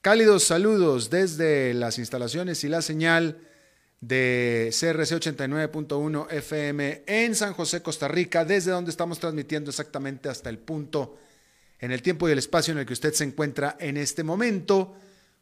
Cálidos 0.00 0.44
saludos 0.44 1.10
desde 1.10 1.74
las 1.74 1.98
instalaciones 1.98 2.62
y 2.62 2.68
la 2.68 2.82
señal 2.82 3.38
de 4.00 4.68
CRC 4.70 5.16
89.1 5.16 6.30
FM 6.30 7.02
en 7.04 7.34
San 7.34 7.52
José, 7.52 7.82
Costa 7.82 8.06
Rica, 8.06 8.44
desde 8.44 8.70
donde 8.70 8.92
estamos 8.92 9.18
transmitiendo 9.18 9.70
exactamente 9.70 10.28
hasta 10.28 10.50
el 10.50 10.58
punto 10.58 11.18
en 11.80 11.90
el 11.90 12.00
tiempo 12.00 12.28
y 12.28 12.32
el 12.32 12.38
espacio 12.38 12.70
en 12.72 12.78
el 12.78 12.86
que 12.86 12.92
usted 12.92 13.12
se 13.12 13.24
encuentra 13.24 13.76
en 13.80 13.96
este 13.96 14.22
momento, 14.22 14.94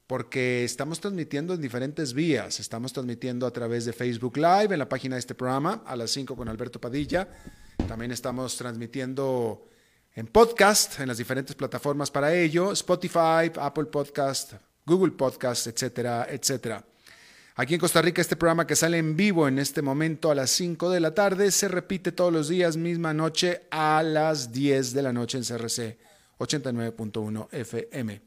porque 0.06 0.64
estamos 0.64 1.00
transmitiendo 1.00 1.52
en 1.52 1.60
diferentes 1.60 2.14
vías. 2.14 2.58
Estamos 2.58 2.94
transmitiendo 2.94 3.46
a 3.46 3.52
través 3.52 3.84
de 3.84 3.92
Facebook 3.92 4.38
Live 4.38 4.72
en 4.72 4.78
la 4.78 4.88
página 4.88 5.16
de 5.16 5.20
este 5.20 5.34
programa 5.34 5.82
a 5.84 5.96
las 5.96 6.10
5 6.12 6.34
con 6.34 6.48
Alberto 6.48 6.80
Padilla. 6.80 7.28
También 7.86 8.10
estamos 8.10 8.56
transmitiendo 8.56 9.68
en 10.16 10.26
podcast, 10.26 10.98
en 10.98 11.08
las 11.08 11.18
diferentes 11.18 11.54
plataformas 11.54 12.10
para 12.10 12.34
ello, 12.34 12.72
Spotify, 12.72 13.52
Apple 13.60 13.84
Podcast, 13.84 14.54
Google 14.86 15.12
Podcast, 15.12 15.66
etcétera, 15.66 16.26
etcétera. 16.30 16.82
Aquí 17.56 17.74
en 17.74 17.80
Costa 17.80 18.00
Rica 18.00 18.22
este 18.22 18.34
programa 18.34 18.66
que 18.66 18.76
sale 18.76 18.96
en 18.96 19.14
vivo 19.14 19.46
en 19.46 19.58
este 19.58 19.82
momento 19.82 20.30
a 20.30 20.34
las 20.34 20.50
5 20.52 20.88
de 20.88 21.00
la 21.00 21.14
tarde 21.14 21.50
se 21.50 21.68
repite 21.68 22.12
todos 22.12 22.32
los 22.32 22.48
días, 22.48 22.78
misma 22.78 23.12
noche 23.12 23.66
a 23.70 24.02
las 24.02 24.52
10 24.52 24.94
de 24.94 25.02
la 25.02 25.12
noche 25.12 25.36
en 25.36 25.44
CRC 25.44 25.98
89.1 26.38 27.48
FM. 27.52 28.22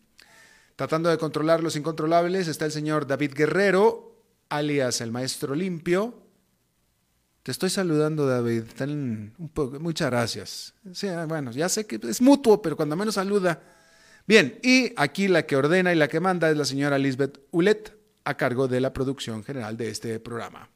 Tratando 0.75 1.09
de 1.09 1.17
controlar 1.17 1.63
los 1.63 1.75
incontrolables 1.75 2.47
está 2.47 2.65
el 2.65 2.71
señor 2.71 3.07
David 3.07 3.33
Guerrero, 3.33 4.15
alias 4.49 5.01
el 5.01 5.11
Maestro 5.11 5.55
Limpio, 5.55 6.28
te 7.43 7.51
estoy 7.51 7.69
saludando, 7.69 8.27
David. 8.27 8.63
un 8.81 9.33
muchas 9.79 10.09
gracias. 10.09 10.73
bueno, 11.27 11.51
ya 11.51 11.69
sé 11.69 11.85
que 11.85 11.99
es 12.03 12.21
mutuo, 12.21 12.61
pero 12.61 12.75
cuando 12.75 12.95
menos 12.95 13.15
saluda. 13.15 13.61
Bien, 14.27 14.59
y 14.61 14.93
aquí 14.95 15.27
la 15.27 15.45
que 15.45 15.55
ordena 15.55 15.91
y 15.91 15.95
la 15.95 16.07
que 16.07 16.19
manda 16.19 16.49
es 16.49 16.57
la 16.57 16.65
señora 16.65 16.97
Lisbeth 16.97 17.39
Ulet, 17.51 17.97
a 18.25 18.37
cargo 18.37 18.67
de 18.67 18.79
la 18.79 18.93
producción 18.93 19.43
general 19.43 19.77
de 19.77 19.89
este 19.89 20.19
programa. 20.19 20.69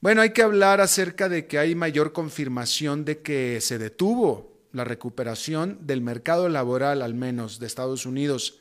Bueno, 0.00 0.22
hay 0.22 0.30
que 0.30 0.42
hablar 0.42 0.80
acerca 0.80 1.28
de 1.28 1.46
que 1.46 1.58
hay 1.58 1.74
mayor 1.74 2.12
confirmación 2.12 3.04
de 3.04 3.18
que 3.18 3.60
se 3.60 3.78
detuvo 3.78 4.56
la 4.72 4.84
recuperación 4.84 5.78
del 5.82 6.00
mercado 6.00 6.48
laboral, 6.48 7.02
al 7.02 7.12
menos 7.12 7.58
de 7.58 7.66
Estados 7.66 8.06
Unidos. 8.06 8.60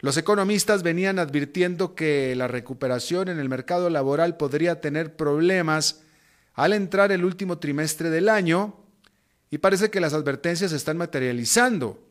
Los 0.00 0.16
economistas 0.16 0.82
venían 0.82 1.18
advirtiendo 1.20 1.94
que 1.94 2.34
la 2.34 2.48
recuperación 2.48 3.28
en 3.28 3.38
el 3.38 3.48
mercado 3.48 3.88
laboral 3.90 4.36
podría 4.36 4.80
tener 4.80 5.14
problemas 5.14 6.02
al 6.56 6.72
entrar 6.72 7.12
el 7.12 7.24
último 7.24 7.58
trimestre 7.58 8.10
del 8.10 8.28
año 8.28 8.74
y 9.50 9.58
parece 9.58 9.90
que 9.90 10.00
las 10.00 10.14
advertencias 10.14 10.70
se 10.70 10.76
están 10.76 10.96
materializando. 10.96 12.02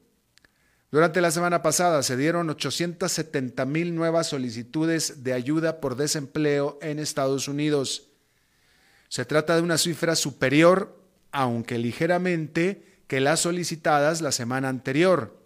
Durante 0.92 1.20
la 1.20 1.32
semana 1.32 1.62
pasada 1.62 2.04
se 2.04 2.16
dieron 2.16 2.50
870 2.50 3.66
mil 3.66 3.96
nuevas 3.96 4.28
solicitudes 4.28 5.24
de 5.24 5.34
ayuda 5.34 5.82
por 5.82 5.98
desempleo 5.98 6.78
en 6.82 7.00
Estados 7.00 7.48
Unidos. 7.48 8.12
Se 9.10 9.26
trata 9.26 9.56
de 9.56 9.64
una 9.64 9.80
cifra 9.80 10.16
superior, 10.16 10.96
aunque 11.32 11.80
ligeramente, 11.80 13.02
que 13.08 13.20
las 13.20 13.42
solicitadas 13.42 14.22
la 14.22 14.32
semana 14.32 14.70
anterior. 14.70 15.42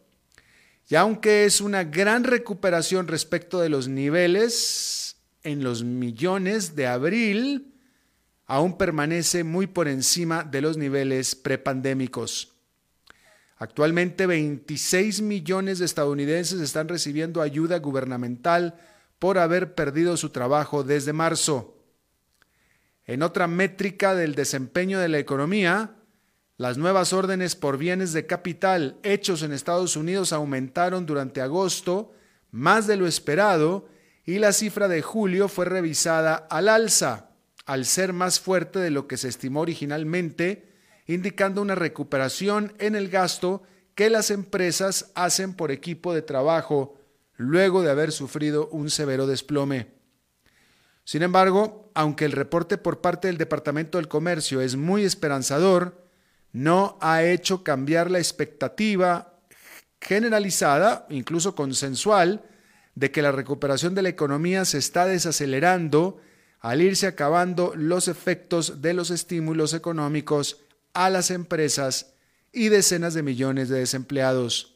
Y 0.89 0.95
aunque 0.95 1.45
es 1.45 1.61
una 1.61 1.85
gran 1.85 2.25
recuperación 2.25 3.07
respecto 3.07 3.61
de 3.61 3.69
los 3.69 3.87
niveles 3.87 5.17
en 5.43 5.63
los 5.63 5.83
millones 5.83 6.75
de 6.75 6.87
abril, 6.87 7.73
aún 8.49 8.77
permanece 8.77 9.43
muy 9.43 9.67
por 9.67 9.87
encima 9.87 10.43
de 10.43 10.61
los 10.61 10.75
niveles 10.75 11.35
prepandémicos. 11.35 12.55
Actualmente 13.57 14.25
26 14.25 15.21
millones 15.21 15.77
de 15.77 15.85
estadounidenses 15.85 16.59
están 16.59 16.87
recibiendo 16.87 17.43
ayuda 17.43 17.77
gubernamental 17.77 18.75
por 19.19 19.37
haber 19.37 19.75
perdido 19.75 20.17
su 20.17 20.31
trabajo 20.31 20.83
desde 20.83 21.13
marzo. 21.13 21.77
En 23.05 23.21
otra 23.21 23.45
métrica 23.45 24.15
del 24.15 24.33
desempeño 24.33 24.99
de 24.99 25.09
la 25.09 25.19
economía, 25.19 25.97
las 26.57 26.79
nuevas 26.79 27.13
órdenes 27.13 27.55
por 27.55 27.77
bienes 27.77 28.13
de 28.13 28.25
capital 28.25 28.97
hechos 29.03 29.43
en 29.43 29.53
Estados 29.53 29.95
Unidos 29.95 30.33
aumentaron 30.33 31.05
durante 31.05 31.41
agosto 31.41 32.13
más 32.49 32.87
de 32.87 32.95
lo 32.95 33.05
esperado 33.05 33.87
y 34.25 34.39
la 34.39 34.53
cifra 34.53 34.87
de 34.87 35.03
julio 35.03 35.49
fue 35.49 35.65
revisada 35.65 36.47
al 36.49 36.67
alza 36.67 37.28
al 37.69 37.85
ser 37.85 38.13
más 38.13 38.39
fuerte 38.39 38.79
de 38.79 38.89
lo 38.89 39.07
que 39.07 39.15
se 39.15 39.27
estimó 39.27 39.59
originalmente, 39.59 40.73
indicando 41.05 41.61
una 41.61 41.75
recuperación 41.75 42.73
en 42.79 42.95
el 42.95 43.09
gasto 43.09 43.61
que 43.93 44.09
las 44.09 44.31
empresas 44.31 45.11
hacen 45.13 45.53
por 45.53 45.69
equipo 45.69 46.15
de 46.15 46.23
trabajo 46.23 46.97
luego 47.37 47.83
de 47.83 47.91
haber 47.91 48.11
sufrido 48.11 48.69
un 48.69 48.89
severo 48.89 49.27
desplome. 49.27 49.89
Sin 51.03 51.21
embargo, 51.21 51.91
aunque 51.93 52.25
el 52.25 52.31
reporte 52.31 52.79
por 52.79 53.01
parte 53.01 53.27
del 53.27 53.37
Departamento 53.37 53.99
del 53.99 54.07
Comercio 54.07 54.61
es 54.61 54.75
muy 54.75 55.03
esperanzador, 55.03 56.09
no 56.51 56.97
ha 57.01 57.21
hecho 57.21 57.63
cambiar 57.63 58.09
la 58.09 58.17
expectativa 58.17 59.37
generalizada, 60.01 61.05
incluso 61.11 61.53
consensual, 61.53 62.41
de 62.95 63.11
que 63.11 63.21
la 63.21 63.31
recuperación 63.31 63.93
de 63.93 64.01
la 64.01 64.09
economía 64.09 64.65
se 64.65 64.79
está 64.79 65.05
desacelerando 65.05 66.19
al 66.59 66.81
irse 66.81 67.07
acabando 67.07 67.73
los 67.75 68.07
efectos 68.07 68.81
de 68.81 68.93
los 68.93 69.11
estímulos 69.11 69.73
económicos 69.73 70.61
a 70.93 71.09
las 71.09 71.31
empresas 71.31 72.13
y 72.51 72.69
decenas 72.69 73.13
de 73.13 73.23
millones 73.23 73.69
de 73.69 73.79
desempleados. 73.79 74.75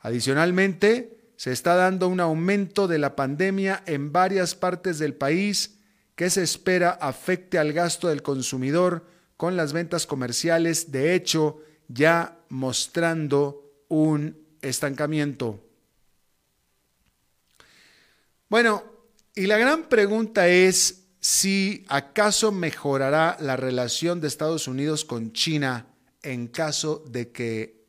Adicionalmente, 0.00 1.32
se 1.36 1.52
está 1.52 1.74
dando 1.74 2.08
un 2.08 2.20
aumento 2.20 2.88
de 2.88 2.98
la 2.98 3.16
pandemia 3.16 3.82
en 3.86 4.12
varias 4.12 4.54
partes 4.54 4.98
del 4.98 5.14
país 5.14 5.78
que 6.14 6.28
se 6.30 6.42
espera 6.42 6.90
afecte 6.90 7.58
al 7.58 7.72
gasto 7.72 8.08
del 8.08 8.22
consumidor 8.22 9.06
con 9.36 9.56
las 9.56 9.72
ventas 9.72 10.06
comerciales, 10.06 10.92
de 10.92 11.14
hecho, 11.14 11.60
ya 11.88 12.38
mostrando 12.48 13.72
un 13.88 14.38
estancamiento. 14.60 15.64
Bueno, 18.48 18.91
y 19.34 19.46
la 19.46 19.58
gran 19.58 19.88
pregunta 19.88 20.48
es 20.48 21.04
si 21.20 21.84
acaso 21.88 22.52
mejorará 22.52 23.36
la 23.40 23.56
relación 23.56 24.20
de 24.20 24.28
Estados 24.28 24.66
Unidos 24.68 25.04
con 25.04 25.32
China 25.32 25.86
en 26.22 26.48
caso 26.48 27.04
de 27.08 27.30
que 27.30 27.86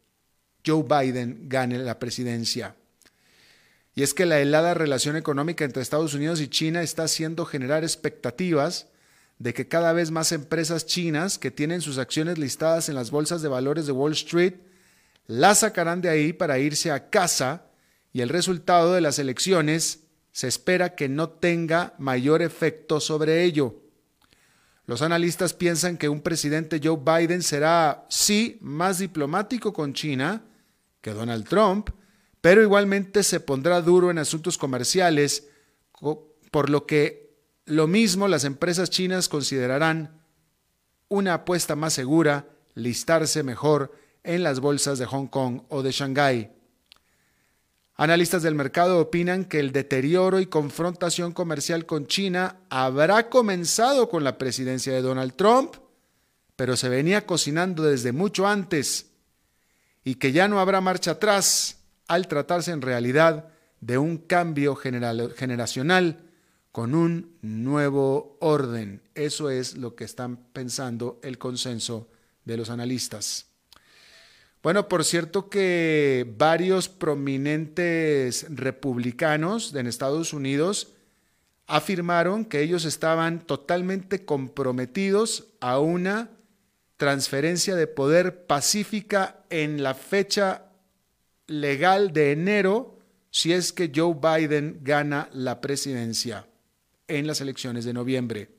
Joe 0.65 0.83
Biden 0.83 1.49
gane 1.49 1.79
la 1.79 1.99
presidencia. 1.99 2.75
Y 3.95 4.03
es 4.03 4.13
que 4.13 4.25
la 4.25 4.39
helada 4.39 4.73
relación 4.73 5.15
económica 5.17 5.65
entre 5.65 5.81
Estados 5.81 6.13
Unidos 6.13 6.41
y 6.41 6.47
China 6.47 6.81
está 6.81 7.03
haciendo 7.03 7.45
generar 7.45 7.83
expectativas 7.83 8.87
de 9.37 9.53
que 9.53 9.67
cada 9.67 9.93
vez 9.93 10.11
más 10.11 10.31
empresas 10.31 10.85
chinas 10.85 11.37
que 11.37 11.51
tienen 11.51 11.81
sus 11.81 11.97
acciones 11.97 12.37
listadas 12.37 12.87
en 12.87 12.95
las 12.95 13.11
bolsas 13.11 13.41
de 13.41 13.49
valores 13.49 13.85
de 13.85 13.91
Wall 13.91 14.13
Street 14.13 14.53
las 15.27 15.59
sacarán 15.59 16.01
de 16.01 16.09
ahí 16.09 16.33
para 16.33 16.59
irse 16.59 16.91
a 16.91 17.09
casa 17.09 17.65
y 18.11 18.21
el 18.21 18.29
resultado 18.29 18.93
de 18.93 19.01
las 19.01 19.19
elecciones 19.19 20.02
se 20.33 20.47
espera 20.47 20.95
que 20.95 21.07
no 21.07 21.29
tenga 21.29 21.93
mayor 21.99 22.41
efecto 22.41 22.99
sobre 22.99 23.43
ello. 23.43 23.79
Los 24.85 25.01
analistas 25.01 25.53
piensan 25.53 25.97
que 25.97 26.09
un 26.09 26.21
presidente 26.21 26.81
Joe 26.83 26.97
Biden 26.97 27.41
será, 27.41 28.05
sí, 28.09 28.57
más 28.59 28.97
diplomático 28.97 29.71
con 29.71 29.93
China 29.93 30.43
que 30.99 31.13
Donald 31.13 31.47
Trump, 31.47 31.89
pero 32.41 32.61
igualmente 32.61 33.23
se 33.23 33.39
pondrá 33.39 33.81
duro 33.81 34.09
en 34.09 34.17
asuntos 34.17 34.57
comerciales, 34.57 35.47
por 36.51 36.69
lo 36.69 36.85
que 36.85 37.37
lo 37.65 37.87
mismo 37.87 38.27
las 38.27 38.43
empresas 38.43 38.89
chinas 38.89 39.29
considerarán 39.29 40.21
una 41.09 41.35
apuesta 41.35 41.75
más 41.75 41.93
segura 41.93 42.47
listarse 42.73 43.43
mejor 43.43 43.93
en 44.23 44.43
las 44.43 44.59
bolsas 44.59 44.97
de 44.97 45.05
Hong 45.05 45.27
Kong 45.27 45.61
o 45.69 45.83
de 45.83 45.91
Shanghái. 45.91 46.52
Analistas 47.95 48.41
del 48.41 48.55
mercado 48.55 48.99
opinan 48.99 49.45
que 49.45 49.59
el 49.59 49.71
deterioro 49.71 50.39
y 50.39 50.47
confrontación 50.47 51.31
comercial 51.31 51.85
con 51.85 52.07
China 52.07 52.57
habrá 52.69 53.29
comenzado 53.29 54.09
con 54.09 54.23
la 54.23 54.39
presidencia 54.39 54.93
de 54.93 55.03
Donald 55.03 55.35
Trump, 55.35 55.75
pero 56.55 56.75
se 56.75 56.89
venía 56.89 57.27
cocinando 57.27 57.83
desde 57.83 58.11
mucho 58.11 58.47
antes 58.47 59.11
y 60.03 60.15
que 60.15 60.31
ya 60.31 60.47
no 60.47 60.59
habrá 60.59 60.81
marcha 60.81 61.11
atrás 61.11 61.81
al 62.07 62.27
tratarse 62.27 62.71
en 62.71 62.81
realidad 62.81 63.49
de 63.79 63.99
un 63.99 64.17
cambio 64.17 64.75
generacional 64.75 66.31
con 66.71 66.95
un 66.95 67.37
nuevo 67.43 68.37
orden. 68.41 69.03
Eso 69.13 69.51
es 69.51 69.77
lo 69.77 69.95
que 69.95 70.03
están 70.03 70.37
pensando 70.51 71.19
el 71.21 71.37
consenso 71.37 72.09
de 72.43 72.57
los 72.57 72.71
analistas. 72.71 73.52
Bueno, 74.63 74.87
por 74.87 75.03
cierto 75.03 75.49
que 75.49 76.25
varios 76.37 76.87
prominentes 76.87 78.45
republicanos 78.47 79.75
en 79.75 79.87
Estados 79.87 80.31
Unidos 80.31 80.93
afirmaron 81.67 82.45
que 82.45 82.61
ellos 82.61 82.85
estaban 82.85 83.41
totalmente 83.41 84.23
comprometidos 84.23 85.47
a 85.59 85.79
una 85.79 86.29
transferencia 86.95 87.75
de 87.75 87.87
poder 87.87 88.45
pacífica 88.45 89.43
en 89.49 89.83
la 89.83 89.95
fecha 89.95 90.71
legal 91.45 92.13
de 92.13 92.31
enero 92.31 92.99
si 93.31 93.51
es 93.51 93.73
que 93.73 93.91
Joe 93.93 94.15
Biden 94.15 94.79
gana 94.81 95.27
la 95.33 95.59
presidencia 95.59 96.47
en 97.09 97.27
las 97.27 97.41
elecciones 97.41 97.83
de 97.83 97.91
noviembre. 97.91 98.49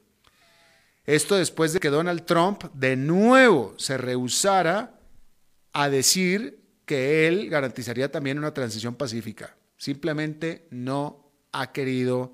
Esto 1.06 1.36
después 1.36 1.72
de 1.72 1.80
que 1.80 1.88
Donald 1.88 2.26
Trump 2.26 2.64
de 2.74 2.94
nuevo 2.94 3.72
se 3.78 3.96
rehusara 3.96 4.93
a 5.74 5.90
decir 5.90 6.60
que 6.86 7.26
él 7.26 7.50
garantizaría 7.50 8.10
también 8.10 8.38
una 8.38 8.54
transición 8.54 8.94
pacífica. 8.94 9.56
Simplemente 9.76 10.66
no 10.70 11.30
ha 11.52 11.72
querido 11.72 12.32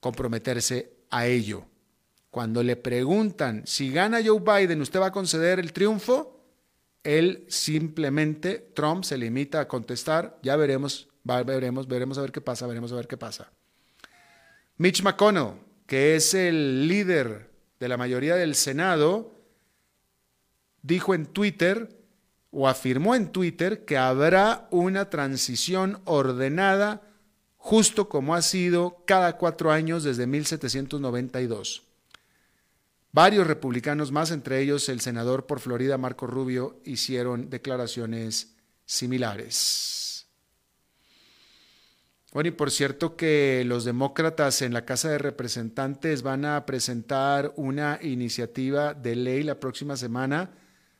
comprometerse 0.00 0.92
a 1.10 1.26
ello. 1.26 1.64
Cuando 2.30 2.62
le 2.62 2.76
preguntan 2.76 3.66
si 3.66 3.90
gana 3.90 4.20
Joe 4.24 4.40
Biden, 4.40 4.80
¿usted 4.82 5.00
va 5.00 5.06
a 5.06 5.12
conceder 5.12 5.58
el 5.58 5.72
triunfo? 5.72 6.44
Él 7.02 7.46
simplemente, 7.48 8.70
Trump 8.74 9.04
se 9.04 9.16
limita 9.16 9.60
a 9.60 9.68
contestar, 9.68 10.38
ya 10.42 10.56
veremos, 10.56 11.08
veremos, 11.24 11.88
veremos 11.88 12.18
a 12.18 12.20
ver 12.20 12.32
qué 12.32 12.42
pasa, 12.42 12.66
veremos 12.66 12.92
a 12.92 12.96
ver 12.96 13.08
qué 13.08 13.16
pasa. 13.16 13.50
Mitch 14.76 15.02
McConnell, 15.02 15.54
que 15.86 16.16
es 16.16 16.34
el 16.34 16.86
líder 16.86 17.50
de 17.80 17.88
la 17.88 17.96
mayoría 17.96 18.36
del 18.36 18.54
Senado, 18.54 19.34
dijo 20.82 21.14
en 21.14 21.24
Twitter 21.26 21.99
o 22.50 22.68
afirmó 22.68 23.14
en 23.14 23.30
Twitter 23.30 23.84
que 23.84 23.96
habrá 23.96 24.68
una 24.70 25.08
transición 25.10 26.00
ordenada 26.04 27.02
justo 27.56 28.08
como 28.08 28.34
ha 28.34 28.42
sido 28.42 29.04
cada 29.06 29.36
cuatro 29.36 29.70
años 29.70 30.02
desde 30.02 30.26
1792. 30.26 31.82
Varios 33.12 33.46
republicanos 33.46 34.12
más, 34.12 34.30
entre 34.30 34.60
ellos 34.60 34.88
el 34.88 35.00
senador 35.00 35.46
por 35.46 35.60
Florida 35.60 35.98
Marco 35.98 36.26
Rubio, 36.26 36.80
hicieron 36.84 37.50
declaraciones 37.50 38.54
similares. 38.84 40.26
Bueno, 42.32 42.48
y 42.48 42.52
por 42.52 42.70
cierto 42.70 43.16
que 43.16 43.64
los 43.66 43.84
demócratas 43.84 44.62
en 44.62 44.72
la 44.72 44.84
Casa 44.84 45.10
de 45.10 45.18
Representantes 45.18 46.22
van 46.22 46.44
a 46.44 46.64
presentar 46.64 47.52
una 47.56 47.98
iniciativa 48.00 48.94
de 48.94 49.16
ley 49.16 49.42
la 49.42 49.58
próxima 49.58 49.96
semana 49.96 50.52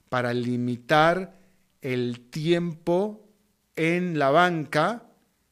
para 0.09 0.35
limitar 0.35 1.40
el 1.81 2.29
tiempo 2.31 3.29
en 3.77 4.19
la 4.19 4.31
banca 4.31 5.07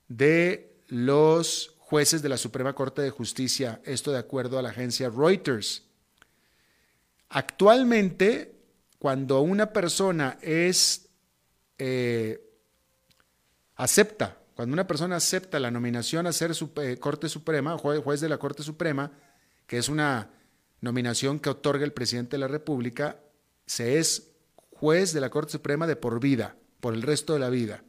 de 0.09 0.83
los 0.87 1.77
jueces 1.79 2.23
de 2.23 2.29
la 2.29 2.37
Suprema 2.37 2.75
Corte 2.75 3.03
de 3.03 3.11
Justicia, 3.11 3.81
esto 3.85 4.13
de 4.13 4.19
acuerdo 4.19 4.59
a 4.59 4.63
la 4.63 4.71
agencia 4.71 5.09
Reuters. 5.09 5.85
Actualmente, 7.31 8.59
cuando 8.99 9.41
una 9.41 9.73
persona 9.73 10.39
es 10.43 11.09
eh, 11.79 12.43
acepta, 13.77 14.39
cuando 14.55 14.75
una 14.75 14.87
persona 14.87 15.17
acepta 15.17 15.61
la 15.61 15.71
nominación 15.71 16.27
a 16.27 16.33
ser 16.33 16.53
eh, 16.83 16.97
Corte 16.99 17.29
Suprema, 17.29 17.79
juez 17.79 18.21
de 18.21 18.29
la 18.29 18.39
Corte 18.39 18.63
Suprema, 18.63 19.13
que 19.67 19.79
es 19.79 19.89
una 19.89 20.31
nominación 20.81 21.39
que 21.39 21.51
otorga 21.51 21.85
el 21.85 21.93
presidente 21.93 22.37
de 22.37 22.41
la 22.41 22.49
República, 22.49 23.21
se 23.67 23.99
es 23.99 24.33
juez 24.79 25.13
de 25.13 25.21
la 25.21 25.31
Corte 25.31 25.53
Suprema 25.53 25.87
de 25.87 25.97
por 25.97 26.21
vida, 26.21 26.57
por 26.81 26.95
el 26.95 27.03
resto 27.03 27.33
de 27.33 27.41
la 27.41 27.51
vida. 27.51 27.83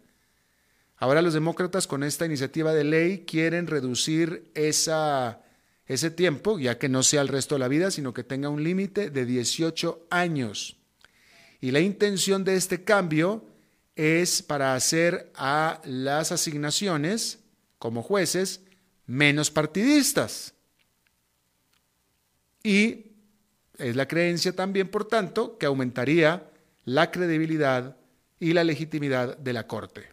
Ahora 0.97 1.21
los 1.21 1.33
demócratas 1.33 1.87
con 1.87 2.03
esta 2.03 2.25
iniciativa 2.25 2.73
de 2.73 2.83
ley 2.83 3.25
quieren 3.25 3.67
reducir 3.67 4.51
esa, 4.55 5.41
ese 5.85 6.11
tiempo, 6.11 6.59
ya 6.59 6.77
que 6.77 6.89
no 6.89 7.03
sea 7.03 7.21
el 7.21 7.27
resto 7.27 7.55
de 7.55 7.59
la 7.59 7.67
vida, 7.67 7.91
sino 7.91 8.13
que 8.13 8.23
tenga 8.23 8.49
un 8.49 8.63
límite 8.63 9.09
de 9.09 9.25
18 9.25 10.07
años. 10.09 10.77
Y 11.61 11.71
la 11.71 11.79
intención 11.79 12.43
de 12.43 12.55
este 12.55 12.83
cambio 12.83 13.45
es 13.95 14.41
para 14.41 14.75
hacer 14.75 15.31
a 15.35 15.81
las 15.85 16.31
asignaciones 16.31 17.39
como 17.77 18.01
jueces 18.01 18.61
menos 19.05 19.51
partidistas. 19.51 20.53
Y 22.63 23.05
es 23.77 23.95
la 23.95 24.07
creencia 24.07 24.55
también, 24.55 24.89
por 24.89 25.05
tanto, 25.05 25.57
que 25.57 25.65
aumentaría 25.65 26.48
la 26.89 27.11
credibilidad 27.11 27.97
y 28.39 28.53
la 28.53 28.63
legitimidad 28.63 29.37
de 29.37 29.53
la 29.53 29.67
Corte. 29.67 30.09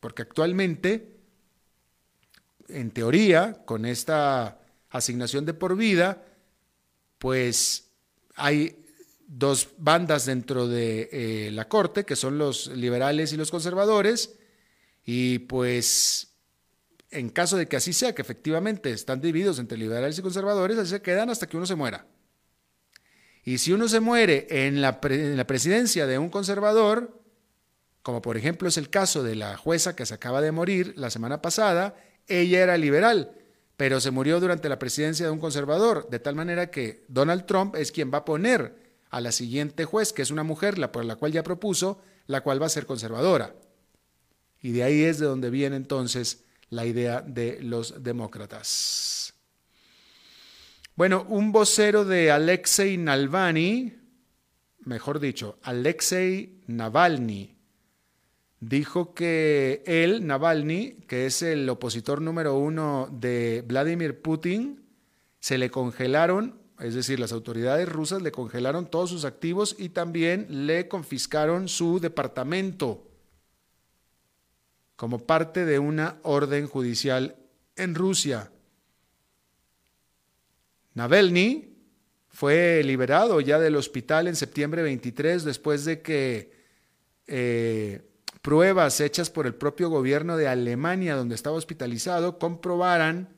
Porque 0.00 0.22
actualmente, 0.22 1.20
en 2.68 2.90
teoría, 2.90 3.62
con 3.64 3.86
esta 3.86 4.60
asignación 4.90 5.44
de 5.44 5.54
por 5.54 5.76
vida, 5.76 6.24
pues 7.18 7.90
hay 8.34 8.84
dos 9.28 9.68
bandas 9.78 10.26
dentro 10.26 10.66
de 10.66 11.08
eh, 11.12 11.50
la 11.52 11.68
Corte, 11.68 12.04
que 12.04 12.16
son 12.16 12.38
los 12.38 12.68
liberales 12.68 13.32
y 13.32 13.36
los 13.36 13.52
conservadores, 13.52 14.36
y 15.04 15.38
pues 15.40 16.34
en 17.12 17.28
caso 17.28 17.56
de 17.56 17.68
que 17.68 17.76
así 17.76 17.92
sea, 17.92 18.14
que 18.16 18.22
efectivamente 18.22 18.90
están 18.90 19.20
divididos 19.20 19.60
entre 19.60 19.78
liberales 19.78 20.18
y 20.18 20.22
conservadores, 20.22 20.76
así 20.76 20.90
se 20.90 21.02
quedan 21.02 21.30
hasta 21.30 21.46
que 21.46 21.56
uno 21.56 21.66
se 21.66 21.76
muera. 21.76 22.04
Y 23.46 23.58
si 23.58 23.72
uno 23.72 23.86
se 23.86 24.00
muere 24.00 24.48
en 24.50 24.82
la, 24.82 25.00
presidencia 25.00 26.08
de 26.08 26.18
un 26.18 26.30
conservador, 26.30 27.22
como 28.02 28.20
por 28.20 28.36
ejemplo 28.36 28.68
es 28.68 28.76
el 28.76 28.90
caso 28.90 29.22
de 29.22 29.36
la 29.36 29.56
jueza 29.56 29.94
que 29.94 30.04
se 30.04 30.14
acaba 30.14 30.40
de 30.40 30.50
morir 30.50 30.94
la 30.96 31.10
semana 31.10 31.40
pasada, 31.40 31.94
ella 32.26 32.60
era 32.60 32.76
liberal, 32.76 33.30
pero 33.76 34.00
se 34.00 34.10
murió 34.10 34.40
durante 34.40 34.68
la 34.68 34.80
presidencia 34.80 35.26
de 35.26 35.30
un 35.30 35.38
conservador, 35.38 36.10
de 36.10 36.18
tal 36.18 36.34
manera 36.34 36.72
que 36.72 37.04
Donald 37.06 37.46
Trump 37.46 37.76
es 37.76 37.92
quien 37.92 38.12
va 38.12 38.18
a 38.18 38.24
poner 38.24 38.74
a 39.10 39.20
la 39.20 39.30
siguiente 39.30 39.84
juez, 39.84 40.12
que 40.12 40.22
es 40.22 40.32
una 40.32 40.42
mujer, 40.42 40.76
la 40.76 40.90
por 40.90 41.04
la 41.04 41.14
cual 41.14 41.30
ya 41.30 41.44
propuso, 41.44 42.02
la 42.26 42.40
cual 42.40 42.60
va 42.60 42.66
a 42.66 42.70
ser 42.70 42.84
conservadora. 42.84 43.54
Y 44.60 44.72
de 44.72 44.82
ahí 44.82 45.04
es 45.04 45.20
de 45.20 45.26
donde 45.26 45.50
viene 45.50 45.76
entonces 45.76 46.42
la 46.68 46.84
idea 46.84 47.20
de 47.20 47.60
los 47.62 48.02
demócratas. 48.02 49.25
Bueno, 50.96 51.26
un 51.28 51.52
vocero 51.52 52.06
de 52.06 52.30
Alexei 52.30 52.96
Navalny, 52.96 53.92
mejor 54.80 55.20
dicho, 55.20 55.58
Alexei 55.62 56.62
Navalny, 56.68 57.54
dijo 58.60 59.12
que 59.12 59.82
él, 59.84 60.26
Navalny, 60.26 61.02
que 61.06 61.26
es 61.26 61.42
el 61.42 61.68
opositor 61.68 62.22
número 62.22 62.56
uno 62.56 63.10
de 63.12 63.62
Vladimir 63.68 64.22
Putin, 64.22 64.86
se 65.38 65.58
le 65.58 65.70
congelaron, 65.70 66.62
es 66.80 66.94
decir, 66.94 67.20
las 67.20 67.32
autoridades 67.32 67.86
rusas 67.86 68.22
le 68.22 68.32
congelaron 68.32 68.86
todos 68.86 69.10
sus 69.10 69.26
activos 69.26 69.76
y 69.78 69.90
también 69.90 70.46
le 70.66 70.88
confiscaron 70.88 71.68
su 71.68 72.00
departamento 72.00 73.06
como 74.96 75.18
parte 75.26 75.66
de 75.66 75.78
una 75.78 76.16
orden 76.22 76.66
judicial 76.66 77.36
en 77.76 77.94
Rusia. 77.94 78.50
Navalny 80.96 81.76
fue 82.30 82.82
liberado 82.82 83.40
ya 83.42 83.58
del 83.58 83.76
hospital 83.76 84.28
en 84.28 84.34
septiembre 84.34 84.82
23 84.82 85.44
después 85.44 85.84
de 85.84 86.00
que 86.00 86.50
eh, 87.26 88.00
pruebas 88.40 89.00
hechas 89.00 89.28
por 89.28 89.46
el 89.46 89.54
propio 89.54 89.90
gobierno 89.90 90.38
de 90.38 90.48
Alemania, 90.48 91.14
donde 91.14 91.34
estaba 91.34 91.56
hospitalizado, 91.56 92.38
comprobaran 92.38 93.28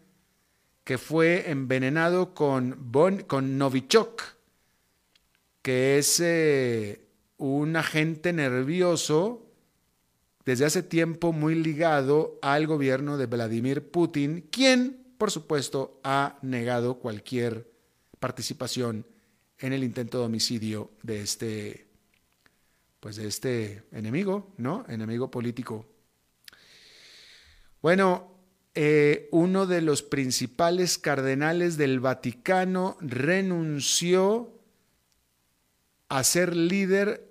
que 0.85 0.99
fue 0.99 1.51
envenenado 1.51 2.33
con, 2.33 2.93
con 3.27 3.59
Novichok, 3.59 4.23
que 5.61 5.99
es 5.99 6.21
eh, 6.21 7.09
un 7.39 7.75
agente 7.75 8.33
nervioso 8.33 9.47
desde 10.45 10.65
hace 10.65 10.85
tiempo 10.85 11.33
muy 11.33 11.57
ligado 11.57 12.39
al 12.41 12.69
gobierno 12.69 13.19
de 13.19 13.27
Vladimir 13.27 13.91
Putin, 13.91 14.47
quien, 14.53 14.98
por 15.19 15.31
supuesto, 15.31 16.01
ha 16.05 16.39
negado 16.43 16.99
cualquier 16.99 17.71
participación 18.21 19.05
en 19.59 19.73
el 19.73 19.85
intento 19.85 20.21
de 20.21 20.25
homicidio 20.25 20.93
de 21.03 21.21
este 21.21 21.89
pues 23.01 23.17
de 23.17 23.29
este 23.29 23.85
enemigo, 23.93 24.53
¿no? 24.57 24.85
Enemigo 24.89 25.31
político. 25.31 25.87
Bueno, 27.81 28.35
eh, 28.75 29.29
uno 29.31 29.67
de 29.67 29.83
los 29.83 30.03
principales 30.03 30.99
cardenales 30.99 31.77
del 31.77 32.01
Vaticano 32.01 32.97
renunció 33.01 34.53
a 36.09 36.25
ser 36.25 36.57
líder 36.57 37.29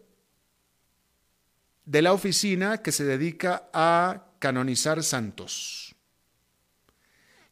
de 1.86 2.02
la 2.02 2.14
oficina 2.14 2.82
que 2.82 2.92
se 2.92 3.04
dedica 3.04 3.70
a 3.74 4.28
canonizar 4.40 5.04
santos. 5.04 5.97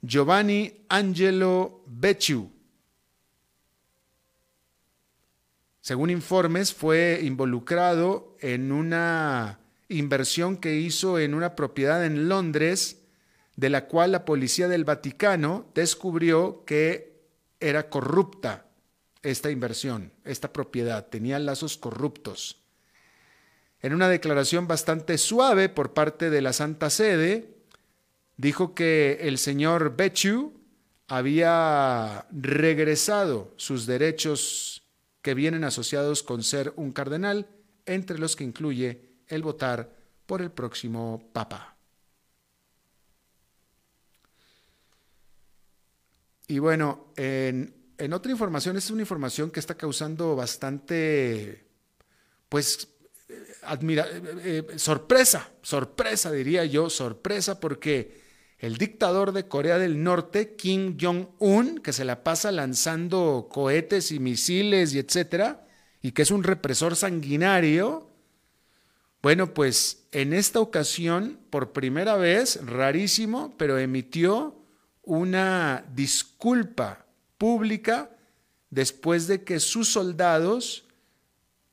Giovanni 0.05 0.85
Angelo 0.89 1.83
Becciu 1.87 2.55
según 5.85 6.09
informes, 6.09 6.73
fue 6.73 7.19
involucrado 7.21 8.35
en 8.39 8.71
una 8.71 9.59
inversión 9.87 10.57
que 10.57 10.77
hizo 10.77 11.19
en 11.19 11.35
una 11.35 11.55
propiedad 11.55 12.03
en 12.03 12.27
Londres, 12.27 13.03
de 13.55 13.69
la 13.69 13.85
cual 13.85 14.11
la 14.11 14.25
policía 14.25 14.67
del 14.67 14.83
Vaticano 14.83 15.67
descubrió 15.75 16.65
que 16.65 17.21
era 17.59 17.87
corrupta 17.91 18.65
esta 19.21 19.51
inversión, 19.51 20.11
esta 20.23 20.51
propiedad, 20.51 21.05
tenía 21.05 21.37
lazos 21.37 21.77
corruptos. 21.77 22.63
En 23.79 23.93
una 23.93 24.09
declaración 24.09 24.67
bastante 24.67 25.19
suave 25.19 25.69
por 25.69 25.93
parte 25.93 26.31
de 26.31 26.41
la 26.41 26.53
Santa 26.53 26.89
Sede, 26.89 27.54
dijo 28.37 28.75
que 28.75 29.19
el 29.21 29.37
señor 29.37 29.95
Bechu 29.95 30.53
había 31.07 32.27
regresado 32.31 33.53
sus 33.57 33.85
derechos 33.85 34.83
que 35.21 35.33
vienen 35.33 35.63
asociados 35.63 36.23
con 36.23 36.43
ser 36.43 36.73
un 36.75 36.91
cardenal, 36.91 37.47
entre 37.85 38.17
los 38.17 38.35
que 38.35 38.43
incluye 38.43 39.01
el 39.27 39.41
votar 39.41 39.95
por 40.25 40.41
el 40.41 40.51
próximo 40.51 41.29
Papa. 41.33 41.75
Y 46.47 46.59
bueno, 46.59 47.07
en, 47.15 47.73
otra 48.13 48.31
información, 48.31 48.77
es 48.77 48.91
una 48.91 49.01
información 49.01 49.49
que 49.49 49.59
está 49.59 49.75
causando 49.75 50.35
bastante, 50.35 51.65
pues, 52.47 52.87
admira, 53.63 54.07
eh, 54.07 54.63
eh, 54.73 54.79
sorpresa, 54.79 55.51
sorpresa 55.63 56.31
diría 56.31 56.65
yo, 56.65 56.89
sorpresa 56.89 57.59
porque 57.59 58.24
el 58.65 58.77
dictador 58.77 59.31
de 59.31 59.47
Corea 59.47 59.77
del 59.77 60.01
Norte, 60.03 60.55
Kim 60.55 60.97
Jong-un, 60.99 61.77
que 61.79 61.93
se 61.93 62.03
la 62.03 62.23
pasa 62.23 62.51
lanzando 62.51 63.47
cohetes 63.51 64.11
y 64.11 64.19
misiles 64.19 64.95
y 64.95 64.99
etcétera, 64.99 65.67
y 66.01 66.13
que 66.13 66.23
es 66.23 66.31
un 66.31 66.43
represor 66.43 66.95
sanguinario, 66.95 68.09
bueno, 69.21 69.53
pues 69.53 70.07
en 70.11 70.33
esta 70.33 70.59
ocasión, 70.59 71.39
por 71.51 71.73
primera 71.73 72.15
vez, 72.15 72.59
rarísimo, 72.65 73.53
pero 73.55 73.77
emitió 73.77 74.55
una 75.03 75.85
disculpa 75.93 77.05
pública 77.37 78.09
después 78.71 79.27
de 79.27 79.43
que 79.43 79.59
sus 79.59 79.89
soldados 79.89 80.85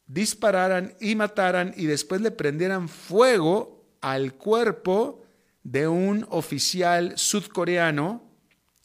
dispararan 0.07 0.95
y 1.01 1.15
mataran 1.15 1.73
y 1.75 1.87
después 1.87 2.21
le 2.21 2.33
prendieran 2.33 2.91
fuego 2.91 3.83
al 4.03 4.35
cuerpo 4.35 5.22
de 5.65 5.89
un 5.89 6.27
oficial 6.31 7.17
sudcoreano 7.17 8.23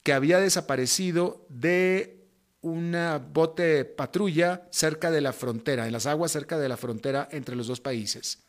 que 0.03 0.13
había 0.13 0.39
desaparecido 0.39 1.46
de 1.50 2.17
una 2.62 3.17
bote 3.17 3.86
patrulla 3.86 4.67
cerca 4.72 5.12
de 5.12 5.22
la 5.22 5.34
frontera, 5.34 5.86
en 5.86 5.93
las 5.93 6.05
aguas 6.05 6.31
cerca 6.31 6.57
de 6.57 6.69
la 6.69 6.77
frontera 6.77 7.27
entre 7.31 7.55
los 7.55 7.67
dos 7.67 7.81
países. 7.81 8.43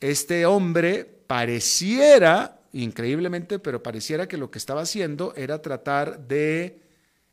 Este 0.00 0.46
hombre 0.46 1.04
pareciera, 1.04 2.60
increíblemente, 2.72 3.58
pero 3.58 3.82
pareciera 3.82 4.28
que 4.28 4.36
lo 4.36 4.50
que 4.50 4.58
estaba 4.58 4.82
haciendo 4.82 5.34
era 5.34 5.60
tratar 5.60 6.26
de 6.26 6.82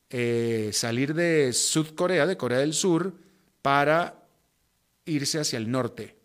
eh, 0.09 0.71
salir 0.73 1.13
de 1.13 1.53
Sudcorea, 1.53 2.25
de 2.25 2.37
Corea 2.37 2.59
del 2.59 2.73
Sur, 2.73 3.13
para 3.61 4.27
irse 5.05 5.39
hacia 5.39 5.57
el 5.57 5.69
norte. 5.69 6.15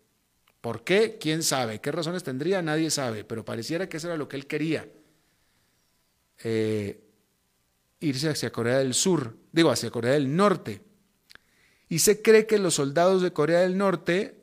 ¿Por 0.61 0.83
qué? 0.83 1.17
¿Quién 1.19 1.41
sabe? 1.41 1.81
¿Qué 1.81 1.91
razones 1.91 2.23
tendría? 2.23 2.61
Nadie 2.61 2.91
sabe, 2.91 3.23
pero 3.23 3.43
pareciera 3.43 3.89
que 3.89 3.97
eso 3.97 4.07
era 4.07 4.17
lo 4.17 4.27
que 4.27 4.37
él 4.37 4.45
quería. 4.45 4.87
Eh, 6.43 7.03
irse 7.99 8.29
hacia 8.29 8.51
Corea 8.51 8.77
del 8.77 8.93
Sur, 8.93 9.35
digo, 9.51 9.71
hacia 9.71 9.89
Corea 9.89 10.13
del 10.13 10.35
Norte. 10.35 10.81
Y 11.89 11.99
se 11.99 12.21
cree 12.21 12.45
que 12.45 12.59
los 12.59 12.75
soldados 12.75 13.21
de 13.21 13.33
Corea 13.33 13.61
del 13.61 13.77
Norte 13.77 14.39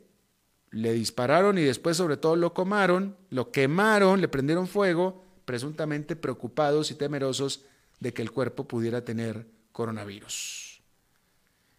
le 0.71 0.93
dispararon 0.93 1.57
y 1.57 1.63
después 1.63 1.97
sobre 1.97 2.17
todo 2.17 2.35
lo 2.35 2.53
comaron, 2.53 3.17
lo 3.29 3.51
quemaron, 3.51 4.21
le 4.21 4.27
prendieron 4.27 4.67
fuego, 4.67 5.23
presuntamente 5.45 6.15
preocupados 6.15 6.91
y 6.91 6.95
temerosos 6.95 7.65
de 7.99 8.13
que 8.13 8.21
el 8.21 8.31
cuerpo 8.31 8.67
pudiera 8.67 9.03
tener 9.03 9.47
coronavirus. 9.71 10.81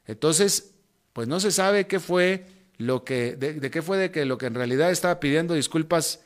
Entonces, 0.07 0.75
pues 1.13 1.29
no 1.29 1.39
se 1.41 1.53
sabe 1.53 1.87
qué 1.87 2.01
fue 2.01 2.47
lo 2.81 3.05
que, 3.05 3.37
de, 3.37 3.71
qué 3.71 3.83
fue 3.83 3.99
de 3.99 4.11
que 4.11 4.25
lo 4.25 4.39
que 4.39 4.47
en 4.47 4.55
realidad 4.55 4.91
estaba 4.91 5.21
pidiendo 5.21 5.53
disculpas 5.53 6.21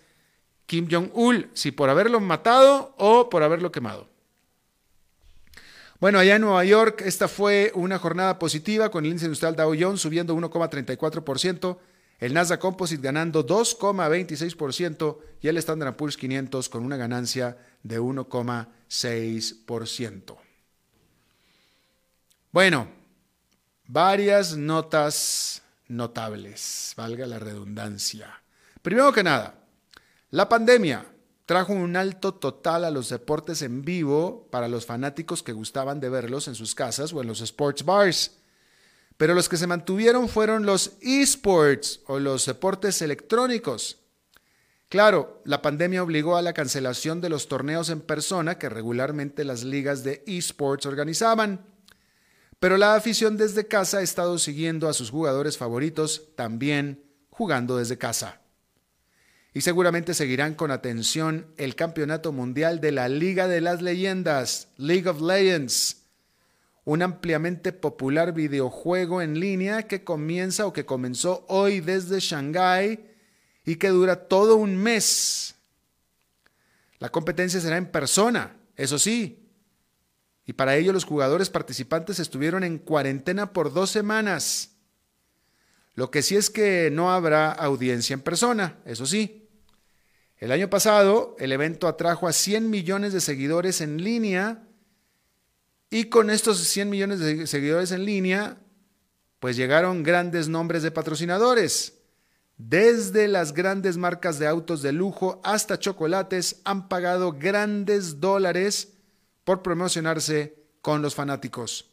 Kim 0.66 0.86
Jong-un, 0.88 1.50
si 1.52 1.72
por 1.72 1.90
haberlo 1.90 2.20
matado 2.20 2.94
o 2.96 3.28
por 3.28 3.42
haberlo 3.42 3.72
quemado. 3.72 4.08
Bueno, 5.98 6.20
allá 6.20 6.36
en 6.36 6.42
Nueva 6.42 6.64
York, 6.64 7.02
esta 7.04 7.26
fue 7.26 7.72
una 7.74 7.98
jornada 7.98 8.38
positiva 8.38 8.92
con 8.92 9.04
el 9.04 9.10
índice 9.10 9.26
industrial 9.26 9.56
Dow 9.56 9.74
Jones 9.78 10.00
subiendo 10.00 10.36
1,34%, 10.36 11.76
el 12.20 12.32
Nasdaq 12.32 12.60
Composite 12.60 13.02
ganando 13.02 13.44
2,26% 13.44 15.18
y 15.40 15.48
el 15.48 15.56
Standard 15.56 15.96
Poor's 15.96 16.16
500 16.16 16.68
con 16.68 16.84
una 16.84 16.96
ganancia 16.96 17.58
de 17.82 18.00
1,6%. 18.00 20.36
Bueno, 22.52 22.86
varias 23.88 24.56
notas 24.56 25.63
notables, 25.96 26.94
valga 26.96 27.26
la 27.26 27.38
redundancia. 27.38 28.42
Primero 28.82 29.12
que 29.12 29.22
nada, 29.22 29.54
la 30.30 30.48
pandemia 30.48 31.06
trajo 31.46 31.72
un 31.72 31.96
alto 31.96 32.34
total 32.34 32.84
a 32.84 32.90
los 32.90 33.08
deportes 33.08 33.62
en 33.62 33.82
vivo 33.82 34.48
para 34.50 34.68
los 34.68 34.86
fanáticos 34.86 35.42
que 35.42 35.52
gustaban 35.52 36.00
de 36.00 36.08
verlos 36.08 36.48
en 36.48 36.54
sus 36.54 36.74
casas 36.74 37.12
o 37.12 37.20
en 37.20 37.28
los 37.28 37.40
sports 37.40 37.84
bars. 37.84 38.38
Pero 39.16 39.34
los 39.34 39.48
que 39.48 39.56
se 39.56 39.66
mantuvieron 39.66 40.28
fueron 40.28 40.66
los 40.66 40.92
esports 41.00 42.00
o 42.06 42.18
los 42.18 42.46
deportes 42.46 43.00
electrónicos. 43.02 43.98
Claro, 44.88 45.42
la 45.44 45.62
pandemia 45.62 46.02
obligó 46.02 46.36
a 46.36 46.42
la 46.42 46.52
cancelación 46.52 47.20
de 47.20 47.28
los 47.28 47.48
torneos 47.48 47.90
en 47.90 48.00
persona 48.00 48.58
que 48.58 48.68
regularmente 48.68 49.44
las 49.44 49.64
ligas 49.64 50.04
de 50.04 50.22
esports 50.26 50.86
organizaban. 50.86 51.64
Pero 52.60 52.76
la 52.76 52.94
afición 52.94 53.36
desde 53.36 53.66
casa 53.66 53.98
ha 53.98 54.02
estado 54.02 54.38
siguiendo 54.38 54.88
a 54.88 54.94
sus 54.94 55.10
jugadores 55.10 55.58
favoritos 55.58 56.30
también 56.36 57.02
jugando 57.30 57.76
desde 57.76 57.98
casa. 57.98 58.40
Y 59.52 59.60
seguramente 59.60 60.14
seguirán 60.14 60.54
con 60.54 60.70
atención 60.70 61.46
el 61.56 61.76
Campeonato 61.76 62.32
Mundial 62.32 62.80
de 62.80 62.92
la 62.92 63.08
Liga 63.08 63.46
de 63.46 63.60
las 63.60 63.82
Leyendas, 63.82 64.68
League 64.76 65.08
of 65.08 65.20
Legends, 65.20 66.02
un 66.84 67.02
ampliamente 67.02 67.72
popular 67.72 68.32
videojuego 68.32 69.22
en 69.22 69.40
línea 69.40 69.84
que 69.84 70.04
comienza 70.04 70.66
o 70.66 70.72
que 70.72 70.84
comenzó 70.84 71.44
hoy 71.48 71.80
desde 71.80 72.20
Shanghái 72.20 73.10
y 73.64 73.76
que 73.76 73.88
dura 73.88 74.28
todo 74.28 74.56
un 74.56 74.76
mes. 74.76 75.54
La 76.98 77.10
competencia 77.10 77.60
será 77.60 77.76
en 77.76 77.86
persona, 77.86 78.56
eso 78.76 78.98
sí, 78.98 79.43
y 80.46 80.52
para 80.52 80.76
ello 80.76 80.92
los 80.92 81.04
jugadores 81.04 81.50
participantes 81.50 82.18
estuvieron 82.18 82.64
en 82.64 82.78
cuarentena 82.78 83.52
por 83.52 83.72
dos 83.72 83.90
semanas. 83.90 84.72
Lo 85.94 86.10
que 86.10 86.22
sí 86.22 86.36
es 86.36 86.50
que 86.50 86.90
no 86.92 87.12
habrá 87.12 87.52
audiencia 87.52 88.14
en 88.14 88.20
persona, 88.20 88.78
eso 88.84 89.06
sí. 89.06 89.48
El 90.36 90.52
año 90.52 90.68
pasado 90.68 91.36
el 91.38 91.52
evento 91.52 91.88
atrajo 91.88 92.28
a 92.28 92.32
100 92.32 92.68
millones 92.68 93.12
de 93.12 93.20
seguidores 93.20 93.80
en 93.80 94.02
línea 94.02 94.64
y 95.88 96.06
con 96.06 96.28
estos 96.28 96.58
100 96.58 96.90
millones 96.90 97.20
de 97.20 97.46
seguidores 97.46 97.92
en 97.92 98.04
línea, 98.04 98.58
pues 99.38 99.56
llegaron 99.56 100.02
grandes 100.02 100.48
nombres 100.48 100.82
de 100.82 100.90
patrocinadores. 100.90 102.00
Desde 102.56 103.28
las 103.28 103.52
grandes 103.52 103.96
marcas 103.96 104.38
de 104.38 104.46
autos 104.46 104.82
de 104.82 104.92
lujo 104.92 105.40
hasta 105.44 105.78
chocolates 105.78 106.60
han 106.64 106.88
pagado 106.88 107.32
grandes 107.32 108.20
dólares 108.20 108.93
por 109.44 109.62
promocionarse 109.62 110.56
con 110.80 111.02
los 111.02 111.14
fanáticos. 111.14 111.90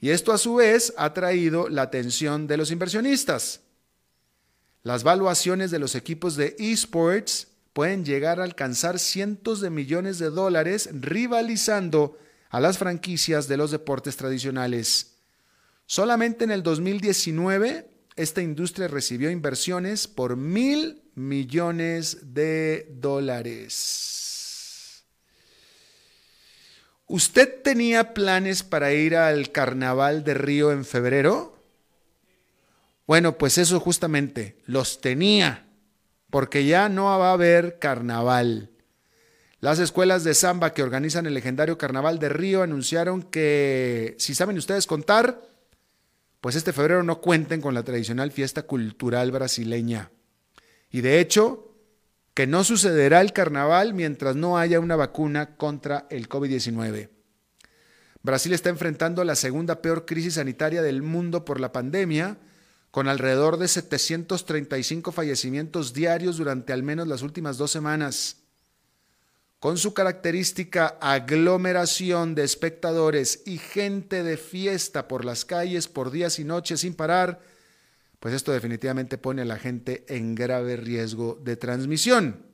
Y 0.00 0.10
esto 0.10 0.32
a 0.32 0.38
su 0.38 0.56
vez 0.56 0.94
ha 0.96 1.12
traído 1.12 1.68
la 1.68 1.82
atención 1.82 2.46
de 2.46 2.56
los 2.56 2.70
inversionistas. 2.70 3.60
Las 4.82 5.02
valuaciones 5.02 5.70
de 5.70 5.78
los 5.78 5.94
equipos 5.94 6.36
de 6.36 6.56
esports 6.58 7.48
pueden 7.72 8.04
llegar 8.04 8.40
a 8.40 8.44
alcanzar 8.44 8.98
cientos 8.98 9.60
de 9.60 9.70
millones 9.70 10.18
de 10.18 10.30
dólares 10.30 10.88
rivalizando 10.92 12.18
a 12.48 12.60
las 12.60 12.78
franquicias 12.78 13.46
de 13.46 13.56
los 13.56 13.70
deportes 13.70 14.16
tradicionales. 14.16 15.16
Solamente 15.86 16.44
en 16.44 16.50
el 16.50 16.62
2019 16.62 17.90
esta 18.16 18.42
industria 18.42 18.88
recibió 18.88 19.30
inversiones 19.30 20.08
por 20.08 20.36
mil 20.36 21.02
millones 21.14 22.18
de 22.34 22.88
dólares. 23.00 24.19
¿Usted 27.12 27.62
tenía 27.64 28.14
planes 28.14 28.62
para 28.62 28.92
ir 28.92 29.16
al 29.16 29.50
carnaval 29.50 30.22
de 30.22 30.34
Río 30.34 30.70
en 30.70 30.84
febrero? 30.84 31.58
Bueno, 33.04 33.36
pues 33.36 33.58
eso 33.58 33.80
justamente, 33.80 34.58
los 34.64 35.00
tenía, 35.00 35.66
porque 36.30 36.64
ya 36.66 36.88
no 36.88 37.06
va 37.06 37.30
a 37.30 37.32
haber 37.32 37.80
carnaval. 37.80 38.70
Las 39.58 39.80
escuelas 39.80 40.22
de 40.22 40.34
samba 40.34 40.72
que 40.72 40.84
organizan 40.84 41.26
el 41.26 41.34
legendario 41.34 41.76
Carnaval 41.78 42.20
de 42.20 42.28
Río 42.28 42.62
anunciaron 42.62 43.24
que, 43.24 44.14
si 44.20 44.36
saben 44.36 44.56
ustedes 44.56 44.86
contar, 44.86 45.42
pues 46.40 46.54
este 46.54 46.72
febrero 46.72 47.02
no 47.02 47.20
cuenten 47.20 47.60
con 47.60 47.74
la 47.74 47.82
tradicional 47.82 48.30
fiesta 48.30 48.62
cultural 48.62 49.32
brasileña. 49.32 50.12
Y 50.92 51.00
de 51.00 51.18
hecho, 51.18 51.69
que 52.34 52.46
no 52.46 52.64
sucederá 52.64 53.20
el 53.20 53.32
carnaval 53.32 53.94
mientras 53.94 54.36
no 54.36 54.58
haya 54.58 54.80
una 54.80 54.96
vacuna 54.96 55.56
contra 55.56 56.06
el 56.10 56.28
COVID-19. 56.28 57.10
Brasil 58.22 58.52
está 58.52 58.68
enfrentando 58.68 59.24
la 59.24 59.34
segunda 59.34 59.80
peor 59.82 60.04
crisis 60.04 60.34
sanitaria 60.34 60.82
del 60.82 61.02
mundo 61.02 61.44
por 61.44 61.60
la 61.60 61.72
pandemia, 61.72 62.38
con 62.90 63.08
alrededor 63.08 63.56
de 63.56 63.68
735 63.68 65.12
fallecimientos 65.12 65.92
diarios 65.92 66.36
durante 66.36 66.72
al 66.72 66.82
menos 66.82 67.06
las 67.06 67.22
últimas 67.22 67.56
dos 67.56 67.70
semanas 67.70 68.40
con 69.60 69.76
su 69.76 69.92
característica 69.92 70.96
aglomeración 71.02 72.34
de 72.34 72.44
espectadores 72.44 73.42
y 73.44 73.58
gente 73.58 74.22
de 74.22 74.38
fiesta 74.38 75.06
por 75.06 75.26
las 75.26 75.44
calles 75.44 75.86
por 75.86 76.10
días 76.10 76.38
y 76.38 76.44
noches 76.44 76.80
sin 76.80 76.94
parar, 76.94 77.40
pues 78.20 78.34
esto 78.34 78.52
definitivamente 78.52 79.18
pone 79.18 79.42
a 79.42 79.46
la 79.46 79.58
gente 79.58 80.04
en 80.08 80.34
grave 80.34 80.76
riesgo 80.76 81.40
de 81.42 81.56
transmisión. 81.56 82.46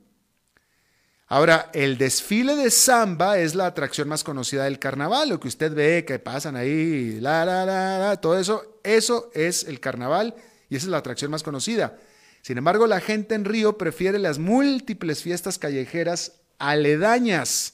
Ahora, 1.27 1.69
el 1.73 1.97
desfile 1.97 2.55
de 2.55 2.71
samba 2.71 3.37
es 3.37 3.53
la 3.53 3.65
atracción 3.65 4.07
más 4.07 4.23
conocida 4.23 4.63
del 4.63 4.79
carnaval, 4.79 5.27
lo 5.27 5.41
que 5.41 5.49
usted 5.49 5.73
ve 5.73 6.05
que 6.05 6.19
pasan 6.19 6.55
ahí, 6.55 7.19
la, 7.19 7.43
la, 7.43 7.65
la, 7.65 8.15
todo 8.21 8.39
eso, 8.39 8.79
eso 8.81 9.29
es 9.33 9.65
el 9.65 9.81
carnaval 9.81 10.35
y 10.69 10.77
esa 10.77 10.85
es 10.85 10.91
la 10.91 10.99
atracción 10.99 11.29
más 11.29 11.43
conocida. 11.43 11.97
Sin 12.41 12.57
embargo, 12.57 12.87
la 12.87 13.01
gente 13.01 13.35
en 13.35 13.43
Río 13.43 13.77
prefiere 13.77 14.19
las 14.19 14.39
múltiples 14.39 15.21
fiestas 15.21 15.59
callejeras 15.59 16.39
aledañas. 16.59 17.73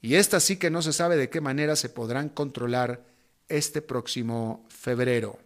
Y 0.00 0.14
estas 0.14 0.44
sí 0.44 0.58
que 0.58 0.70
no 0.70 0.80
se 0.80 0.92
sabe 0.92 1.16
de 1.16 1.28
qué 1.28 1.40
manera 1.40 1.74
se 1.74 1.88
podrán 1.88 2.28
controlar 2.28 3.04
este 3.48 3.82
próximo 3.82 4.64
febrero. 4.68 5.40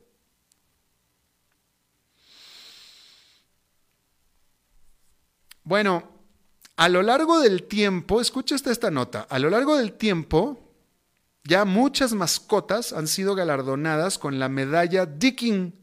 Bueno, 5.64 6.11
a 6.77 6.88
lo 6.88 7.03
largo 7.03 7.40
del 7.40 7.64
tiempo, 7.64 8.20
escucha 8.20 8.57
esta 8.57 8.90
nota, 8.90 9.27
a 9.29 9.38
lo 9.38 9.51
largo 9.51 9.77
del 9.77 9.92
tiempo, 9.92 10.75
ya 11.44 11.64
muchas 11.64 12.12
mascotas 12.12 12.92
han 12.92 13.09
sido 13.09 13.35
galardonadas 13.35 14.18
con 14.18 14.38
la 14.38 14.48
medalla 14.48 15.07
Dicking 15.07 15.83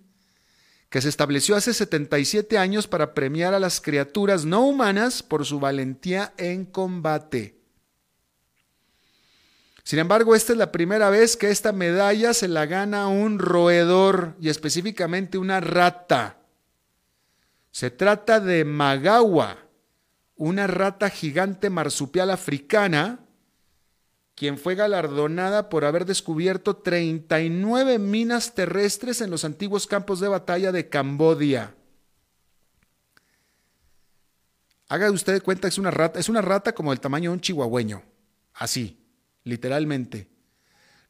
que 0.89 1.01
se 1.01 1.09
estableció 1.09 1.55
hace 1.55 1.73
77 1.73 2.57
años 2.57 2.87
para 2.87 3.13
premiar 3.13 3.53
a 3.53 3.59
las 3.59 3.79
criaturas 3.79 4.45
no 4.45 4.65
humanas 4.65 5.21
por 5.21 5.45
su 5.45 5.59
valentía 5.59 6.33
en 6.37 6.65
combate. 6.65 7.59
Sin 9.83 9.99
embargo, 9.99 10.35
esta 10.35 10.53
es 10.53 10.57
la 10.57 10.71
primera 10.71 11.09
vez 11.09 11.37
que 11.37 11.49
esta 11.49 11.71
medalla 11.71 12.33
se 12.33 12.47
la 12.47 12.65
gana 12.65 13.07
un 13.07 13.39
roedor 13.39 14.35
y 14.39 14.49
específicamente 14.49 15.37
una 15.37 15.59
rata. 15.59 16.37
Se 17.71 17.91
trata 17.91 18.39
de 18.39 18.65
Magawa, 18.65 19.68
una 20.39 20.67
rata 20.67 21.09
gigante 21.09 21.69
marsupial 21.69 22.31
africana 22.31 23.19
quien 24.35 24.57
fue 24.57 24.73
galardonada 24.73 25.67
por 25.67 25.83
haber 25.83 26.05
descubierto 26.05 26.77
39 26.77 27.99
minas 27.99 28.55
terrestres 28.55 29.19
en 29.19 29.31
los 29.31 29.43
antiguos 29.43 29.85
campos 29.85 30.21
de 30.21 30.29
batalla 30.29 30.71
de 30.71 30.87
Cambodia. 30.87 31.75
Haga 34.87 35.11
usted 35.11 35.43
cuenta 35.43 35.67
que 35.67 35.73
es 35.73 35.77
una 35.77 35.91
rata, 35.91 36.17
es 36.21 36.29
una 36.29 36.41
rata 36.41 36.73
como 36.73 36.93
el 36.93 37.01
tamaño 37.01 37.31
de 37.31 37.33
un 37.33 37.41
chihuahueño, 37.41 38.01
así, 38.53 38.97
literalmente. 39.43 40.29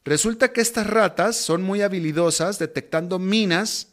Resulta 0.04 0.52
que 0.52 0.60
estas 0.60 0.88
ratas 0.88 1.36
son 1.36 1.62
muy 1.62 1.82
habilidosas 1.82 2.58
detectando 2.58 3.20
minas 3.20 3.92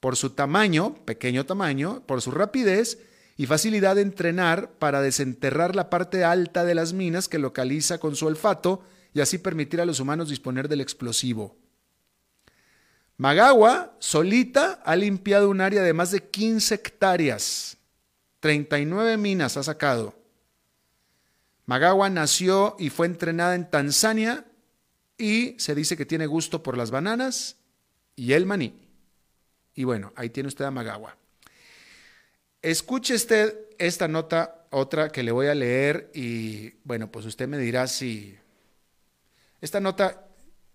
por 0.00 0.16
su 0.16 0.30
tamaño, 0.30 0.94
pequeño 1.04 1.44
tamaño, 1.44 2.06
por 2.06 2.22
su 2.22 2.30
rapidez 2.30 2.98
y 3.38 3.46
facilidad 3.46 3.94
de 3.94 4.02
entrenar 4.02 4.72
para 4.72 5.00
desenterrar 5.00 5.76
la 5.76 5.88
parte 5.90 6.24
alta 6.24 6.64
de 6.64 6.74
las 6.74 6.92
minas 6.92 7.28
que 7.28 7.38
localiza 7.38 7.98
con 7.98 8.16
su 8.16 8.26
olfato 8.26 8.82
y 9.14 9.20
así 9.20 9.38
permitir 9.38 9.80
a 9.80 9.86
los 9.86 10.00
humanos 10.00 10.28
disponer 10.28 10.68
del 10.68 10.80
explosivo. 10.80 11.56
Magawa, 13.16 13.94
solita, 14.00 14.82
ha 14.84 14.96
limpiado 14.96 15.48
un 15.50 15.60
área 15.60 15.82
de 15.82 15.92
más 15.92 16.10
de 16.10 16.28
15 16.28 16.74
hectáreas. 16.74 17.78
39 18.40 19.16
minas 19.16 19.56
ha 19.56 19.62
sacado. 19.62 20.14
Magawa 21.64 22.10
nació 22.10 22.74
y 22.76 22.90
fue 22.90 23.06
entrenada 23.06 23.54
en 23.54 23.70
Tanzania 23.70 24.46
y 25.16 25.54
se 25.58 25.76
dice 25.76 25.96
que 25.96 26.06
tiene 26.06 26.26
gusto 26.26 26.64
por 26.64 26.76
las 26.76 26.90
bananas 26.90 27.56
y 28.16 28.32
el 28.32 28.46
maní. 28.46 28.74
Y 29.74 29.84
bueno, 29.84 30.12
ahí 30.16 30.30
tiene 30.30 30.48
usted 30.48 30.64
a 30.64 30.72
Magawa. 30.72 31.17
Escuche 32.62 33.14
usted 33.14 33.56
esta 33.78 34.08
nota, 34.08 34.66
otra 34.70 35.10
que 35.10 35.22
le 35.22 35.30
voy 35.30 35.46
a 35.46 35.54
leer 35.54 36.10
y 36.12 36.70
bueno, 36.84 37.10
pues 37.10 37.24
usted 37.24 37.46
me 37.46 37.58
dirá 37.58 37.86
si... 37.86 38.36
Esta 39.60 39.80
nota 39.80 40.28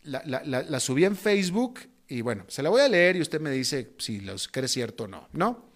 la, 0.03 0.79
subí 0.79 1.05
en 1.05 1.15
Facebook 1.15 1.81
y 2.07 2.21
bueno, 2.21 2.45
se 2.47 2.63
la 2.63 2.69
voy 2.69 2.81
a 2.81 2.87
leer 2.87 3.17
y 3.17 3.21
usted 3.21 3.39
me 3.39 3.51
dice 3.51 3.93
si 3.97 4.21
los 4.21 4.47
cree 4.47 4.67
cierto 4.67 5.05
o 5.05 5.07
no, 5.07 5.27
¿no? 5.33 5.69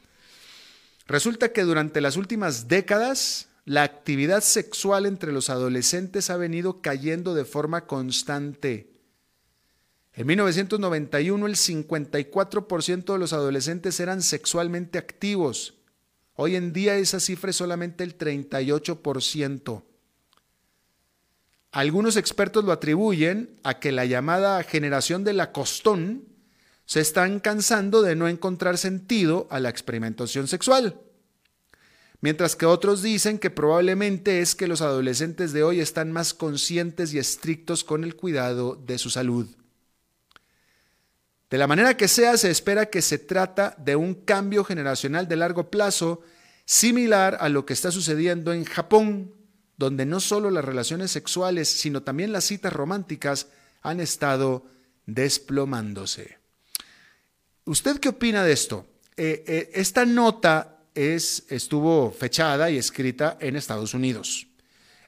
Resulta 1.08 1.54
que 1.54 1.64
durante 1.64 2.02
las 2.02 2.18
últimas 2.18 2.68
décadas 2.68 3.48
la 3.66 3.84
actividad 3.84 4.42
sexual 4.42 5.06
entre 5.06 5.32
los 5.32 5.50
adolescentes 5.50 6.30
ha 6.30 6.38
venido 6.38 6.82
cayendo 6.82 7.34
de 7.34 7.46
forma 7.46 7.86
constante. 7.86 8.92
En 10.14 10.28
1991 10.28 11.48
el 11.48 11.56
54% 11.56 13.14
de 13.14 13.20
los 13.20 13.34
adolescentes 13.34 14.00
eran 14.00 14.22
sexualmente 14.22 14.98
activos 14.98 15.77
Hoy 16.40 16.56
en 16.56 16.72
día 16.72 16.96
esa 16.98 17.20
cifra 17.20 17.50
es 17.50 17.56
solamente 17.56 18.04
el 18.04 18.16
38%. 18.16 19.84
Algunos 21.72 22.16
expertos 22.16 22.64
lo 22.64 22.72
atribuyen 22.72 23.60
a 23.64 23.80
que 23.80 23.92
la 23.92 24.06
llamada 24.06 24.62
generación 24.62 25.24
de 25.24 25.34
la 25.34 25.52
costón 25.52 26.26
se 26.86 27.02
están 27.02 27.40
cansando 27.40 28.04
de 28.04 28.16
no 28.16 28.28
encontrar 28.28 28.78
sentido 28.78 29.48
a 29.50 29.60
la 29.60 29.70
experimentación 29.70 30.48
sexual. 30.48 31.02
Mientras 32.22 32.56
que 32.56 32.68
otros 32.68 33.02
dicen 33.02 33.40
que 33.40 33.50
probablemente 33.50 34.40
es 34.40 34.54
que 34.54 34.68
los 34.68 34.82
adolescentes 34.82 35.54
de 35.54 35.64
hoy 35.64 35.80
están 35.80 36.12
más 36.12 36.36
conscientes 36.36 37.16
y 37.16 37.18
estrictos 37.18 37.84
con 37.84 38.04
el 38.04 38.16
cuidado 38.16 38.76
de 38.76 39.00
su 39.00 39.10
salud. 39.10 39.48
De 41.50 41.58
la 41.58 41.68
manera 41.68 41.96
que 41.96 42.08
sea, 42.08 42.38
se 42.38 42.52
espera 42.52 42.90
que 42.90 43.02
se 43.02 43.20
trata 43.20 43.76
de 43.78 43.96
un 43.96 44.14
cambio 44.14 44.64
generacional 44.64 45.28
de 45.28 45.38
largo 45.38 45.70
plazo, 45.72 46.22
similar 46.66 47.38
a 47.40 47.48
lo 47.48 47.66
que 47.66 47.74
está 47.74 47.92
sucediendo 47.92 48.52
en 48.52 48.66
Japón, 48.66 49.34
donde 49.78 50.06
no 50.06 50.20
solo 50.20 50.52
las 50.52 50.66
relaciones 50.66 51.12
sexuales, 51.12 51.70
sino 51.70 52.04
también 52.04 52.34
las 52.34 52.44
citas 52.44 52.74
románticas 52.74 53.48
han 53.82 54.02
estado 54.02 54.66
desplomándose. 55.06 56.38
¿Usted 57.64 58.00
qué 58.00 58.10
opina 58.10 58.44
de 58.44 58.52
esto? 58.52 58.86
Eh, 59.16 59.44
eh, 59.48 59.72
esta 59.74 60.06
nota 60.06 60.80
es, 60.94 61.46
estuvo 61.50 62.12
fechada 62.12 62.70
y 62.70 62.78
escrita 62.78 63.38
en 63.40 63.56
Estados 63.56 63.94
Unidos. 63.94 64.48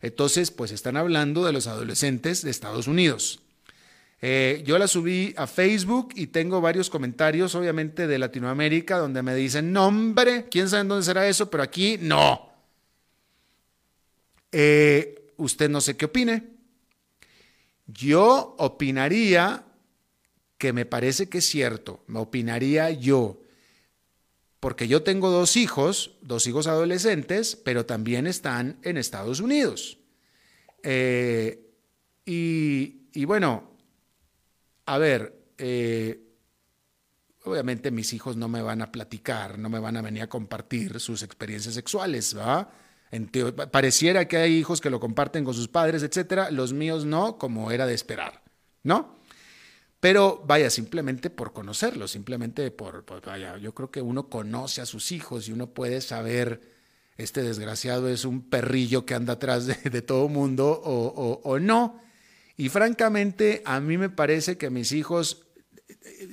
Entonces, 0.01 0.51
pues 0.51 0.71
están 0.71 0.95
hablando 0.95 1.45
de 1.45 1.51
los 1.51 1.67
adolescentes 1.67 2.41
de 2.41 2.51
Estados 2.51 2.87
Unidos. 2.87 3.41
Eh, 4.21 4.63
yo 4.65 4.77
la 4.77 4.87
subí 4.87 5.33
a 5.37 5.47
Facebook 5.47 6.09
y 6.15 6.27
tengo 6.27 6.59
varios 6.59 6.89
comentarios, 6.89 7.55
obviamente, 7.55 8.05
de 8.05 8.19
Latinoamérica, 8.19 8.97
donde 8.97 9.23
me 9.23 9.33
dicen, 9.33 9.71
nombre, 9.71 10.47
quién 10.49 10.67
sabe 10.67 10.87
dónde 10.87 11.05
será 11.05 11.27
eso, 11.27 11.49
pero 11.49 11.63
aquí 11.63 11.97
no. 12.01 12.49
Eh, 14.51 15.33
usted 15.37 15.69
no 15.69 15.79
sé 15.79 15.95
qué 15.95 16.05
opine. 16.05 16.43
Yo 17.87 18.55
opinaría 18.59 19.63
que 20.57 20.73
me 20.73 20.85
parece 20.85 21.29
que 21.29 21.37
es 21.37 21.45
cierto, 21.45 22.03
me 22.07 22.19
opinaría 22.19 22.91
yo, 22.91 23.41
porque 24.59 24.89
yo 24.89 25.03
tengo 25.03 25.29
dos 25.29 25.55
hijos, 25.55 26.17
dos 26.21 26.45
hijos 26.45 26.67
adolescentes, 26.67 27.55
pero 27.55 27.85
también 27.85 28.27
están 28.27 28.77
en 28.83 28.97
Estados 28.97 29.39
Unidos. 29.39 29.97
Eh, 30.83 31.65
y 32.25 33.25
bueno, 33.25 33.69
a 34.89 34.97
ver, 34.97 35.53
eh, 35.59 36.19
obviamente 37.43 37.91
mis 37.91 38.11
hijos 38.13 38.37
no 38.37 38.47
me 38.47 38.63
van 38.63 38.81
a 38.81 38.91
platicar, 38.91 39.59
no 39.59 39.69
me 39.69 39.77
van 39.77 39.97
a 39.97 40.01
venir 40.01 40.23
a 40.23 40.29
compartir 40.29 40.99
sus 40.99 41.21
experiencias 41.21 41.75
sexuales, 41.75 42.35
¿va? 42.35 42.71
pareciera 43.71 44.27
que 44.27 44.37
hay 44.37 44.55
hijos 44.55 44.81
que 44.81 44.89
lo 44.89 44.99
comparten 44.99 45.45
con 45.45 45.53
sus 45.53 45.67
padres, 45.67 46.01
etcétera, 46.01 46.49
los 46.49 46.73
míos 46.73 47.05
no, 47.05 47.37
como 47.37 47.69
era 47.69 47.85
de 47.85 47.93
esperar, 47.93 48.41
¿no? 48.81 49.15
Pero 49.99 50.43
vaya, 50.47 50.71
simplemente 50.71 51.29
por 51.29 51.53
conocerlos, 51.53 52.09
simplemente 52.09 52.71
por, 52.71 53.05
vaya, 53.23 53.57
yo 53.57 53.75
creo 53.75 53.91
que 53.91 54.01
uno 54.01 54.27
conoce 54.27 54.81
a 54.81 54.87
sus 54.87 55.11
hijos 55.11 55.47
y 55.47 55.51
uno 55.51 55.67
puede 55.67 56.01
saber, 56.01 56.61
este 57.17 57.43
desgraciado 57.43 58.09
es 58.09 58.25
un 58.25 58.49
perrillo 58.49 59.05
que 59.05 59.13
anda 59.13 59.33
atrás 59.33 59.67
de, 59.67 60.01
todo 60.01 60.29
mundo 60.29 60.81
o, 60.83 61.41
o 61.43 61.59
no. 61.59 62.08
Y 62.59 62.67
francamente, 62.67 63.61
a 63.63 63.79
mí 63.79 63.97
me 63.97 64.09
parece 64.09 64.57
que 64.57 64.69
mis 64.69 64.91
hijos, 64.91 65.45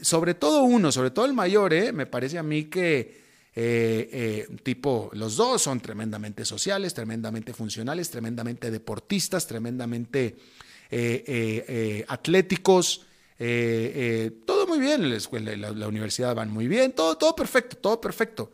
sobre 0.02 0.34
todo 0.34 0.64
uno, 0.64 0.90
sobre 0.90 1.12
todo 1.12 1.24
el 1.24 1.34
mayor, 1.34 1.72
¿eh? 1.72 1.92
me 1.92 2.06
parece 2.06 2.36
a 2.36 2.42
mí 2.42 2.64
que 2.64 3.22
eh, 3.54 4.10
eh, 4.12 4.48
tipo, 4.64 5.08
los 5.12 5.36
dos 5.36 5.62
son 5.62 5.78
tremendamente 5.78 6.44
sociales, 6.44 6.94
tremendamente 6.94 7.52
funcionales, 7.52 8.10
tremendamente 8.10 8.72
deportistas, 8.72 9.46
tremendamente 9.46 10.36
atléticos. 12.08 13.06
todo 13.38 14.66
muy 14.66 14.80
bien, 14.80 15.08
la 15.08 15.16
escuela, 15.18 15.54
la, 15.54 15.70
la, 15.70 15.86
universidad 15.86 16.34
van 16.34 16.50
muy 16.50 16.66
bien, 16.66 16.90
todo, 16.90 17.16
todo 17.16 17.36
perfecto, 17.36 17.76
todo 17.76 18.00
perfecto. 18.00 18.50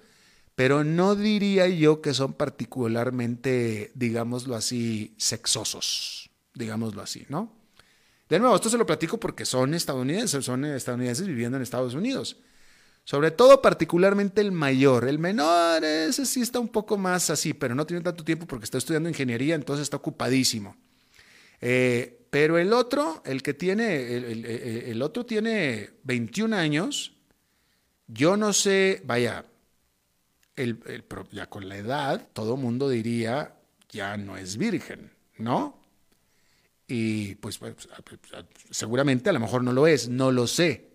Pero 0.55 0.85
no 0.85 1.15
diría 1.15 1.69
yo 1.69 2.03
que 2.03 2.13
son 2.13 2.35
particularmente, 2.35 3.93
digámoslo 3.95 4.57
así, 4.57 5.15
sexosos, 5.17 6.29
digámoslo 6.53 7.01
así, 7.01 7.25
¿no? 7.31 7.62
De 8.33 8.39
nuevo, 8.39 8.57
esto 8.57 8.71
se 8.71 8.79
lo 8.79 8.87
platico 8.87 9.21
porque 9.21 9.45
son 9.45 9.75
estadounidenses, 9.75 10.43
son 10.43 10.65
estadounidenses 10.65 11.27
viviendo 11.27 11.59
en 11.59 11.63
Estados 11.63 11.93
Unidos. 11.93 12.39
Sobre 13.05 13.31
todo, 13.31 13.61
particularmente 13.61 14.41
el 14.41 14.53
mayor. 14.53 15.07
El 15.07 15.19
menor, 15.19 15.85
ese 15.85 16.25
sí 16.25 16.41
está 16.41 16.59
un 16.59 16.69
poco 16.69 16.97
más 16.97 17.29
así, 17.29 17.53
pero 17.53 17.75
no 17.75 17.85
tiene 17.85 18.03
tanto 18.03 18.25
tiempo 18.25 18.47
porque 18.47 18.65
está 18.65 18.79
estudiando 18.79 19.11
ingeniería, 19.11 19.55
entonces 19.55 19.83
está 19.83 19.99
ocupadísimo. 19.99 20.79
Eh, 21.61 22.25
pero 22.31 22.57
el 22.57 22.73
otro, 22.73 23.23
el 23.27 23.43
que 23.43 23.53
tiene, 23.53 24.17
el, 24.17 25.03
otro 25.03 25.27
tiene 25.27 25.91
21 26.05 26.57
años. 26.57 27.13
Yo 28.07 28.39
no 28.39 28.55
sé, 28.55 29.03
vaya, 29.05 29.45
ya 31.33 31.51
con 31.51 31.69
la 31.69 31.77
edad, 31.77 32.29
todo 32.33 32.57
mundo 32.57 32.89
diría, 32.89 33.57
ya 33.91 34.17
no 34.17 34.39
es 34.39 34.57
virgen, 34.57 35.13
¿no? 35.37 35.82
Y 36.95 37.37
pues, 37.37 37.57
pues, 37.57 37.75
seguramente 38.71 39.31
a 39.31 39.33
lo 39.33 39.41
mejor 39.41 39.65
no 39.65 39.73
lo 39.73 39.87
es, 39.87 40.11
no 40.11 40.31
lo 40.31 40.47
sé, 40.47 40.91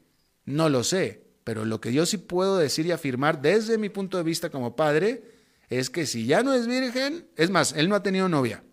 no 0.46 0.70
lo 0.70 0.84
sé. 0.84 1.26
Pero 1.44 1.66
lo 1.66 1.82
que 1.82 1.92
yo 1.92 2.06
sí 2.06 2.20
puedo 2.20 2.56
decir 2.56 2.86
y 2.86 2.92
afirmar 2.92 3.42
desde 3.42 3.80
mi 3.80 3.90
punto 3.90 4.18
de 4.18 4.24
vista 4.24 4.52
como 4.52 4.76
padre 4.76 5.24
es 5.70 5.90
que 5.90 6.06
si 6.06 6.28
ya 6.28 6.44
no 6.44 6.54
es 6.54 6.68
virgen, 6.68 7.28
es 7.36 7.50
más, 7.50 7.74
él 7.74 7.90
no 7.90 7.96
ha 7.96 8.04
tenido 8.04 8.30
novia. 8.30 8.64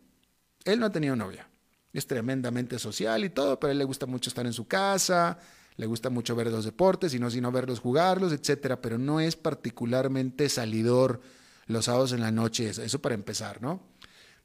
Él 0.66 0.78
no 0.78 0.84
ha 0.84 0.92
tenido 0.92 1.16
novia. 1.16 1.48
Es 1.94 2.06
tremendamente 2.06 2.78
social 2.78 3.24
y 3.24 3.30
todo, 3.30 3.58
pero 3.58 3.70
a 3.70 3.72
él 3.72 3.78
le 3.78 3.84
gusta 3.84 4.04
mucho 4.04 4.28
estar 4.28 4.44
en 4.44 4.52
su 4.52 4.68
casa, 4.68 5.38
le 5.76 5.87
gusta 5.87 6.10
mucho 6.10 6.37
ver 6.37 6.48
los 6.48 6.66
deportes 6.66 7.14
y 7.14 7.18
no 7.18 7.30
sino 7.30 7.50
verlos 7.50 7.80
jugarlos, 7.80 8.34
etcétera, 8.34 8.82
pero 8.82 8.98
no 8.98 9.18
es 9.18 9.34
particularmente 9.34 10.50
salidor 10.50 11.22
los 11.68 11.87
sábados 11.87 12.12
en 12.12 12.20
la 12.20 12.30
noche, 12.30 12.68
eso 12.68 12.98
para 13.00 13.14
empezar, 13.14 13.62
¿no? 13.62 13.93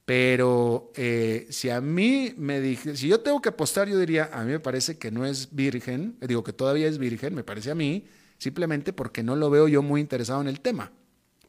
Pero 0.09 0.91
eh, 0.95 1.45
si 1.51 1.69
a 1.69 1.81
mí 1.81 2.33
me 2.35 2.59
dije, 2.61 2.97
si 2.97 3.07
yo 3.07 3.19
tengo 3.19 3.43
que 3.43 3.49
apostar, 3.49 3.87
yo 3.87 3.99
diría, 3.99 4.31
a 4.33 4.43
mí 4.43 4.51
me 4.51 4.59
parece 4.59 4.97
que 4.97 5.11
no 5.11 5.23
es 5.23 5.53
virgen, 5.53 6.17
digo 6.19 6.43
que 6.43 6.51
todavía 6.51 6.87
es 6.87 6.97
virgen, 6.97 7.35
me 7.35 7.43
parece 7.43 7.69
a 7.69 7.75
mí, 7.75 8.07
simplemente 8.39 8.91
porque 8.91 9.21
no 9.21 9.35
lo 9.35 9.51
veo 9.51 9.67
yo 9.67 9.83
muy 9.83 10.01
interesado 10.01 10.41
en 10.41 10.47
el 10.47 10.61
tema. 10.61 10.91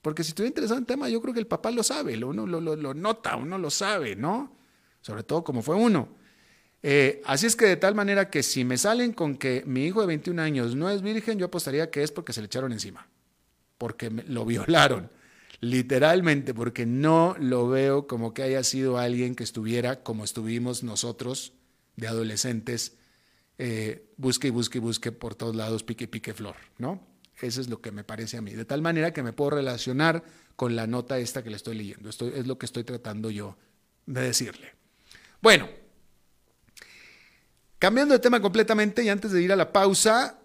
Porque 0.03 0.23
si 0.23 0.33
estoy 0.33 0.47
interesado 0.47 0.77
en 0.77 0.83
el 0.83 0.87
tema, 0.87 1.09
yo 1.09 1.23
creo 1.23 1.33
que 1.33 1.41
el 1.41 1.47
papá 1.47 1.71
lo 1.71 1.83
sabe, 1.83 2.23
uno 2.23 2.47
lo, 2.47 2.61
lo, 2.61 2.93
nota, 2.93 3.37
uno 3.37 3.57
lo 3.57 3.71
sabe, 3.71 4.15
¿no? 4.15 4.55
Sobre 5.01 5.23
todo 5.23 5.43
como 5.43 5.63
fue 5.63 5.77
uno. 5.77 6.11
Eh, 6.83 7.23
así 7.25 7.47
es 7.47 7.57
que 7.57 7.65
de 7.65 7.79
tal 7.79 7.95
manera 7.95 8.29
que 8.29 8.43
si 8.43 8.67
me 8.67 8.77
salen 8.77 9.15
con 9.15 9.39
que 9.39 9.63
mi 9.65 9.87
hijo 9.87 10.03
de 10.03 10.07
21 10.09 10.43
años 10.43 10.77
no 10.77 10.91
es 10.91 11.01
virgen, 11.01 11.39
yo 11.39 11.47
apostaría 11.47 11.91
que 11.91 12.03
es 12.03 12.13
porque 12.13 12.35
se 12.35 12.43
le 12.43 12.45
echaron 12.45 12.73
encima, 12.73 13.09
porque 13.79 14.11
lo 14.11 14.45
violaron 14.45 15.09
literalmente, 15.61 16.55
porque 16.55 16.87
no 16.87 17.37
lo 17.39 17.69
veo 17.69 18.07
como 18.07 18.33
que 18.33 18.43
haya 18.43 18.65
sido 18.65 18.99
alguien 18.99 19.35
que 19.35 19.45
estuviera 19.45 20.03
como 20.03 20.25
estuvimos 20.25 20.83
nosotros 20.83 21.53
de 21.97 22.09
adolescentes, 22.09 22.97
eh, 23.59 24.11
busque 24.17 24.49
y 24.49 24.51
busque 24.51 24.79
y 24.79 24.81
busque 24.81 25.13
por 25.13 25.35
todos 25.35 25.55
lados, 25.55 25.83
pique 25.83 26.05
y 26.05 26.07
pique 26.07 26.33
flor, 26.33 26.57
¿no? 26.79 27.07
Eso 27.41 27.61
es 27.61 27.69
lo 27.69 27.81
que 27.81 27.93
me 27.93 28.05
parece 28.05 28.37
a 28.37 28.43
mí. 28.43 28.53
De 28.53 28.65
tal 28.65 28.83
manera 28.83 29.13
que 29.13 29.23
me 29.23 29.33
puedo 29.33 29.51
relacionar 29.51 30.25
con 30.57 30.77
la 30.77 30.87
nota 30.87 31.19
esta 31.19 31.43
que 31.43 31.51
le 31.51 31.57
estoy 31.57 31.77
leyendo. 31.77 32.11
Esto 32.11 32.29
es 32.29 32.47
lo 32.47 32.59
que 32.59 32.67
estoy 32.67 32.85
tratando 32.85 33.31
yo 33.31 33.57
de 34.07 34.21
decirle. 34.23 34.75
Bueno, 35.41 35.69
cambiando 37.79 38.13
de 38.15 38.21
tema 38.21 38.41
completamente 38.41 39.03
y 39.03 39.09
antes 39.09 39.33
de 39.33 39.43
ir 39.43 39.53
a 39.53 39.57
la 39.57 39.73
pausa, 39.73 40.39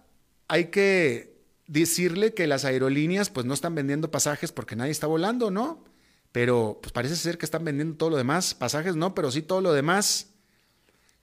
hay 0.47 0.65
que 0.65 1.35
decirle 1.67 2.34
que 2.34 2.47
las 2.47 2.65
aerolíneas 2.65 3.30
pues 3.30 3.45
no 3.45 3.54
están 3.54 3.75
vendiendo 3.75 4.12
pasajes 4.12 4.51
porque 4.51 4.75
nadie 4.75 4.91
está 4.91 5.08
volando, 5.08 5.51
¿no? 5.51 5.84
Pero 6.32 6.80
pues 6.82 6.91
parece 6.91 7.15
ser 7.15 7.38
que 7.38 7.45
están 7.45 7.63
vendiendo 7.63 7.97
todo 7.97 8.10
lo 8.10 8.17
demás. 8.17 8.54
Pasajes 8.54 8.95
no, 8.95 9.15
pero 9.15 9.32
sí 9.32 9.41
todo 9.41 9.62
lo 9.62 9.73
demás. 9.73 10.28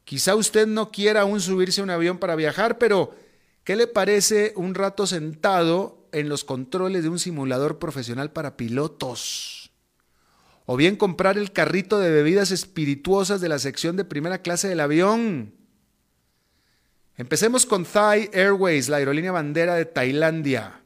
Quizá 0.04 0.34
usted 0.34 0.66
no 0.66 0.90
quiera 0.90 1.22
aún 1.22 1.40
subirse 1.40 1.80
a 1.80 1.84
un 1.84 1.90
avión 1.90 2.18
para 2.18 2.34
viajar, 2.34 2.78
pero 2.78 3.14
¿qué 3.64 3.76
le 3.76 3.86
parece 3.86 4.52
un 4.56 4.74
rato 4.74 5.06
sentado 5.06 6.08
en 6.12 6.28
los 6.28 6.44
controles 6.44 7.02
de 7.02 7.08
un 7.08 7.18
simulador 7.18 7.78
profesional 7.78 8.32
para 8.32 8.56
pilotos? 8.56 9.70
O 10.64 10.76
bien 10.76 10.96
comprar 10.96 11.38
el 11.38 11.52
carrito 11.52 11.98
de 11.98 12.10
bebidas 12.10 12.50
espirituosas 12.50 13.40
de 13.40 13.48
la 13.48 13.58
sección 13.58 13.96
de 13.96 14.04
primera 14.04 14.42
clase 14.42 14.68
del 14.68 14.80
avión 14.80 15.54
Empecemos 17.18 17.66
con 17.66 17.84
Thai 17.84 18.30
Airways, 18.32 18.88
la 18.88 18.96
aerolínea 18.96 19.32
bandera 19.32 19.74
de 19.74 19.84
Tailandia, 19.84 20.80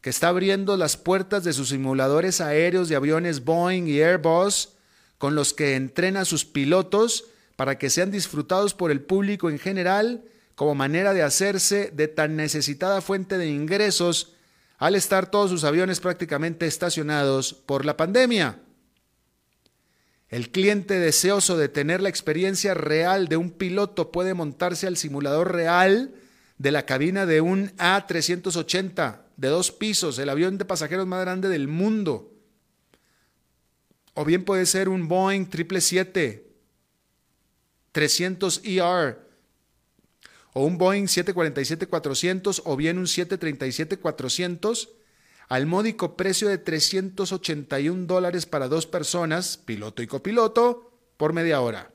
que 0.00 0.10
está 0.10 0.28
abriendo 0.28 0.76
las 0.76 0.96
puertas 0.96 1.44
de 1.44 1.52
sus 1.52 1.68
simuladores 1.68 2.40
aéreos 2.40 2.88
de 2.88 2.96
aviones 2.96 3.44
Boeing 3.44 3.86
y 3.86 4.00
Airbus, 4.00 4.70
con 5.16 5.36
los 5.36 5.54
que 5.54 5.76
entrena 5.76 6.22
a 6.22 6.24
sus 6.24 6.44
pilotos 6.44 7.26
para 7.54 7.78
que 7.78 7.88
sean 7.88 8.10
disfrutados 8.10 8.74
por 8.74 8.90
el 8.90 9.00
público 9.00 9.48
en 9.48 9.58
general 9.58 10.24
como 10.56 10.74
manera 10.74 11.14
de 11.14 11.22
hacerse 11.22 11.92
de 11.94 12.08
tan 12.08 12.34
necesitada 12.34 13.00
fuente 13.00 13.38
de 13.38 13.48
ingresos 13.48 14.34
al 14.76 14.96
estar 14.96 15.30
todos 15.30 15.50
sus 15.50 15.62
aviones 15.62 16.00
prácticamente 16.00 16.66
estacionados 16.66 17.52
por 17.54 17.84
la 17.84 17.96
pandemia. 17.96 18.58
El 20.28 20.50
cliente 20.50 20.98
deseoso 20.98 21.56
de 21.56 21.68
tener 21.68 22.02
la 22.02 22.08
experiencia 22.08 22.74
real 22.74 23.28
de 23.28 23.36
un 23.36 23.50
piloto 23.50 24.12
puede 24.12 24.34
montarse 24.34 24.86
al 24.86 24.96
simulador 24.96 25.52
real 25.52 26.14
de 26.58 26.70
la 26.70 26.84
cabina 26.84 27.24
de 27.24 27.40
un 27.40 27.70
A380 27.76 29.20
de 29.36 29.48
dos 29.48 29.70
pisos, 29.72 30.18
el 30.18 30.28
avión 30.28 30.58
de 30.58 30.64
pasajeros 30.64 31.06
más 31.06 31.20
grande 31.20 31.48
del 31.48 31.68
mundo. 31.68 32.32
O 34.14 34.24
bien 34.24 34.44
puede 34.44 34.66
ser 34.66 34.88
un 34.88 35.08
Boeing 35.08 35.44
777 35.44 36.48
300ER. 37.98 39.18
o 40.52 40.64
un 40.64 40.78
Boeing 40.78 41.04
747-400 41.04 42.62
o 42.64 42.76
bien 42.76 42.98
un 42.98 43.06
737-400 43.06 44.88
al 45.48 45.66
módico 45.66 46.16
precio 46.16 46.48
de 46.48 46.58
381 46.58 48.06
dólares 48.06 48.46
para 48.46 48.68
dos 48.68 48.86
personas, 48.86 49.56
piloto 49.56 50.02
y 50.02 50.06
copiloto, 50.06 50.92
por 51.16 51.32
media 51.32 51.60
hora. 51.60 51.90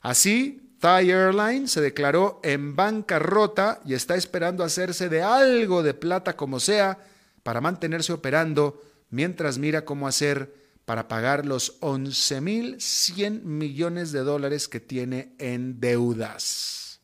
Así, 0.00 0.76
Thai 0.78 1.10
Airlines 1.10 1.70
se 1.70 1.80
declaró 1.80 2.40
en 2.42 2.74
bancarrota 2.74 3.80
y 3.84 3.94
está 3.94 4.16
esperando 4.16 4.64
hacerse 4.64 5.08
de 5.08 5.22
algo 5.22 5.82
de 5.82 5.94
plata 5.94 6.36
como 6.36 6.58
sea 6.58 6.98
para 7.42 7.60
mantenerse 7.60 8.12
operando 8.12 8.82
mientras 9.10 9.58
mira 9.58 9.84
cómo 9.84 10.08
hacer 10.08 10.54
para 10.84 11.06
pagar 11.06 11.46
los 11.46 11.80
11.100 11.80 13.42
millones 13.42 14.10
de 14.10 14.20
dólares 14.20 14.68
que 14.68 14.80
tiene 14.80 15.34
en 15.38 15.78
deudas. 15.80 17.00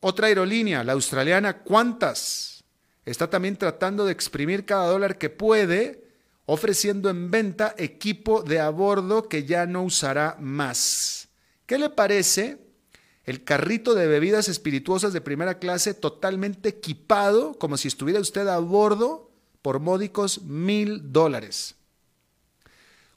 Otra 0.00 0.28
aerolínea, 0.28 0.84
la 0.84 0.92
australiana 0.92 1.62
Qantas, 1.64 2.49
está 3.10 3.28
también 3.28 3.56
tratando 3.56 4.04
de 4.04 4.12
exprimir 4.12 4.64
cada 4.64 4.86
dólar 4.86 5.18
que 5.18 5.30
puede, 5.30 6.04
ofreciendo 6.46 7.10
en 7.10 7.30
venta 7.30 7.74
equipo 7.76 8.42
de 8.42 8.60
a 8.60 8.70
bordo 8.70 9.28
que 9.28 9.44
ya 9.44 9.66
no 9.66 9.82
usará 9.82 10.36
más. 10.38 11.28
¿Qué 11.66 11.78
le 11.78 11.90
parece 11.90 12.58
el 13.24 13.44
carrito 13.44 13.94
de 13.94 14.06
bebidas 14.06 14.48
espirituosas 14.48 15.12
de 15.12 15.20
primera 15.20 15.58
clase 15.58 15.94
totalmente 15.94 16.68
equipado, 16.68 17.54
como 17.58 17.76
si 17.76 17.88
estuviera 17.88 18.20
usted 18.20 18.46
a 18.48 18.58
bordo, 18.58 19.30
por 19.62 19.80
módicos 19.80 20.42
mil 20.42 21.12
dólares? 21.12 21.74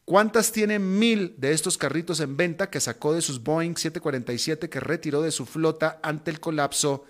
¿Cuántas 0.05 0.51
tiene 0.51 0.79
mil 0.79 1.35
de 1.37 1.53
estos 1.53 1.77
carritos 1.77 2.19
en 2.19 2.35
venta 2.35 2.69
que 2.69 2.81
sacó 2.81 3.13
de 3.13 3.21
sus 3.21 3.41
Boeing 3.41 3.75
747 3.75 4.69
que 4.69 4.79
retiró 4.79 5.21
de 5.21 5.31
su 5.31 5.45
flota 5.45 5.99
ante 6.03 6.29
el 6.29 6.39
colapso 6.41 7.05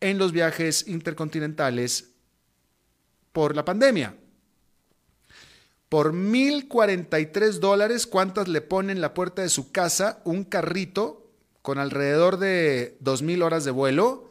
en 0.00 0.18
los 0.18 0.32
viajes 0.32 0.86
intercontinentales 0.88 2.10
por 3.32 3.54
la 3.54 3.64
pandemia? 3.64 4.16
Por 5.88 6.12
1.043 6.12 7.58
dólares, 7.58 8.06
¿cuántas 8.06 8.46
le 8.46 8.60
ponen 8.60 8.98
en 8.98 9.00
la 9.00 9.12
puerta 9.12 9.42
de 9.42 9.48
su 9.48 9.72
casa 9.72 10.20
un 10.24 10.44
carrito 10.44 11.32
con 11.62 11.78
alrededor 11.78 12.38
de 12.38 12.96
2.000 13.02 13.42
horas 13.42 13.64
de 13.64 13.70
vuelo, 13.70 14.30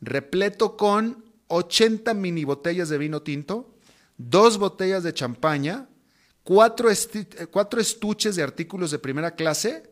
repleto 0.00 0.76
con 0.76 1.24
80 1.48 2.14
mini 2.14 2.44
botellas 2.44 2.88
de 2.88 2.98
vino 2.98 3.22
tinto, 3.22 3.74
dos 4.16 4.56
botellas 4.58 5.02
de 5.02 5.12
champaña, 5.12 5.88
cuatro 6.44 6.88
estuches 6.88 8.36
de 8.36 8.42
artículos 8.42 8.92
de 8.92 8.98
primera 9.00 9.34
clase, 9.34 9.90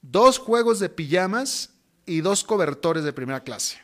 dos 0.00 0.38
juegos 0.38 0.80
de 0.80 0.88
pijamas 0.88 1.74
y 2.06 2.20
dos 2.22 2.42
cobertores 2.42 3.04
de 3.04 3.12
primera 3.12 3.44
clase? 3.44 3.83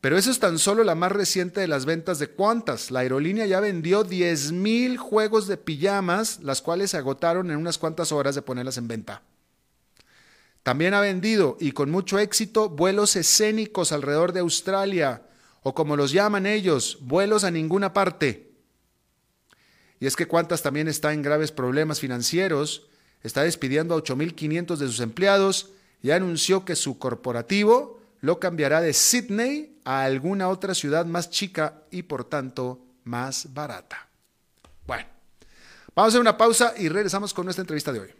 Pero 0.00 0.16
eso 0.16 0.30
es 0.30 0.38
tan 0.38 0.58
solo 0.58 0.82
la 0.82 0.94
más 0.94 1.12
reciente 1.12 1.60
de 1.60 1.68
las 1.68 1.84
ventas 1.84 2.18
de 2.18 2.28
cuantas. 2.28 2.90
La 2.90 3.00
aerolínea 3.00 3.44
ya 3.44 3.60
vendió 3.60 4.04
10.000 4.04 4.96
juegos 4.96 5.46
de 5.46 5.58
pijamas, 5.58 6.40
las 6.42 6.62
cuales 6.62 6.92
se 6.92 6.96
agotaron 6.96 7.50
en 7.50 7.58
unas 7.58 7.76
cuantas 7.76 8.10
horas 8.10 8.34
de 8.34 8.42
ponerlas 8.42 8.78
en 8.78 8.88
venta. 8.88 9.22
También 10.62 10.94
ha 10.94 11.00
vendido, 11.00 11.56
y 11.60 11.72
con 11.72 11.90
mucho 11.90 12.18
éxito, 12.18 12.70
vuelos 12.70 13.16
escénicos 13.16 13.92
alrededor 13.92 14.32
de 14.32 14.40
Australia, 14.40 15.22
o 15.62 15.74
como 15.74 15.96
los 15.96 16.12
llaman 16.12 16.46
ellos, 16.46 16.98
vuelos 17.02 17.44
a 17.44 17.50
ninguna 17.50 17.92
parte. 17.92 18.52
Y 20.00 20.06
es 20.06 20.16
que 20.16 20.26
Cuantas 20.26 20.62
también 20.62 20.88
está 20.88 21.12
en 21.12 21.22
graves 21.22 21.52
problemas 21.52 22.00
financieros, 22.00 22.88
está 23.22 23.42
despidiendo 23.42 23.94
a 23.94 24.02
8.500 24.02 24.76
de 24.76 24.86
sus 24.86 25.00
empleados 25.00 25.70
y 26.02 26.10
anunció 26.10 26.64
que 26.64 26.74
su 26.74 26.98
corporativo 26.98 27.99
lo 28.20 28.38
cambiará 28.38 28.80
de 28.80 28.92
Sydney 28.92 29.80
a 29.84 30.02
alguna 30.02 30.48
otra 30.48 30.74
ciudad 30.74 31.06
más 31.06 31.30
chica 31.30 31.82
y 31.90 32.02
por 32.02 32.24
tanto 32.24 32.80
más 33.04 33.52
barata. 33.52 34.08
Bueno, 34.86 35.06
vamos 35.94 36.08
a 36.08 36.10
hacer 36.10 36.20
una 36.20 36.36
pausa 36.36 36.74
y 36.76 36.88
regresamos 36.88 37.32
con 37.32 37.46
nuestra 37.46 37.62
entrevista 37.62 37.92
de 37.92 38.00
hoy. 38.00 38.19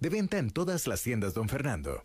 De 0.00 0.08
venta 0.08 0.38
en 0.38 0.50
todas 0.50 0.86
las 0.86 1.02
tiendas, 1.02 1.34
don 1.34 1.48
Fernando. 1.48 2.04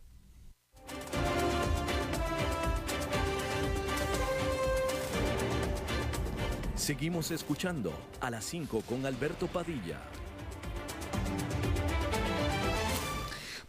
Seguimos 6.75 7.29
escuchando 7.29 7.93
a 8.19 8.31
las 8.31 8.45
5 8.45 8.81
con 8.81 9.05
Alberto 9.05 9.47
Padilla. 9.47 9.99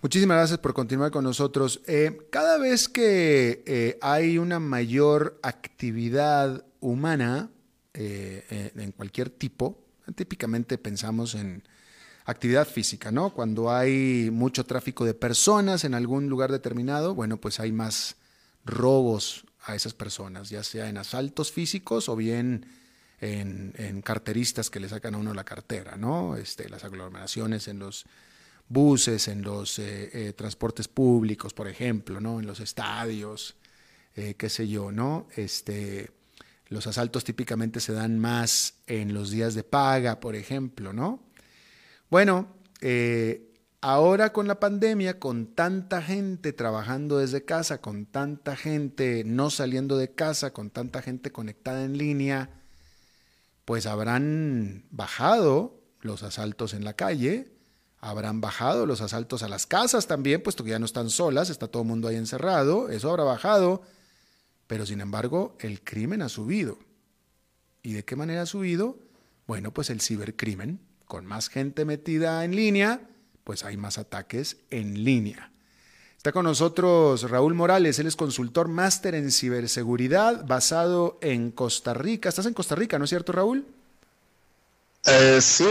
Muchísimas 0.03 0.39
gracias 0.39 0.59
por 0.59 0.73
continuar 0.73 1.11
con 1.11 1.25
nosotros. 1.25 1.83
Eh, 1.87 2.17
cada 2.31 2.57
vez 2.57 2.89
que 2.89 3.63
eh, 3.67 3.99
hay 4.01 4.39
una 4.39 4.59
mayor 4.59 5.39
actividad 5.43 6.65
humana 6.81 7.51
eh, 7.93 8.73
en 8.75 8.93
cualquier 8.93 9.29
tipo, 9.29 9.85
típicamente 10.15 10.79
pensamos 10.79 11.35
en 11.35 11.63
actividad 12.31 12.67
física, 12.67 13.11
¿no? 13.11 13.31
Cuando 13.35 13.71
hay 13.71 14.31
mucho 14.33 14.65
tráfico 14.65 15.05
de 15.05 15.15
personas 15.15 15.85
en 15.85 15.95
algún 15.95 16.29
lugar 16.29 16.51
determinado, 16.51 17.15
bueno, 17.15 17.39
pues 17.39 17.61
hay 17.61 17.73
más 17.73 18.17
robos 18.65 19.47
a 19.65 19.75
esas 19.75 19.95
personas, 19.95 20.51
ya 20.51 20.63
sea 20.63 20.89
en 20.89 20.97
asaltos 20.97 21.53
físicos 21.53 22.09
o 22.09 22.17
bien 22.17 22.67
en, 23.21 24.03
carteristas 24.03 24.71
que 24.71 24.81
le 24.81 24.89
sacan 24.89 25.15
a 25.15 25.19
uno 25.19 25.35
la 25.35 25.45
cartera, 25.45 25.97
¿no? 25.97 26.37
Este, 26.37 26.69
las 26.69 26.85
aglomeraciones 26.85 27.69
en 27.69 27.79
los 27.79 28.07
buses, 28.69 29.29
en 29.29 29.43
los 29.43 29.79
eh, 29.79 30.11
eh, 30.13 30.33
transportes 30.33 30.89
públicos, 30.89 31.53
por 31.53 31.69
ejemplo, 31.69 32.21
¿no? 32.21 32.41
En 32.41 32.47
los 32.47 32.61
estadios, 32.61 33.57
eh, 34.17 34.35
qué 34.39 34.49
sé 34.49 34.69
yo, 34.69 34.91
¿no? 34.91 35.27
Este, 35.37 36.11
los 36.69 36.87
asaltos 36.87 37.25
típicamente 37.25 37.81
se 37.81 37.93
dan 37.93 38.19
más 38.19 38.75
en 38.87 39.13
los 39.13 39.31
días 39.31 39.55
de 39.55 39.65
paga, 39.65 40.21
por 40.21 40.37
ejemplo, 40.37 40.93
¿no? 40.93 41.30
Bueno, 42.11 42.49
eh, 42.81 43.55
ahora 43.81 44.33
con 44.33 44.49
la 44.49 44.61
pandemia, 44.61 45.19
con 45.19 45.55
tanta 45.55 46.03
gente 46.03 46.53
trabajando 46.53 47.19
desde 47.19 47.45
casa, 47.45 47.81
con 47.81 48.05
tanta 48.07 48.57
gente 48.57 49.23
no 49.25 49.51
saliendo 49.51 49.97
de 49.97 50.13
casa, 50.13 50.53
con 50.53 50.71
tanta 50.71 51.03
gente 51.03 51.33
conectada 51.33 51.85
en 51.85 51.97
línea, 51.97 52.51
pues 53.65 53.87
habrán 53.87 54.85
bajado 54.91 55.81
los 56.01 56.23
asaltos 56.23 56.75
en 56.75 56.85
la 56.85 56.95
calle, 56.95 57.53
Habrán 58.03 58.41
bajado 58.41 58.87
los 58.87 59.03
asaltos 59.03 59.43
a 59.43 59.49
las 59.49 59.67
casas 59.67 60.07
también, 60.07 60.43
puesto 60.43 60.65
que 60.65 60.71
ya 60.71 60.79
no 60.79 60.87
están 60.87 61.11
solas, 61.11 61.51
está 61.51 61.69
todo 61.69 61.83
el 61.83 61.89
mundo 61.89 62.09
ahí 62.09 62.17
encerrado, 62.17 62.89
eso 62.89 63.11
habrá 63.11 63.25
bajado, 63.25 63.83
pero 64.67 64.87
sin 64.87 65.03
embargo 65.03 65.55
el 65.61 65.83
crimen 65.83 66.23
ha 66.23 66.31
subido. 66.31 66.79
¿Y 67.83 67.93
de 67.93 68.05
qué 68.05 68.17
manera 68.17 68.43
ha 68.43 68.47
subido? 68.47 68.99
Bueno, 69.47 69.75
pues 69.75 69.91
el 69.91 70.01
cibercrimen, 70.01 70.81
con 71.11 71.27
más 71.27 71.49
gente 71.49 71.85
metida 71.85 72.45
en 72.45 72.55
línea, 72.55 73.01
pues 73.43 73.65
hay 73.65 73.77
más 73.77 73.99
ataques 73.99 74.59
en 74.71 75.03
línea. 75.03 75.51
Está 76.17 76.31
con 76.31 76.45
nosotros 76.45 77.29
Raúl 77.29 77.53
Morales, 77.53 77.99
él 77.99 78.07
es 78.07 78.15
consultor 78.15 78.69
máster 78.69 79.17
en 79.17 79.33
ciberseguridad 79.33 80.47
basado 80.47 81.19
en 81.21 81.51
Costa 81.51 81.95
Rica. 81.95 82.29
Estás 82.29 82.47
en 82.47 82.55
Costa 82.55 82.77
Rica, 82.77 82.97
¿no 82.97 83.07
es 83.07 83.11
cierto, 83.11 83.33
Raúl? 83.33 83.67
Eh, 85.05 85.41
sí, 85.41 85.67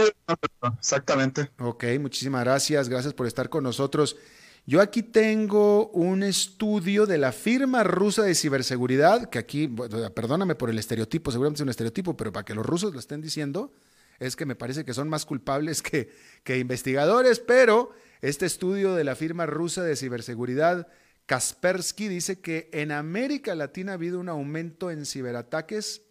exactamente. 0.78 1.48
Ok, 1.58 1.84
muchísimas 1.98 2.44
gracias, 2.44 2.90
gracias 2.90 3.14
por 3.14 3.26
estar 3.26 3.48
con 3.48 3.64
nosotros. 3.64 4.18
Yo 4.66 4.82
aquí 4.82 5.02
tengo 5.02 5.88
un 5.92 6.22
estudio 6.22 7.06
de 7.06 7.16
la 7.16 7.32
firma 7.32 7.82
rusa 7.82 8.24
de 8.24 8.34
ciberseguridad, 8.34 9.30
que 9.30 9.38
aquí, 9.38 9.68
perdóname 9.68 10.54
por 10.54 10.68
el 10.68 10.78
estereotipo, 10.78 11.30
seguramente 11.30 11.62
es 11.62 11.64
un 11.64 11.70
estereotipo, 11.70 12.14
pero 12.14 12.30
para 12.30 12.44
que 12.44 12.54
los 12.54 12.66
rusos 12.66 12.92
lo 12.92 13.00
estén 13.00 13.22
diciendo, 13.22 13.72
es 14.20 14.36
que 14.36 14.46
me 14.46 14.54
parece 14.54 14.84
que 14.84 14.94
son 14.94 15.08
más 15.08 15.26
culpables 15.26 15.82
que, 15.82 16.12
que 16.44 16.58
investigadores, 16.58 17.40
pero 17.40 17.90
este 18.20 18.46
estudio 18.46 18.94
de 18.94 19.02
la 19.02 19.16
firma 19.16 19.46
rusa 19.46 19.82
de 19.82 19.96
ciberseguridad, 19.96 20.86
Kaspersky, 21.26 22.06
dice 22.06 22.40
que 22.40 22.68
en 22.72 22.92
América 22.92 23.54
Latina 23.54 23.92
ha 23.92 23.94
habido 23.94 24.20
un 24.20 24.28
aumento 24.28 24.90
en 24.90 25.06
ciberataques 25.06 26.02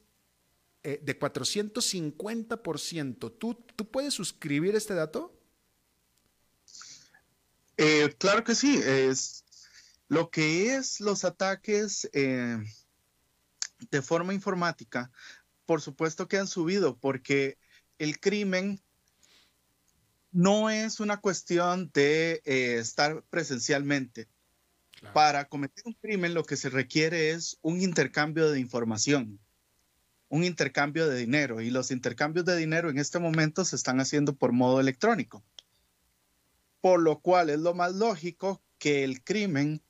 eh, 0.81 0.99
de 1.03 1.19
450%. 1.19 3.37
¿Tú, 3.37 3.53
¿Tú 3.75 3.91
puedes 3.91 4.13
suscribir 4.13 4.75
este 4.75 4.95
dato? 4.95 5.37
Eh, 7.77 8.15
claro 8.17 8.43
que 8.43 8.55
sí. 8.55 8.81
Es 8.83 9.45
lo 10.07 10.31
que 10.31 10.75
es 10.75 10.99
los 10.99 11.25
ataques 11.25 12.09
eh, 12.13 12.57
de 13.91 14.01
forma 14.01 14.33
informática, 14.33 15.11
por 15.65 15.81
supuesto 15.81 16.27
que 16.27 16.37
han 16.37 16.47
subido 16.47 16.97
porque 16.97 17.59
el 17.99 18.19
crimen 18.19 18.81
no 20.31 20.69
es 20.69 20.99
una 20.99 21.17
cuestión 21.21 21.91
de 21.93 22.41
estar 22.45 23.23
presencialmente. 23.29 24.27
Para 25.13 25.45
cometer 25.45 25.83
un 25.85 25.93
crimen 25.93 26.33
lo 26.33 26.43
que 26.43 26.57
se 26.57 26.69
requiere 26.69 27.29
es 27.29 27.57
un 27.61 27.81
intercambio 27.81 28.51
de 28.51 28.59
información 28.59 29.39
un 30.29 30.43
intercambio 30.43 31.07
de 31.07 31.17
dinero 31.17 31.59
y 31.59 31.71
los 31.71 31.91
intercambios 31.91 32.45
de 32.45 32.55
dinero 32.55 32.89
en 32.89 32.99
este 32.99 33.19
momento 33.19 33.65
se 33.65 33.75
están 33.75 33.99
haciendo 33.99 34.35
por 34.35 34.51
modo 34.51 34.79
electrónico. 34.79 35.43
Por 36.81 37.01
lo 37.01 37.19
cual 37.19 37.49
es 37.49 37.59
lo 37.59 37.73
más 37.73 37.95
lógico 37.95 38.61
que 38.77 39.03
el 39.03 39.23
crimen 39.23 39.81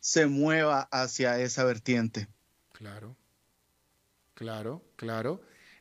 se 0.00 0.26
mueva 0.26 0.88
hacia 0.90 1.38
esa 1.38 1.64
vertiente. 1.64 2.28
Claro, 2.72 3.16
claro, 4.34 4.82
claro. 4.96 5.40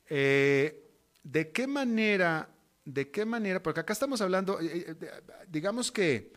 Eh, 0.10 0.88
¿De 1.32 1.52
qué 1.52 1.68
manera, 1.68 2.50
de 2.86 3.12
qué 3.12 3.24
manera, 3.24 3.62
porque 3.62 3.82
acá 3.82 3.94
estamos 3.94 4.20
hablando, 4.20 4.60
eh, 4.60 4.98
eh, 5.00 5.12
digamos 5.48 5.92
que 5.92 6.34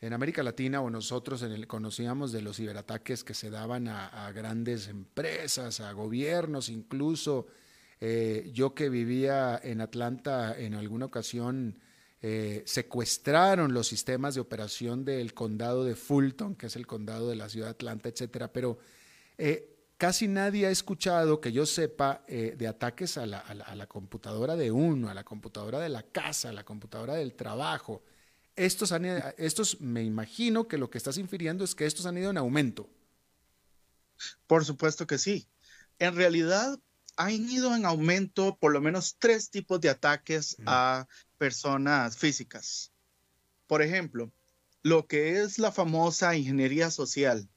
en 0.00 0.12
América 0.12 0.40
Latina 0.44 0.80
o 0.82 0.88
nosotros 0.88 1.44
conocíamos 1.66 2.30
de 2.30 2.42
los 2.42 2.58
ciberataques 2.58 3.24
que 3.24 3.34
se 3.34 3.50
daban 3.50 3.88
a, 3.88 4.30
grandes 4.30 4.86
empresas, 4.86 5.80
a 5.80 5.90
gobiernos, 5.90 6.68
incluso 6.68 7.48
eh, 8.00 8.48
yo 8.54 8.72
que 8.72 8.88
vivía 8.88 9.60
en 9.60 9.80
Atlanta 9.80 10.56
en 10.56 10.74
alguna 10.74 11.06
ocasión 11.06 11.80
secuestraron 12.64 13.72
los 13.72 13.86
sistemas 13.86 14.34
de 14.34 14.40
operación 14.40 15.04
del 15.04 15.32
condado 15.32 15.84
de 15.84 15.94
Fulton, 15.94 16.56
que 16.56 16.66
es 16.66 16.74
el 16.74 16.84
condado 16.84 17.28
de 17.28 17.36
la 17.36 17.48
ciudad 17.48 17.68
de 17.68 17.72
Atlanta, 17.72 18.08
etcétera, 18.08 18.52
pero 18.52 18.78
casi 19.96 20.28
nadie 20.28 20.66
ha 20.66 20.70
escuchado 20.70 21.40
que 21.40 21.52
yo 21.52 21.66
sepa 21.66 22.24
de 22.28 22.66
ataques 22.66 23.16
a 23.16 23.26
la, 23.26 23.38
a 23.38 23.74
la 23.74 23.86
computadora 23.86 24.56
de 24.56 24.70
uno, 24.70 25.08
a 25.08 25.14
la 25.14 25.24
computadora 25.24 25.78
de 25.80 25.88
la 25.88 26.02
casa, 26.02 26.50
a 26.50 26.52
la 26.52 26.64
computadora 26.64 27.14
del 27.14 27.34
trabajo. 27.34 28.02
Estos, 28.54 28.92
han, 28.92 29.04
estos 29.36 29.80
me 29.80 30.02
imagino 30.02 30.66
que 30.68 30.78
lo 30.78 30.90
que 30.90 30.98
estás 30.98 31.18
infiriendo 31.18 31.64
es 31.64 31.74
que 31.74 31.86
estos 31.86 32.06
han 32.06 32.18
ido 32.18 32.30
en 32.30 32.38
aumento. 32.38 32.88
Por 34.46 34.64
supuesto 34.64 35.06
que 35.06 35.18
sí. 35.18 35.46
En 35.98 36.14
realidad 36.14 36.78
han 37.16 37.32
ido 37.32 37.74
en 37.74 37.86
aumento 37.86 38.56
por 38.58 38.72
lo 38.72 38.80
menos 38.80 39.16
tres 39.18 39.50
tipos 39.50 39.80
de 39.80 39.88
ataques 39.88 40.56
a 40.66 41.06
personas 41.38 42.16
físicas. 42.16 42.92
Por 43.66 43.82
ejemplo, 43.82 44.30
lo 44.82 45.06
que 45.06 45.40
es 45.40 45.58
la 45.58 45.72
famosa 45.72 46.36
ingeniería 46.36 46.90
social, 46.90 47.48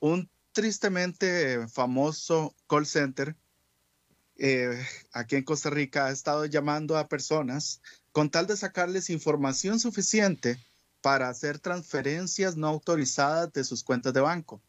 un 0.00 0.28
tristemente 0.54 1.68
famoso 1.68 2.54
call 2.66 2.86
center 2.86 3.36
eh, 4.36 4.84
aquí 5.12 5.36
en 5.36 5.44
Costa 5.44 5.70
Rica 5.70 6.06
ha 6.06 6.10
estado 6.10 6.44
llamando 6.46 6.96
a 6.96 7.08
personas 7.08 7.80
con 8.12 8.30
tal 8.30 8.46
de 8.46 8.56
sacarles 8.56 9.10
información 9.10 9.78
suficiente 9.78 10.58
para 11.00 11.28
hacer 11.28 11.58
transferencias 11.58 12.56
no 12.56 12.68
autorizadas 12.68 13.52
de 13.52 13.64
sus 13.64 13.84
cuentas 13.84 14.12
de 14.14 14.20
banco. 14.20 14.62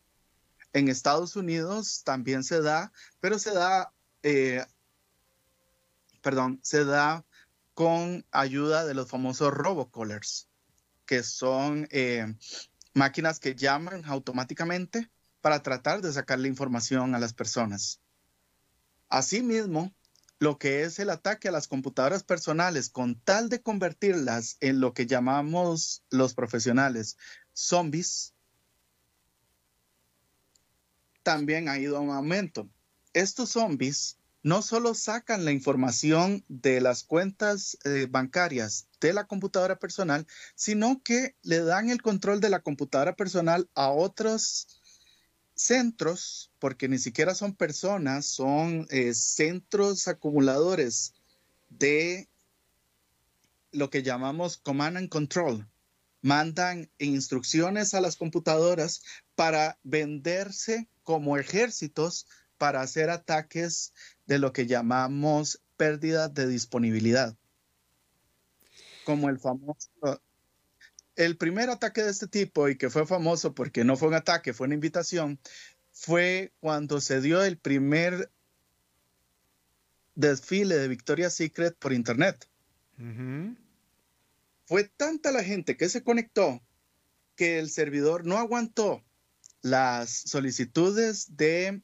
En 0.74 0.89
Estados 0.89 1.36
Unidos 1.36 2.04
también 2.04 2.43
se 2.43 2.62
da, 2.62 2.91
pero 3.21 3.39
se 3.39 3.54
da, 3.54 3.93
eh, 4.24 4.65
perdón, 6.21 6.60
se 6.62 6.84
da 6.84 7.26
con 7.74 8.26
ayuda 8.32 8.86
de 8.86 8.93
los 8.93 9.10
famosos 9.10 9.54
robocallers, 9.54 10.50
que 11.06 11.24
son 11.24 11.88
eh, 11.91 12.36
máquinas 12.93 13.39
que 13.39 13.56
llaman 13.56 14.04
automáticamente 14.06 15.10
para 15.46 15.62
tratar 15.62 16.02
de 16.02 16.12
sacarle 16.12 16.48
información 16.48 17.14
a 17.14 17.20
las 17.20 17.32
personas. 17.32 18.02
Asimismo, 19.10 19.94
lo 20.40 20.58
que 20.58 20.82
es 20.82 20.98
el 20.98 21.12
ataque 21.12 21.50
a 21.50 21.52
las 21.52 21.68
computadoras 21.68 22.24
personales 22.24 22.90
con 22.90 23.14
tal 23.20 23.48
de 23.50 23.62
convertirlas 23.62 24.58
en 24.60 24.80
lo 24.80 24.96
que 24.96 25.06
llamamos 25.06 26.02
los 26.10 26.34
profesionales 26.34 27.18
zombies, 27.54 28.34
también 31.22 31.70
ha 31.70 31.78
ido 31.78 31.98
a 31.98 32.00
un 32.00 32.10
aumento. 32.10 32.68
Estos 33.14 33.52
zombies 33.52 34.18
no 34.42 34.64
solo 34.64 34.96
sacan 34.96 35.46
la 35.46 35.52
información 35.52 36.44
de 36.48 36.82
las 36.82 37.04
cuentas 37.04 37.78
eh, 37.84 38.08
bancarias 38.10 38.88
de 39.00 39.14
la 39.14 39.28
computadora 39.28 39.78
personal, 39.78 40.26
sino 40.56 41.04
que 41.04 41.36
le 41.44 41.60
dan 41.60 41.92
el 41.92 42.02
control 42.02 42.40
de 42.40 42.50
la 42.50 42.62
computadora 42.64 43.16
personal 43.16 43.70
a 43.76 43.92
otros 43.92 44.82
centros, 45.56 46.52
porque 46.60 46.88
ni 46.88 46.98
siquiera 46.98 47.34
son 47.34 47.56
personas, 47.56 48.26
son 48.26 48.86
eh, 48.89 49.13
centros 49.13 50.08
acumuladores 50.08 51.13
de 51.70 52.28
lo 53.72 53.89
que 53.89 54.04
llamamos 54.04 54.58
command 54.58 54.98
and 54.98 55.10
control. 55.10 55.68
Mandan 56.22 56.89
instrucciones 56.98 57.94
a 57.94 58.02
las 58.02 58.15
computadoras 58.15 59.02
para 59.36 59.78
venderse 59.84 60.88
como 61.04 61.38
ejércitos 61.38 62.28
para 62.58 62.82
hacer 62.82 63.10
ataques 63.10 63.94
de 64.26 64.39
lo 64.39 64.54
que 64.54 64.65
llamamos 64.65 65.62
pérdida 65.78 66.30
de 66.30 66.48
disponibilidad. 66.48 67.36
Como 69.04 69.30
el 69.30 69.39
famoso 69.39 69.89
el 71.15 71.38
primer 71.38 71.69
ataque 71.69 72.04
de 72.04 72.12
este 72.12 72.28
tipo, 72.28 72.69
y 72.69 72.78
que 72.78 72.89
fue 72.89 73.06
famoso 73.06 73.54
porque 73.54 73.84
no 73.84 73.95
fue 73.95 74.08
un 74.08 74.13
ataque, 74.13 74.54
fue 74.54 74.65
una 74.67 74.75
invitación, 74.75 75.39
fue 75.91 76.54
cuando 76.60 76.99
se 77.01 77.21
dio 77.21 77.43
el 77.43 77.58
primer 77.58 78.32
desfile 80.15 80.75
de 80.75 80.88
Victoria's 80.88 81.34
Secret 81.34 81.75
por 81.78 81.93
Internet. 81.93 82.47
Fue 84.65 84.84
tanta 84.84 85.32
la 85.32 85.43
gente 85.43 85.78
que 85.78 85.89
se 85.89 86.04
conectó 86.04 86.62
que 87.36 87.60
el 87.60 87.69
servidor 87.69 88.25
no 88.25 88.38
aguantó 88.38 89.04
las 89.62 90.10
solicitudes 90.10 91.36
de 91.36 91.82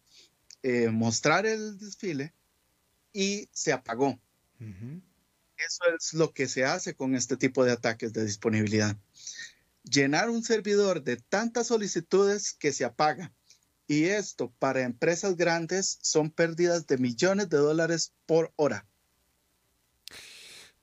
eh, 0.64 0.90
mostrar 0.90 1.46
el 1.46 1.78
desfile 1.78 2.34
y 3.14 3.50
se 3.52 3.74
apagó. 3.74 4.20
Eso 5.66 5.84
es 5.96 6.14
lo 6.14 6.34
que 6.34 6.48
se 6.48 6.66
hace 6.66 6.96
con 6.96 7.16
este 7.16 7.38
tipo 7.38 7.64
de 7.64 7.72
ataques 7.72 8.14
de 8.14 8.26
disponibilidad. 8.26 8.98
Llenar 9.84 10.30
un 10.30 10.44
servidor 10.44 11.04
de 11.04 11.18
tantas 11.18 11.68
solicitudes 11.68 12.54
que 12.54 12.74
se 12.74 12.84
apaga. 12.84 13.32
Y 13.88 14.06
esto 14.06 14.54
para 14.58 14.82
empresas 14.82 15.36
grandes 15.36 16.00
son 16.02 16.32
pérdidas 16.32 16.88
de 16.88 16.98
millones 16.98 17.50
de 17.50 17.58
dólares 17.58 18.14
por 18.26 18.54
hora. 18.56 18.88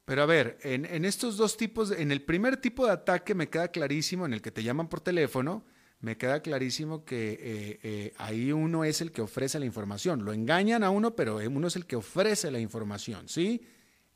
Pero 0.05 0.23
a 0.23 0.27
ver, 0.27 0.59
en, 0.63 1.05
estos 1.05 1.37
dos 1.37 1.57
tipos, 1.57 1.91
en 1.91 2.13
el 2.13 2.23
primer 2.23 2.59
tipo 2.59 2.87
de 2.87 2.93
ataque 2.93 3.35
me 3.35 3.51
queda 3.51 3.69
clarísimo, 3.69 4.27
en 4.27 4.33
el 4.33 4.43
que 4.43 4.51
te 4.51 4.63
llaman 4.63 4.89
por 4.89 5.01
teléfono, 5.01 5.65
me 6.01 6.17
queda 6.17 6.41
clarísimo 6.41 7.05
que 7.05 7.33
eh, 7.33 7.81
eh, 7.83 8.15
ahí 8.17 8.53
uno 8.53 8.85
es 8.85 9.01
el 9.01 9.11
que 9.11 9.23
ofrece 9.23 9.59
la 9.59 9.67
información. 9.67 10.25
Lo 10.25 10.33
engañan 10.33 10.85
a 10.85 10.91
uno, 10.91 11.17
pero 11.17 11.37
uno 11.37 11.67
es 11.67 11.77
el 11.77 11.87
que 11.87 11.97
ofrece 11.97 12.51
la 12.51 12.61
información, 12.61 13.29
¿sí? 13.29 13.67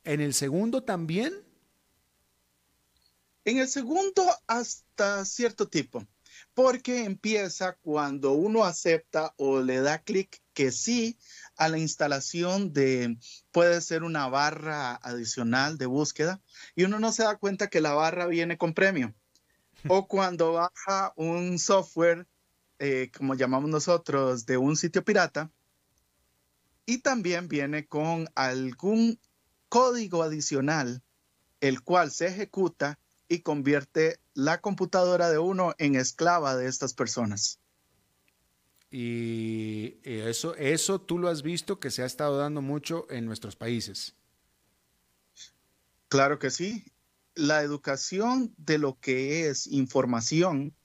En 0.03 0.19
el 0.21 0.33
segundo 0.33 0.83
también. 0.83 1.33
En 3.45 3.57
el 3.57 3.67
segundo, 3.67 4.25
hasta 4.47 5.25
cierto 5.25 5.67
tipo, 5.67 6.05
porque 6.53 7.03
empieza 7.03 7.73
cuando 7.73 8.31
uno 8.31 8.63
acepta 8.63 9.33
o 9.37 9.61
le 9.61 9.81
da 9.81 9.99
clic 9.99 10.41
que 10.53 10.71
sí 10.71 11.17
a 11.57 11.67
la 11.67 11.77
instalación 11.77 12.71
de, 12.73 13.17
puede 13.51 13.81
ser 13.81 14.03
una 14.03 14.27
barra 14.27 14.95
adicional 14.95 15.77
de 15.77 15.85
búsqueda, 15.87 16.41
y 16.75 16.83
uno 16.83 16.99
no 16.99 17.11
se 17.11 17.23
da 17.23 17.37
cuenta 17.37 17.69
que 17.69 17.81
la 17.81 17.93
barra 17.93 18.27
viene 18.27 18.57
con 18.57 18.73
premio. 18.73 19.13
O 19.87 20.07
cuando 20.07 20.53
baja 20.53 21.13
un 21.15 21.59
software, 21.59 22.27
eh, 22.79 23.11
como 23.15 23.35
llamamos 23.35 23.69
nosotros, 23.69 24.45
de 24.45 24.57
un 24.57 24.77
sitio 24.77 25.03
pirata, 25.03 25.51
y 26.85 26.99
también 26.99 27.47
viene 27.47 27.87
con 27.87 28.29
algún 28.35 29.19
código 29.73 30.21
adicional, 30.21 31.01
el 31.59 31.81
cual 31.81 32.11
se 32.11 32.27
ejecuta 32.27 32.99
y 33.27 33.39
convierte 33.39 34.19
la 34.35 34.61
computadora 34.61 35.31
de 35.31 35.39
uno 35.39 35.73
en 35.79 35.95
esclava 35.95 36.55
de 36.55 36.67
estas 36.67 36.93
personas. 36.93 37.59
Y 38.91 39.97
eso, 40.03 40.53
eso 40.57 41.01
tú 41.01 41.17
lo 41.17 41.27
has 41.27 41.41
visto 41.41 41.79
que 41.79 41.89
se 41.89 42.03
ha 42.03 42.05
estado 42.05 42.37
dando 42.37 42.61
mucho 42.61 43.07
en 43.09 43.25
nuestros 43.25 43.55
países. 43.55 44.15
Claro 46.07 46.37
que 46.37 46.51
sí. 46.51 46.85
La 47.33 47.63
educación 47.63 48.53
de 48.57 48.77
lo 48.77 48.99
que 48.99 49.47
es 49.47 49.65
información 49.65 50.75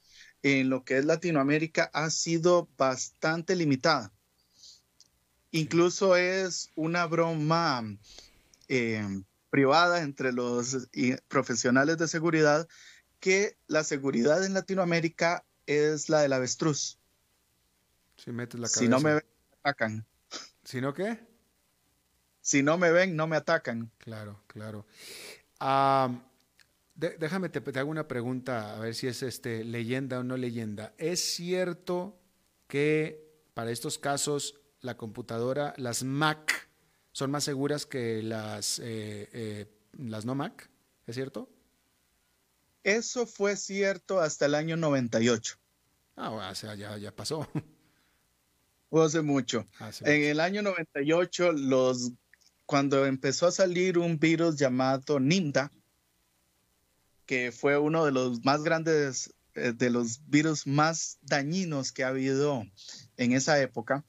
en 0.42 0.70
lo 0.70 0.82
que 0.82 0.96
es 0.96 1.04
Latinoamérica 1.04 1.90
ha 1.92 2.08
sido 2.08 2.70
bastante 2.78 3.54
limitada. 3.54 4.14
Incluso 5.50 6.16
es 6.16 6.70
una 6.74 7.04
broma 7.04 7.84
eh, 8.68 9.06
privada 9.50 10.02
entre 10.02 10.32
los 10.32 10.88
profesionales 11.28 11.98
de 11.98 12.08
seguridad 12.08 12.68
que 13.20 13.56
la 13.66 13.84
seguridad 13.84 14.44
en 14.44 14.54
Latinoamérica 14.54 15.44
es 15.66 16.08
la 16.08 16.20
del 16.20 16.32
avestruz. 16.32 16.98
Si 18.16 18.32
metes 18.32 18.60
la 18.60 18.68
Si 18.68 18.88
no 18.88 19.00
me 19.00 19.14
ven, 19.14 19.24
me 19.50 19.56
atacan. 19.60 20.06
¿Si 20.64 20.80
no 20.80 20.94
qué? 20.94 21.18
Si 22.40 22.62
no 22.62 22.78
me 22.78 22.90
ven, 22.90 23.16
no 23.16 23.26
me 23.26 23.36
atacan. 23.36 23.90
Claro, 23.98 24.42
claro. 24.46 24.86
déjame 26.94 27.48
te, 27.48 27.60
te, 27.60 27.78
hago 27.78 27.90
una 27.90 28.08
pregunta, 28.08 28.76
a 28.76 28.78
ver 28.80 28.94
si 28.94 29.06
es 29.06 29.22
este 29.22 29.64
leyenda 29.64 30.20
o 30.20 30.22
no 30.22 30.36
leyenda. 30.36 30.94
¿Es 30.98 31.20
cierto 31.20 32.18
que 32.66 33.28
para 33.54 33.70
estos 33.70 33.98
casos 33.98 34.60
la 34.80 34.96
computadora, 34.96 35.74
las 35.76 36.04
Mac, 36.04 36.67
son 37.18 37.32
más 37.32 37.42
seguras 37.42 37.84
que 37.84 38.22
las, 38.22 38.78
eh, 38.78 39.28
eh, 39.32 39.66
las 39.98 40.24
no 40.24 40.36
Mac, 40.36 40.70
¿es 41.04 41.16
cierto? 41.16 41.50
Eso 42.84 43.26
fue 43.26 43.56
cierto 43.56 44.20
hasta 44.20 44.46
el 44.46 44.54
año 44.54 44.76
98. 44.76 45.56
Ah, 46.14 46.30
o 46.30 46.54
sea, 46.54 46.76
ya, 46.76 46.96
ya 46.96 47.10
pasó. 47.10 47.48
Hace 48.92 49.20
mucho. 49.20 49.66
en 50.02 50.22
el 50.22 50.38
año 50.38 50.62
98, 50.62 51.50
los, 51.54 52.12
cuando 52.66 53.04
empezó 53.04 53.48
a 53.48 53.52
salir 53.52 53.98
un 53.98 54.20
virus 54.20 54.54
llamado 54.54 55.18
Nimda, 55.18 55.72
que 57.26 57.50
fue 57.50 57.78
uno 57.78 58.04
de 58.04 58.12
los 58.12 58.44
más 58.44 58.62
grandes, 58.62 59.34
eh, 59.56 59.72
de 59.72 59.90
los 59.90 60.20
virus 60.28 60.68
más 60.68 61.18
dañinos 61.22 61.90
que 61.90 62.04
ha 62.04 62.08
habido 62.08 62.64
en 63.16 63.32
esa 63.32 63.60
época, 63.60 64.04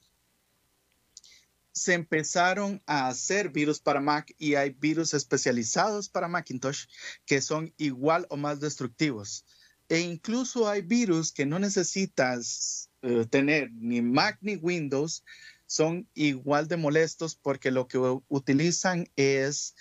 se 1.80 1.94
empezaron 1.94 2.82
a 2.86 3.08
hacer 3.08 3.48
virus 3.48 3.80
para 3.80 4.00
Mac 4.00 4.34
y 4.36 4.54
hay 4.54 4.70
virus 4.70 5.14
especializados 5.14 6.10
para 6.10 6.28
Macintosh 6.28 6.84
que 7.24 7.40
son 7.40 7.72
igual 7.78 8.26
o 8.28 8.36
más 8.36 8.60
destructivos. 8.60 9.46
E 9.88 10.00
incluso 10.00 10.68
hay 10.68 10.82
virus 10.82 11.32
que 11.32 11.46
no 11.46 11.58
necesitas 11.58 12.90
eh, 13.00 13.24
tener 13.30 13.72
ni 13.72 14.02
Mac 14.02 14.38
ni 14.42 14.56
Windows, 14.56 15.24
son 15.66 16.06
igual 16.14 16.68
de 16.68 16.76
molestos 16.76 17.34
porque 17.34 17.70
lo 17.70 17.88
que 17.88 17.98
utilizan 18.28 19.08
es 19.16 19.74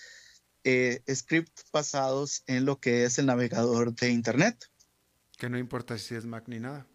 eh, 0.63 1.03
scripts 1.13 1.65
basados 1.73 2.43
en 2.47 2.63
lo 2.63 2.79
que 2.79 3.03
es 3.03 3.19
el 3.19 3.25
navegador 3.25 3.93
de 3.93 4.09
Internet. 4.09 4.71
Que 5.37 5.49
no 5.49 5.57
importa 5.57 5.97
si 5.97 6.15
es 6.15 6.25
Mac 6.25 6.45
ni 6.47 6.59
nada. 6.59 6.87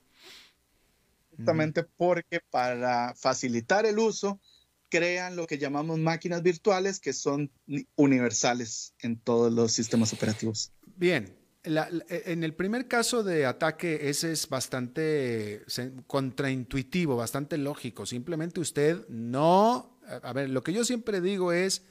Exactamente 1.33 1.83
porque 1.83 2.41
para 2.51 3.15
facilitar 3.17 3.85
el 3.87 3.99
uso, 3.99 4.41
crean 4.89 5.37
lo 5.37 5.47
que 5.47 5.59
llamamos 5.59 5.99
máquinas 5.99 6.43
virtuales 6.43 7.01
que 7.01 7.13
son 7.13 7.51
universales 7.97 8.95
en 9.01 9.19
todos 9.19 9.53
los 9.53 9.73
sistemas 9.73 10.13
operativos. 10.13 10.73
Bien, 10.97 11.37
en 11.65 12.45
el 12.45 12.55
primer 12.55 12.89
caso 12.89 13.23
de 13.23 13.47
ataque, 13.47 14.11
ese 14.11 14.33
es 14.33 14.49
bastante 14.49 15.65
contraintuitivo, 16.07 17.17
bastante 17.17 17.57
lógico. 17.57 18.05
Simplemente 18.05 18.61
usted 18.61 19.09
no, 19.09 19.99
a 20.23 20.33
ver, 20.33 20.51
lo 20.51 20.63
que 20.63 20.73
yo 20.73 20.85
siempre 20.85 21.21
digo 21.21 21.53
es, 21.53 21.83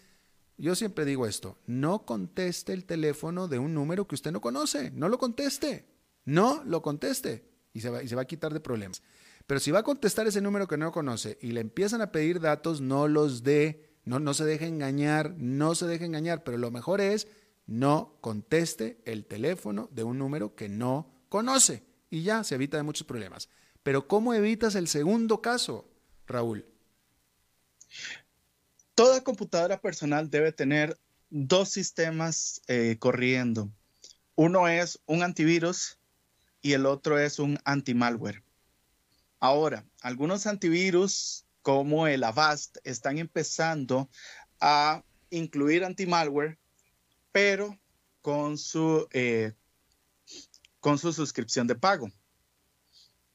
yo 0.57 0.75
siempre 0.75 1.05
digo 1.05 1.25
esto, 1.25 1.57
no 1.65 2.05
conteste 2.05 2.73
el 2.73 2.85
teléfono 2.85 3.47
de 3.47 3.57
un 3.57 3.73
número 3.73 4.07
que 4.07 4.15
usted 4.15 4.31
no 4.31 4.41
conoce, 4.41 4.91
no 4.91 5.09
lo 5.09 5.17
conteste, 5.17 5.85
no 6.25 6.63
lo 6.63 6.83
conteste 6.83 7.43
y 7.73 7.81
se 7.81 7.89
va, 7.89 8.03
y 8.03 8.07
se 8.07 8.15
va 8.15 8.21
a 8.21 8.27
quitar 8.27 8.53
de 8.53 8.59
problemas. 8.59 9.01
Pero 9.47 9.59
si 9.59 9.71
va 9.71 9.79
a 9.79 9.83
contestar 9.83 10.27
ese 10.27 10.41
número 10.41 10.67
que 10.67 10.77
no 10.77 10.91
conoce 10.91 11.37
y 11.41 11.51
le 11.51 11.61
empiezan 11.61 12.01
a 12.01 12.11
pedir 12.11 12.39
datos, 12.39 12.81
no 12.81 13.07
los 13.07 13.43
dé, 13.43 13.93
no, 14.05 14.33
se 14.33 14.45
deje 14.45 14.67
engañar, 14.67 15.35
no 15.37 15.75
se 15.75 15.85
deje 15.85 16.05
engañar, 16.05 16.43
pero 16.43 16.57
lo 16.57 16.71
mejor 16.71 17.01
es 17.01 17.27
no 17.65 18.17
conteste 18.21 19.01
el 19.05 19.25
teléfono 19.25 19.89
de 19.91 20.03
un 20.03 20.17
número 20.17 20.55
que 20.55 20.69
no 20.69 21.09
conoce 21.29 21.83
y 22.09 22.23
ya 22.23 22.43
se 22.43 22.55
evita 22.55 22.77
de 22.77 22.83
muchos 22.83 23.07
problemas. 23.07 23.49
Pero 23.83 24.07
¿cómo 24.07 24.33
evitas 24.33 24.75
el 24.75 24.87
segundo 24.87 25.41
caso, 25.41 25.89
Raúl? 26.27 26.65
Toda 28.95 29.23
computadora 29.23 29.79
personal 29.81 30.29
debe 30.29 30.51
tener 30.51 30.97
dos 31.29 31.69
sistemas 31.69 32.61
eh, 32.67 32.97
corriendo. 32.99 33.69
Uno 34.35 34.67
es 34.67 34.99
un 35.05 35.23
antivirus 35.23 35.97
y 36.61 36.73
el 36.73 36.85
otro 36.85 37.19
es 37.19 37.39
un 37.39 37.59
anti-malware. 37.65 38.43
Ahora, 39.43 39.85
algunos 39.99 40.47
antivirus 40.47 41.45
como 41.61 42.07
el 42.07 42.23
Avast 42.23 42.77
están 42.85 43.17
empezando 43.17 44.09
a 44.61 45.03
incluir 45.31 45.83
anti-malware, 45.83 46.57
pero 47.33 47.77
con 48.21 48.57
su, 48.57 49.05
eh, 49.11 49.51
con 50.79 50.97
su 50.97 51.11
suscripción 51.11 51.67
de 51.67 51.75
pago. 51.75 52.09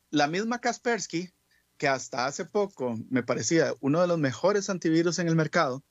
La 0.08 0.28
misma 0.28 0.62
Kaspersky, 0.62 1.30
que 1.76 1.88
hasta 1.88 2.24
hace 2.24 2.46
poco 2.46 2.98
me 3.10 3.22
parecía 3.22 3.74
uno 3.80 4.00
de 4.00 4.06
los 4.06 4.18
mejores 4.18 4.70
antivirus 4.70 5.18
en 5.18 5.28
el 5.28 5.36
mercado, 5.36 5.84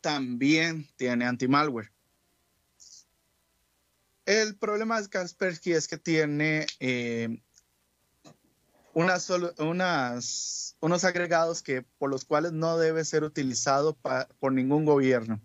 también 0.00 0.88
tiene 0.96 1.26
anti-malware. 1.26 1.92
El 4.26 4.56
problema 4.56 5.00
de 5.00 5.08
Kaspersky 5.08 5.74
es 5.74 5.86
que 5.86 5.98
tiene 5.98 6.66
eh, 6.80 7.40
unas, 8.94 9.30
unas, 9.58 10.76
unos 10.80 11.04
agregados 11.04 11.62
que, 11.62 11.82
por 11.82 12.10
los 12.10 12.24
cuales 12.24 12.52
no 12.52 12.78
debe 12.78 13.04
ser 13.04 13.24
utilizado 13.24 13.96
por 14.38 14.52
ningún 14.52 14.84
gobierno, 14.84 15.40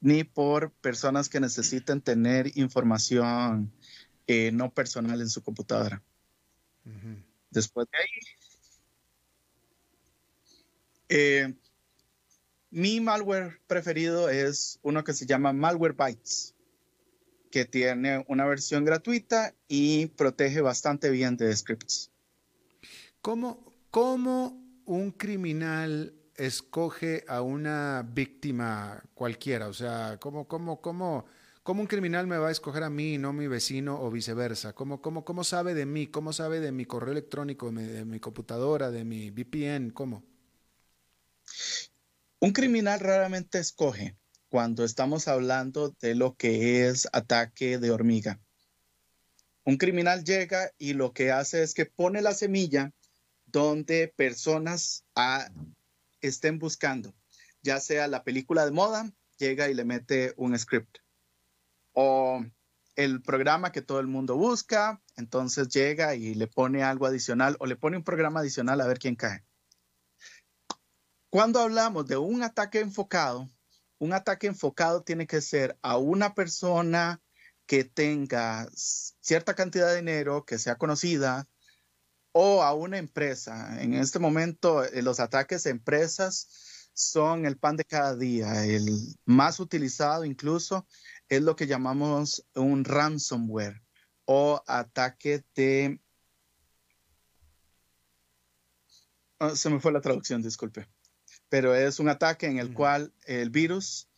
ni 0.00 0.24
por 0.24 0.72
personas 0.72 1.28
que 1.28 1.40
necesiten 1.40 2.00
tener 2.00 2.56
información 2.58 3.72
eh, 4.26 4.50
no 4.52 4.72
personal 4.72 5.20
en 5.20 5.28
su 5.28 5.42
computadora. 5.42 6.02
Después 7.50 7.86
de 7.90 7.98
ahí, 7.98 8.08
eh, 11.08 11.54
mi 12.70 13.00
malware 13.00 13.60
preferido 13.66 14.30
es 14.30 14.78
uno 14.82 15.04
que 15.04 15.12
se 15.12 15.26
llama 15.26 15.52
Malware 15.52 15.92
Bytes, 15.92 16.54
que 17.50 17.66
tiene 17.66 18.24
una 18.28 18.46
versión 18.46 18.84
gratuita 18.86 19.54
y 19.68 20.06
protege 20.06 20.62
bastante 20.62 21.10
bien 21.10 21.36
de 21.36 21.54
scripts. 21.54 22.11
¿Cómo, 23.22 23.72
¿Cómo 23.92 24.82
un 24.84 25.12
criminal 25.12 26.12
escoge 26.34 27.24
a 27.28 27.40
una 27.40 28.04
víctima 28.04 29.00
cualquiera? 29.14 29.68
O 29.68 29.72
sea, 29.72 30.18
¿cómo, 30.20 30.48
cómo, 30.48 30.80
cómo, 30.80 31.24
cómo 31.62 31.82
un 31.82 31.86
criminal 31.86 32.26
me 32.26 32.36
va 32.36 32.48
a 32.48 32.50
escoger 32.50 32.82
a 32.82 32.90
mí 32.90 33.14
y 33.14 33.18
no 33.18 33.32
mi 33.32 33.46
vecino 33.46 34.00
o 34.02 34.10
viceversa? 34.10 34.72
¿Cómo, 34.72 35.00
cómo, 35.00 35.24
cómo 35.24 35.44
sabe 35.44 35.72
de 35.74 35.86
mí? 35.86 36.08
¿Cómo 36.08 36.32
sabe 36.32 36.58
de 36.58 36.72
mi 36.72 36.84
correo 36.84 37.12
electrónico, 37.12 37.70
de 37.70 38.04
mi 38.04 38.18
computadora, 38.18 38.90
de 38.90 39.04
mi 39.04 39.30
VPN? 39.30 39.90
¿Cómo? 39.90 40.24
Un 42.40 42.50
criminal 42.50 42.98
raramente 42.98 43.60
escoge 43.60 44.16
cuando 44.48 44.82
estamos 44.82 45.28
hablando 45.28 45.94
de 46.00 46.16
lo 46.16 46.34
que 46.34 46.88
es 46.88 47.06
ataque 47.12 47.78
de 47.78 47.92
hormiga. 47.92 48.40
Un 49.64 49.76
criminal 49.76 50.24
llega 50.24 50.72
y 50.76 50.94
lo 50.94 51.12
que 51.12 51.30
hace 51.30 51.62
es 51.62 51.72
que 51.72 51.86
pone 51.86 52.20
la 52.20 52.34
semilla 52.34 52.92
donde 53.52 54.08
personas 54.08 55.04
ah, 55.14 55.48
estén 56.20 56.58
buscando, 56.58 57.14
ya 57.62 57.78
sea 57.80 58.08
la 58.08 58.24
película 58.24 58.64
de 58.64 58.72
moda, 58.72 59.12
llega 59.38 59.68
y 59.68 59.74
le 59.74 59.84
mete 59.84 60.34
un 60.36 60.58
script. 60.58 60.98
O 61.92 62.44
el 62.96 63.22
programa 63.22 63.72
que 63.72 63.82
todo 63.82 64.00
el 64.00 64.06
mundo 64.06 64.36
busca, 64.36 65.02
entonces 65.16 65.68
llega 65.68 66.14
y 66.14 66.34
le 66.34 66.46
pone 66.46 66.82
algo 66.82 67.06
adicional 67.06 67.56
o 67.60 67.66
le 67.66 67.76
pone 67.76 67.96
un 67.98 68.04
programa 68.04 68.40
adicional 68.40 68.80
a 68.80 68.86
ver 68.86 68.98
quién 68.98 69.16
cae. 69.16 69.44
Cuando 71.30 71.60
hablamos 71.60 72.06
de 72.06 72.16
un 72.16 72.42
ataque 72.42 72.80
enfocado, 72.80 73.50
un 73.98 74.12
ataque 74.12 74.46
enfocado 74.46 75.02
tiene 75.02 75.26
que 75.26 75.40
ser 75.40 75.78
a 75.82 75.96
una 75.96 76.34
persona 76.34 77.22
que 77.66 77.84
tenga 77.84 78.68
cierta 78.74 79.54
cantidad 79.54 79.88
de 79.88 79.96
dinero, 79.96 80.44
que 80.44 80.58
sea 80.58 80.76
conocida, 80.76 81.48
o 82.32 82.62
a 82.62 82.74
una 82.74 82.98
empresa. 82.98 83.80
En 83.82 83.94
este 83.94 84.18
momento, 84.18 84.84
eh, 84.84 85.02
los 85.02 85.20
ataques 85.20 85.66
a 85.66 85.70
empresas 85.70 86.88
son 86.94 87.46
el 87.46 87.58
pan 87.58 87.76
de 87.76 87.84
cada 87.84 88.16
día. 88.16 88.64
El 88.64 88.88
más 89.24 89.60
utilizado 89.60 90.24
incluso 90.24 90.86
es 91.28 91.42
lo 91.42 91.56
que 91.56 91.66
llamamos 91.66 92.44
un 92.54 92.84
ransomware 92.84 93.82
o 94.24 94.62
ataque 94.66 95.44
de... 95.54 96.00
Ah, 99.38 99.56
se 99.56 99.70
me 99.70 99.80
fue 99.80 99.92
la 99.92 100.00
traducción, 100.00 100.42
disculpe. 100.42 100.88
Pero 101.48 101.74
es 101.74 101.98
un 101.98 102.08
ataque 102.08 102.46
en 102.46 102.58
el 102.58 102.72
cual 102.72 103.12
el 103.24 103.50
virus 103.50 104.08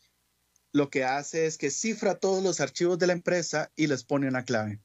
lo 0.72 0.90
que 0.90 1.04
hace 1.04 1.46
es 1.46 1.56
que 1.56 1.70
cifra 1.70 2.18
todos 2.18 2.42
los 2.42 2.60
archivos 2.60 2.98
de 2.98 3.06
la 3.06 3.12
empresa 3.12 3.70
y 3.76 3.86
les 3.86 4.04
pone 4.04 4.28
una 4.28 4.44
clave. 4.44 4.80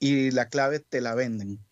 Y 0.00 0.32
la 0.32 0.48
clave 0.48 0.80
te 0.80 1.00
la 1.00 1.14
venden. 1.14 1.64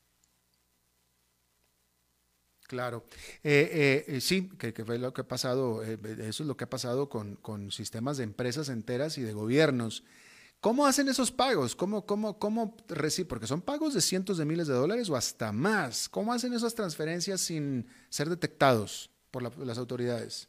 Claro. 2.67 3.07
Eh, 3.45 4.05
eh, 4.09 4.21
sí, 4.21 4.49
que, 4.59 4.73
fue 4.85 4.99
lo 4.99 5.13
que 5.13 5.21
ha 5.21 5.29
pasado, 5.29 5.85
eh, 5.85 5.99
eso 6.21 6.43
es 6.43 6.47
lo 6.47 6.57
que 6.57 6.65
ha 6.65 6.71
pasado 6.71 7.09
con, 7.09 7.71
sistemas 7.71 8.17
de 8.17 8.25
empresas 8.25 8.69
enteras 8.69 9.19
y 9.19 9.23
de 9.23 9.33
gobiernos. 9.33 10.05
¿Cómo 10.61 10.87
hacen 10.87 11.09
esos 11.09 11.31
pagos? 11.31 11.77
¿Cómo, 11.77 12.07
cómo, 12.07 12.39
cómo 12.39 12.77
reciben? 12.89 13.29
Porque 13.29 13.47
son 13.47 13.61
pagos 13.63 13.95
de 13.95 14.01
cientos 14.01 14.39
de 14.39 14.45
miles 14.45 14.67
de 14.67 14.75
dólares 14.75 15.09
o 15.11 15.17
hasta 15.17 15.53
más. 15.53 16.09
¿Cómo 16.09 16.33
hacen 16.33 16.55
esas 16.55 16.75
transferencias 16.75 17.41
sin 17.41 17.87
ser 18.09 18.29
detectados 18.29 19.11
por 19.31 19.43
las 19.65 19.79
autoridades? 19.79 20.49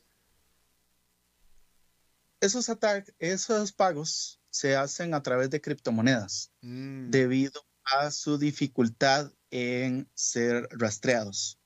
Esos, 2.40 2.72
esos 3.20 3.72
pagos 3.74 4.40
se 4.50 4.76
hacen 4.76 5.14
a 5.14 5.22
través 5.22 5.50
de 5.50 5.62
criptomonedas 5.62 6.52
mm. 6.62 7.10
debido 7.12 7.62
a 7.84 8.10
su 8.12 8.38
dificultad 8.38 9.32
en 9.52 10.10
ser 10.14 10.68
rastreados. 10.72 11.60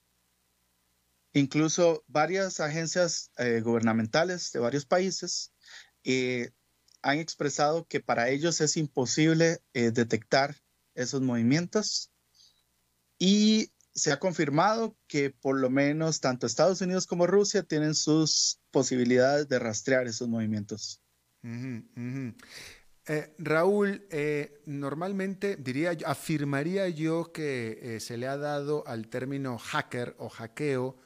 Incluso 1.33 2.03
varias 2.07 2.59
agencias 2.59 3.31
eh, 3.37 3.61
gubernamentales 3.61 4.51
de 4.51 4.59
varios 4.59 4.85
países 4.85 5.53
eh, 6.03 6.51
han 7.01 7.19
expresado 7.19 7.85
que 7.87 8.01
para 8.01 8.29
ellos 8.29 8.59
es 8.59 8.75
imposible 8.75 9.59
eh, 9.73 9.91
detectar 9.91 10.57
esos 10.93 11.21
movimientos 11.21 12.11
y 13.17 13.71
se 13.93 14.11
ha 14.11 14.19
confirmado 14.19 14.97
que 15.07 15.29
por 15.29 15.57
lo 15.57 15.69
menos 15.69 16.19
tanto 16.19 16.47
Estados 16.47 16.81
Unidos 16.81 17.07
como 17.07 17.27
Rusia 17.27 17.63
tienen 17.63 17.95
sus 17.95 18.59
posibilidades 18.69 19.47
de 19.47 19.59
rastrear 19.59 20.07
esos 20.07 20.27
movimientos. 20.27 21.01
Raúl, 23.37 24.07
normalmente 24.65 25.55
diría, 25.55 25.97
afirmaría 26.05 26.87
yo 26.89 27.31
que 27.31 27.97
se 27.99 28.17
le 28.17 28.27
ha 28.27 28.37
dado 28.37 28.85
al 28.87 29.07
término 29.07 29.57
hacker 29.57 30.15
o 30.17 30.29
hackeo 30.29 30.97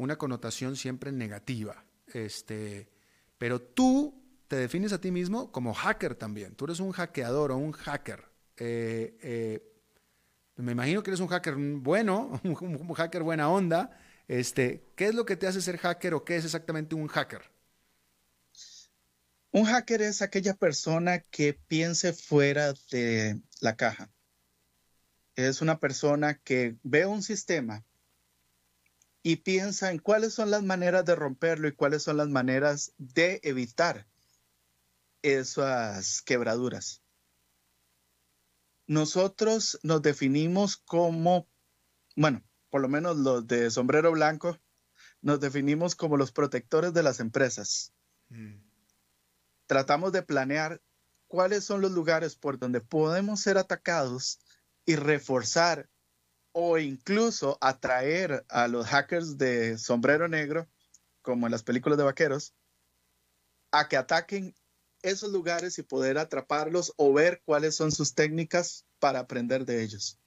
una 0.00 0.16
connotación 0.16 0.76
siempre 0.76 1.12
negativa. 1.12 1.84
Este, 2.06 2.88
pero 3.36 3.60
tú 3.60 4.14
te 4.48 4.56
defines 4.56 4.92
a 4.94 5.00
ti 5.00 5.10
mismo 5.10 5.52
como 5.52 5.74
hacker 5.74 6.14
también. 6.14 6.54
Tú 6.54 6.64
eres 6.64 6.80
un 6.80 6.92
hackeador 6.92 7.52
o 7.52 7.58
un 7.58 7.72
hacker. 7.72 8.24
Eh, 8.56 9.18
eh, 9.22 9.62
me 10.56 10.72
imagino 10.72 11.02
que 11.02 11.10
eres 11.10 11.20
un 11.20 11.28
hacker 11.28 11.54
bueno, 11.54 12.40
un, 12.44 12.94
hacker 12.94 13.22
buena 13.22 13.50
onda. 13.50 13.90
Este, 14.26 14.90
¿Qué 14.96 15.08
es 15.08 15.14
lo 15.14 15.26
que 15.26 15.36
te 15.36 15.46
hace 15.46 15.60
ser 15.60 15.76
hacker 15.76 16.14
o 16.14 16.24
qué 16.24 16.36
es 16.36 16.46
exactamente 16.46 16.94
un 16.94 17.06
hacker? 17.06 17.42
Un 19.52 19.64
hacker 19.66 20.00
es 20.00 20.22
aquella 20.22 20.54
persona 20.54 21.20
que 21.20 21.52
piense 21.52 22.14
fuera 22.14 22.72
de 22.90 23.40
la 23.60 23.76
caja. 23.76 24.10
Es 25.34 25.60
una 25.60 25.78
persona 25.78 26.38
que 26.38 26.76
ve 26.84 27.04
un 27.04 27.22
sistema 27.22 27.84
y 29.22 29.36
piensa 29.36 29.90
en 29.90 29.98
cuáles 29.98 30.34
son 30.34 30.50
las 30.50 30.62
maneras 30.62 31.04
de 31.04 31.14
romperlo 31.14 31.68
y 31.68 31.72
cuáles 31.72 32.02
son 32.02 32.16
las 32.16 32.28
maneras 32.28 32.92
de 32.98 33.40
evitar 33.42 34.06
esas 35.22 36.22
quebraduras. 36.22 37.02
Nosotros 38.86 39.78
nos 39.82 40.02
definimos 40.02 40.76
como, 40.78 41.46
bueno, 42.16 42.42
por 42.70 42.80
lo 42.80 42.88
menos 42.88 43.16
los 43.16 43.46
de 43.46 43.70
sombrero 43.70 44.10
blanco, 44.12 44.58
nos 45.22 45.38
definimos 45.40 45.94
como 45.94 46.16
los 46.16 46.32
protectores 46.32 46.94
de 46.94 47.02
las 47.02 47.20
empresas. 47.20 47.92
Mm. 48.30 48.56
Tratamos 49.66 50.12
de 50.12 50.22
planear 50.22 50.82
cuáles 51.28 51.64
son 51.64 51.80
los 51.80 51.92
lugares 51.92 52.34
por 52.34 52.58
donde 52.58 52.80
podemos 52.80 53.40
ser 53.40 53.58
atacados 53.58 54.40
y 54.84 54.96
reforzar 54.96 55.88
o 56.52 56.78
incluso 56.78 57.58
atraer 57.60 58.44
a 58.48 58.68
los 58.68 58.86
hackers 58.86 59.38
de 59.38 59.78
sombrero 59.78 60.28
negro, 60.28 60.68
como 61.22 61.46
en 61.46 61.52
las 61.52 61.62
películas 61.62 61.98
de 61.98 62.04
vaqueros, 62.04 62.54
a 63.70 63.88
que 63.88 63.96
ataquen 63.96 64.54
esos 65.02 65.30
lugares 65.30 65.78
y 65.78 65.82
poder 65.82 66.18
atraparlos 66.18 66.92
o 66.96 67.12
ver 67.12 67.42
cuáles 67.44 67.74
son 67.74 67.92
sus 67.92 68.14
técnicas 68.14 68.84
para 68.98 69.20
aprender 69.20 69.64
de 69.64 69.82
ellos. 69.82 70.18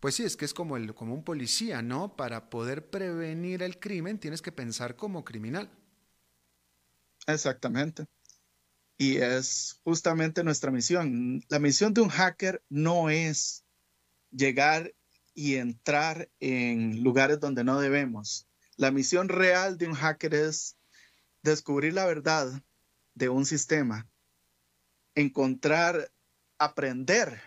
Pues 0.00 0.14
sí, 0.14 0.24
es 0.24 0.36
que 0.36 0.46
es 0.46 0.54
como, 0.54 0.76
el, 0.76 0.94
como 0.94 1.12
un 1.12 1.24
policía, 1.24 1.82
¿no? 1.82 2.16
Para 2.16 2.48
poder 2.48 2.88
prevenir 2.88 3.62
el 3.62 3.78
crimen 3.78 4.18
tienes 4.18 4.40
que 4.40 4.52
pensar 4.52 4.96
como 4.96 5.24
criminal. 5.24 5.70
Exactamente. 7.26 8.06
Y 8.96 9.18
es 9.18 9.78
justamente 9.84 10.42
nuestra 10.42 10.70
misión. 10.70 11.42
La 11.48 11.58
misión 11.58 11.92
de 11.92 12.00
un 12.00 12.08
hacker 12.08 12.62
no 12.70 13.10
es 13.10 13.64
llegar 14.30 14.94
y 15.34 15.56
entrar 15.56 16.28
en 16.40 17.02
lugares 17.02 17.40
donde 17.40 17.64
no 17.64 17.80
debemos. 17.80 18.46
La 18.76 18.90
misión 18.90 19.28
real 19.28 19.78
de 19.78 19.88
un 19.88 19.94
hacker 19.94 20.34
es 20.34 20.76
descubrir 21.42 21.94
la 21.94 22.06
verdad 22.06 22.62
de 23.14 23.28
un 23.28 23.44
sistema, 23.44 24.08
encontrar, 25.14 26.12
aprender 26.58 27.40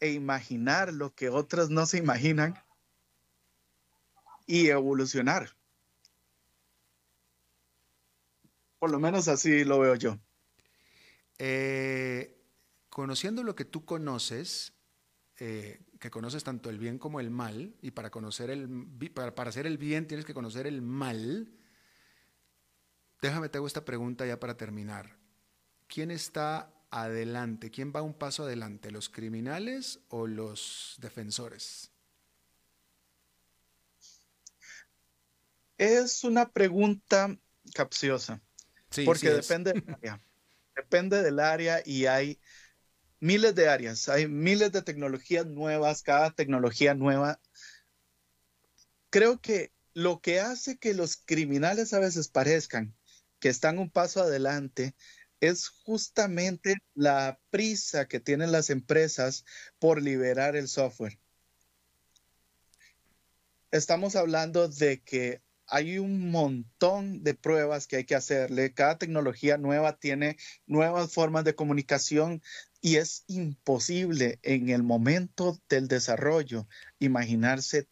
e 0.00 0.12
imaginar 0.12 0.92
lo 0.92 1.14
que 1.14 1.28
otros 1.28 1.70
no 1.70 1.86
se 1.86 1.98
imaginan 1.98 2.54
y 4.46 4.68
evolucionar. 4.68 5.56
Por 8.78 8.90
lo 8.90 8.98
menos 8.98 9.28
así 9.28 9.64
lo 9.64 9.78
veo 9.78 9.94
yo. 9.94 10.18
Eh, 11.38 12.36
conociendo 12.88 13.42
lo 13.42 13.54
que 13.54 13.64
tú 13.64 13.84
conoces, 13.84 14.74
eh, 15.38 15.80
que 16.02 16.10
conoces 16.10 16.42
tanto 16.42 16.68
el 16.68 16.80
bien 16.80 16.98
como 16.98 17.20
el 17.20 17.30
mal, 17.30 17.76
y 17.80 17.92
para 17.92 18.10
conocer 18.10 18.50
el 18.50 18.68
para, 19.14 19.36
para 19.36 19.50
hacer 19.50 19.68
el 19.68 19.78
bien 19.78 20.08
tienes 20.08 20.26
que 20.26 20.34
conocer 20.34 20.66
el 20.66 20.82
mal. 20.82 21.48
Déjame 23.22 23.48
te 23.48 23.58
hago 23.58 23.68
esta 23.68 23.84
pregunta 23.84 24.26
ya 24.26 24.40
para 24.40 24.56
terminar. 24.56 25.16
¿Quién 25.86 26.10
está 26.10 26.74
adelante? 26.90 27.70
¿Quién 27.70 27.92
va 27.94 28.02
un 28.02 28.14
paso 28.14 28.42
adelante? 28.42 28.90
¿Los 28.90 29.08
criminales 29.08 30.00
o 30.08 30.26
los 30.26 30.96
defensores? 30.98 31.92
Es 35.78 36.24
una 36.24 36.50
pregunta 36.50 37.38
capciosa. 37.74 38.42
porque 39.04 39.30
depende 39.30 39.72
del 39.72 39.84
área. 39.94 40.20
Depende 40.74 41.22
del 41.22 41.38
área 41.38 41.80
y 41.86 42.06
hay 42.06 42.40
miles 43.22 43.54
de 43.54 43.68
áreas, 43.68 44.08
hay 44.08 44.26
miles 44.26 44.72
de 44.72 44.82
tecnologías 44.82 45.46
nuevas, 45.46 46.02
cada 46.02 46.32
tecnología 46.32 46.94
nueva. 46.94 47.40
Creo 49.10 49.40
que 49.40 49.70
lo 49.94 50.20
que 50.20 50.40
hace 50.40 50.76
que 50.76 50.92
los 50.92 51.16
criminales 51.16 51.92
a 51.92 52.00
veces 52.00 52.26
parezcan 52.26 52.96
que 53.38 53.48
están 53.48 53.78
un 53.78 53.90
paso 53.90 54.22
adelante 54.22 54.96
es 55.38 55.68
justamente 55.68 56.78
la 56.94 57.38
prisa 57.50 58.08
que 58.08 58.18
tienen 58.18 58.50
las 58.50 58.70
empresas 58.70 59.44
por 59.78 60.02
liberar 60.02 60.56
el 60.56 60.66
software. 60.66 61.20
Estamos 63.70 64.16
hablando 64.16 64.66
de 64.66 65.00
que 65.00 65.42
hay 65.68 65.98
un 65.98 66.30
montón 66.30 67.22
de 67.22 67.34
pruebas 67.34 67.86
que 67.86 67.96
hay 67.96 68.04
que 68.04 68.16
hacerle. 68.16 68.74
Cada 68.74 68.98
tecnología 68.98 69.58
nueva 69.58 69.96
tiene 69.96 70.36
nuevas 70.66 71.12
formas 71.12 71.44
de 71.44 71.54
comunicación 71.54 72.42
y 72.82 72.96
es 72.96 73.24
imposible 73.28 74.40
en 74.42 74.68
el 74.68 74.82
momento 74.82 75.56
del 75.68 75.86
desarrollo 75.86 76.66
imaginarse 76.98 77.88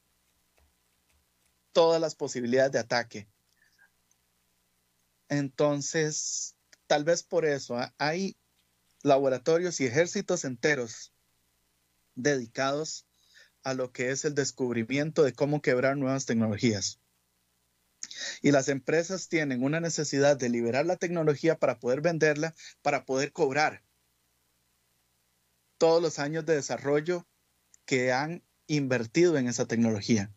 todas 1.72 2.00
las 2.00 2.16
posibilidades 2.16 2.72
de 2.72 2.80
ataque. 2.80 3.28
Entonces, 5.28 6.56
tal 6.88 7.04
vez 7.04 7.22
por 7.22 7.46
eso 7.46 7.78
¿ah? 7.78 7.94
hay 7.98 8.36
laboratorios 9.04 9.80
y 9.80 9.86
ejércitos 9.86 10.44
enteros 10.44 11.12
dedicados 12.16 13.06
a 13.62 13.74
lo 13.74 13.92
que 13.92 14.10
es 14.10 14.24
el 14.24 14.34
descubrimiento 14.34 15.22
de 15.22 15.32
cómo 15.32 15.62
quebrar 15.62 15.96
nuevas 15.96 16.26
tecnologías. 16.26 16.98
Y 18.42 18.50
las 18.50 18.68
empresas 18.68 19.28
tienen 19.28 19.62
una 19.62 19.78
necesidad 19.78 20.36
de 20.36 20.48
liberar 20.48 20.84
la 20.84 20.96
tecnología 20.96 21.56
para 21.56 21.78
poder 21.78 22.00
venderla, 22.00 22.56
para 22.82 23.04
poder 23.04 23.30
cobrar 23.30 23.84
todos 25.80 26.02
los 26.02 26.18
años 26.18 26.44
de 26.44 26.56
desarrollo 26.56 27.26
que 27.86 28.12
han 28.12 28.44
invertido 28.66 29.38
en 29.38 29.48
esa 29.48 29.66
tecnología. 29.66 30.30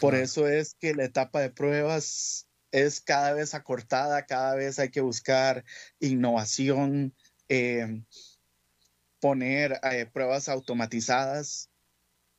Por 0.00 0.14
eso 0.14 0.48
es 0.48 0.74
que 0.74 0.94
la 0.94 1.04
etapa 1.04 1.40
de 1.40 1.50
pruebas 1.50 2.48
es 2.72 3.02
cada 3.02 3.34
vez 3.34 3.52
acortada, 3.52 4.24
cada 4.24 4.54
vez 4.54 4.78
hay 4.78 4.90
que 4.90 5.02
buscar 5.02 5.66
innovación, 6.00 7.14
eh, 7.50 8.02
poner 9.20 9.78
eh, 9.82 10.06
pruebas 10.10 10.48
automatizadas 10.48 11.70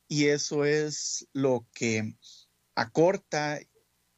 y 0.08 0.26
eso 0.26 0.64
es 0.64 1.28
lo 1.32 1.64
que 1.72 2.16
acorta 2.74 3.60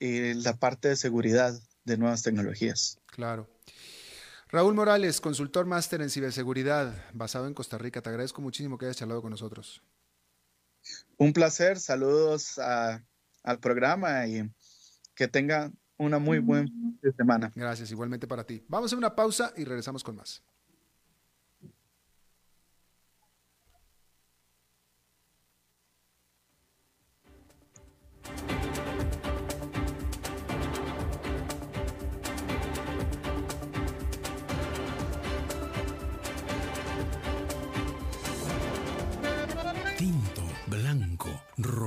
eh, 0.01 0.33
la 0.35 0.57
parte 0.57 0.89
de 0.89 0.97
seguridad 0.97 1.53
de 1.85 1.99
nuevas 1.99 2.23
tecnologías. 2.23 2.99
Claro. 3.07 3.49
Raúl 4.51 4.75
Morales, 4.75 5.21
consultor 5.21 5.67
máster 5.67 6.01
en 6.01 6.09
ciberseguridad, 6.09 6.95
basado 7.13 7.47
en 7.47 7.53
Costa 7.53 7.77
Rica. 7.77 8.01
Te 8.01 8.09
agradezco 8.09 8.41
muchísimo 8.41 8.79
que 8.79 8.87
hayas 8.87 8.97
charlado 8.97 9.21
con 9.21 9.31
nosotros. 9.31 9.83
Un 11.19 11.35
placer, 11.35 11.79
saludos 11.79 12.59
al 12.59 13.59
programa 13.61 14.27
y 14.27 14.51
que 15.15 15.29
tenga 15.29 15.71
una 15.99 16.19
muy 16.19 16.39
buena 16.39 16.71
semana. 17.15 17.53
Gracias, 17.55 17.91
igualmente 17.91 18.27
para 18.27 18.45
ti. 18.45 18.65
Vamos 18.69 18.91
a 18.91 18.97
una 18.97 19.15
pausa 19.15 19.53
y 19.55 19.65
regresamos 19.65 20.03
con 20.03 20.17
más. 20.17 20.43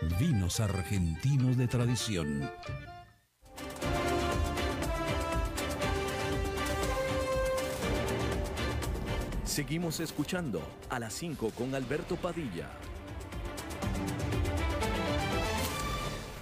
Vinos 0.00 0.60
argentinos 0.60 1.56
de 1.56 1.66
tradición. 1.66 2.48
Seguimos 9.44 9.98
escuchando 9.98 10.62
a 10.88 11.00
las 11.00 11.14
5 11.14 11.50
con 11.50 11.74
Alberto 11.74 12.14
Padilla. 12.14 12.70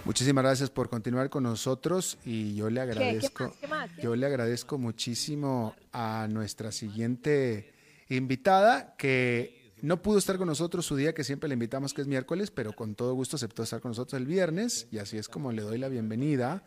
Muchísimas 0.05 0.45
gracias 0.45 0.69
por 0.69 0.91
continuar 0.91 1.31
con 1.31 1.45
nosotros 1.45 2.19
y 2.27 2.55
yo 2.55 2.69
le 2.69 2.83
agradezco, 2.83 3.55
yo 4.03 4.15
le 4.17 4.27
agradezco 4.27 4.77
muchísimo 4.77 5.75
a 5.93 6.29
nuestra 6.29 6.73
siguiente 6.73 7.73
invitada 8.11 8.95
que 8.99 9.66
no 9.83 10.03
pudo 10.03 10.19
estar 10.19 10.39
con 10.39 10.49
nosotros 10.49 10.87
su 10.87 10.97
día 10.97 11.15
que 11.15 11.25
siempre 11.25 11.49
le 11.49 11.55
invitamos, 11.55 11.93
que 11.93 12.01
es 12.03 12.07
miércoles, 12.07 12.51
pero 12.51 12.73
con 12.73 12.95
todo 12.95 13.15
gusto 13.15 13.37
aceptó 13.37 13.63
estar 13.63 13.81
con 13.81 13.91
nosotros 13.91 14.21
el 14.21 14.27
viernes 14.27 14.89
y 14.91 14.99
así 14.99 15.19
es 15.19 15.29
como 15.29 15.53
le 15.53 15.63
doy 15.63 15.79
la 15.79 15.89
bienvenida. 15.89 16.67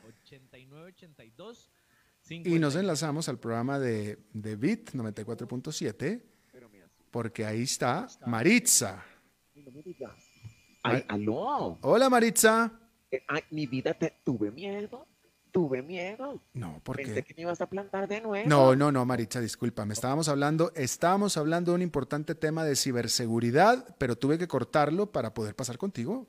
Y 2.29 2.59
nos 2.59 2.75
enlazamos 2.75 3.27
al 3.29 3.39
programa 3.39 3.79
de, 3.79 4.19
de 4.33 4.55
BIT 4.55 4.91
94.7 4.91 6.21
porque 7.11 7.45
ahí 7.45 7.63
está 7.63 8.07
Maritza. 8.25 9.03
Ay, 10.83 11.03
aló. 11.07 11.77
Hola 11.81 12.09
Maritza. 12.09 12.71
Eh, 13.11 13.23
ay, 13.27 13.41
mi 13.49 13.65
vida, 13.65 13.93
te 13.93 14.13
tuve 14.23 14.51
miedo. 14.51 15.07
Tuve 15.51 15.81
miedo. 15.81 16.41
No, 16.53 16.79
porque. 16.83 17.05
Pensé 17.05 17.23
que 17.23 17.33
me 17.35 17.41
ibas 17.41 17.61
a 17.61 17.67
plantar 17.67 18.07
de 18.07 18.21
nuevo. 18.21 18.47
No, 18.47 18.75
no, 18.75 18.91
no, 18.91 19.05
Maritza, 19.05 19.41
discúlpame. 19.41 19.93
Estábamos 19.93 20.29
hablando, 20.29 20.71
estábamos 20.75 21.37
hablando 21.37 21.71
de 21.71 21.75
un 21.75 21.81
importante 21.81 22.35
tema 22.35 22.63
de 22.63 22.75
ciberseguridad, 22.75 23.95
pero 23.97 24.15
tuve 24.15 24.37
que 24.37 24.47
cortarlo 24.47 25.11
para 25.11 25.33
poder 25.33 25.55
pasar 25.55 25.77
contigo. 25.77 26.27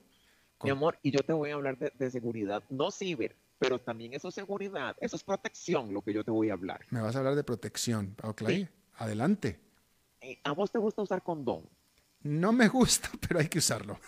Mi 0.62 0.70
amor, 0.70 0.98
y 1.02 1.10
yo 1.10 1.20
te 1.20 1.32
voy 1.32 1.50
a 1.50 1.54
hablar 1.54 1.78
de, 1.78 2.10
seguridad, 2.10 2.62
no 2.68 2.90
ciber, 2.90 3.34
pero 3.58 3.78
también 3.78 4.12
eso 4.12 4.28
es 4.28 4.34
seguridad, 4.34 4.94
eso 5.00 5.16
es 5.16 5.24
protección, 5.24 5.92
lo 5.92 6.02
que 6.02 6.12
yo 6.12 6.22
te 6.22 6.30
voy 6.30 6.50
a 6.50 6.52
hablar. 6.52 6.80
Me 6.90 7.00
vas 7.00 7.16
a 7.16 7.20
hablar 7.20 7.34
de 7.34 7.44
protección, 7.44 8.14
ok. 8.22 8.42
Adelante. 8.96 9.58
Eh, 10.20 10.38
¿A 10.44 10.52
vos 10.52 10.70
te 10.70 10.78
gusta 10.78 11.00
usar 11.00 11.22
condón? 11.22 11.62
No 12.22 12.52
me 12.52 12.68
gusta, 12.68 13.08
pero 13.26 13.40
hay 13.40 13.48
que 13.48 13.58
usarlo. 13.58 13.98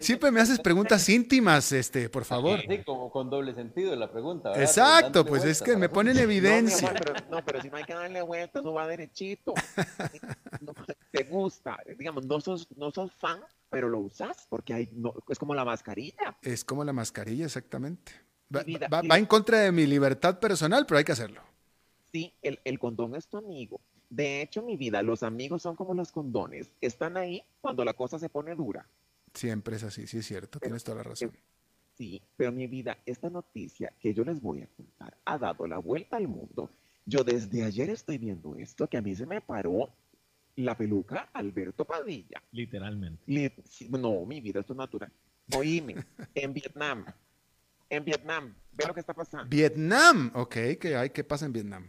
Siempre 0.00 0.30
me 0.30 0.40
haces 0.40 0.58
preguntas 0.58 1.08
íntimas, 1.08 1.72
este, 1.72 2.08
por 2.08 2.24
favor. 2.24 2.60
Sí, 2.60 2.78
como 2.84 3.10
con 3.10 3.30
doble 3.30 3.54
sentido 3.54 3.94
la 3.96 4.10
pregunta. 4.10 4.52
Exacto, 4.60 5.24
pues 5.24 5.44
es 5.44 5.62
que 5.62 5.76
me 5.76 5.88
pone 5.88 6.12
en 6.12 6.18
evidencia. 6.18 6.92
No, 7.30 7.44
pero, 7.44 7.60
si 7.60 7.70
no 7.70 7.76
hay 7.76 7.84
que 7.84 7.94
darle 7.94 8.22
vuelta, 8.22 8.60
no 8.60 8.74
va 8.74 8.86
derechito. 8.86 9.54
te 11.10 11.24
gusta, 11.24 11.78
digamos, 11.98 12.26
no 12.26 12.40
sos, 12.40 12.68
no 12.76 12.90
sos 12.90 13.12
fan, 13.12 13.40
pero 13.70 13.88
lo 13.88 14.00
usas 14.00 14.46
porque 14.48 14.74
hay, 14.74 14.88
no, 14.92 15.14
es 15.28 15.38
como 15.38 15.54
la 15.54 15.64
mascarilla. 15.64 16.36
Es 16.42 16.64
como 16.64 16.84
la 16.84 16.92
mascarilla, 16.92 17.46
exactamente. 17.46 18.12
Va, 18.54 19.16
en 19.16 19.26
contra 19.26 19.60
de 19.60 19.72
mi 19.72 19.86
libertad 19.86 20.38
personal, 20.38 20.86
pero 20.86 20.98
hay 20.98 21.04
que 21.04 21.12
hacerlo. 21.12 21.42
Sí, 22.12 22.32
el, 22.42 22.60
el 22.64 22.78
condón 22.78 23.16
es 23.16 23.26
tu 23.26 23.36
amigo. 23.36 23.80
De 24.10 24.42
hecho, 24.42 24.62
mi 24.62 24.76
vida, 24.76 25.02
los 25.02 25.24
amigos 25.24 25.62
son 25.62 25.74
como 25.74 25.94
los 25.94 26.12
condones. 26.12 26.70
Están 26.80 27.16
ahí 27.16 27.42
cuando 27.60 27.84
la 27.84 27.94
cosa 27.94 28.18
se 28.18 28.28
pone 28.28 28.54
dura. 28.54 28.86
Siempre 29.34 29.76
es 29.76 29.82
así, 29.82 30.06
sí 30.06 30.18
es 30.18 30.26
cierto, 30.26 30.60
tienes 30.60 30.84
toda 30.84 30.98
la 30.98 31.02
razón. 31.02 31.32
Sí, 31.96 32.22
pero 32.36 32.52
mi 32.52 32.66
vida, 32.66 32.98
esta 33.04 33.30
noticia 33.30 33.92
que 34.00 34.14
yo 34.14 34.24
les 34.24 34.40
voy 34.40 34.62
a 34.62 34.68
contar 34.68 35.16
ha 35.24 35.38
dado 35.38 35.66
la 35.66 35.78
vuelta 35.78 36.16
al 36.16 36.28
mundo. 36.28 36.70
Yo 37.04 37.22
desde 37.22 37.64
ayer 37.64 37.90
estoy 37.90 38.18
viendo 38.18 38.56
esto, 38.56 38.88
que 38.88 38.96
a 38.96 39.02
mí 39.02 39.14
se 39.14 39.26
me 39.26 39.40
paró 39.40 39.90
la 40.56 40.76
peluca 40.76 41.30
Alberto 41.32 41.84
Padilla. 41.84 42.42
Literalmente. 42.52 43.22
no, 43.90 44.24
mi 44.24 44.40
vida, 44.40 44.60
esto 44.60 44.72
es 44.72 44.78
natural. 44.78 45.12
Oíme, 45.54 45.96
en 46.34 46.52
Vietnam, 46.52 47.04
en 47.90 48.04
Vietnam, 48.04 48.54
ve 48.72 48.84
lo 48.86 48.94
que 48.94 49.00
está 49.00 49.14
pasando. 49.14 49.48
Vietnam, 49.48 50.30
ok, 50.34 50.54
¿qué 50.80 50.96
hay? 50.96 51.10
¿Qué 51.10 51.24
pasa 51.24 51.46
en 51.46 51.52
Vietnam? 51.52 51.86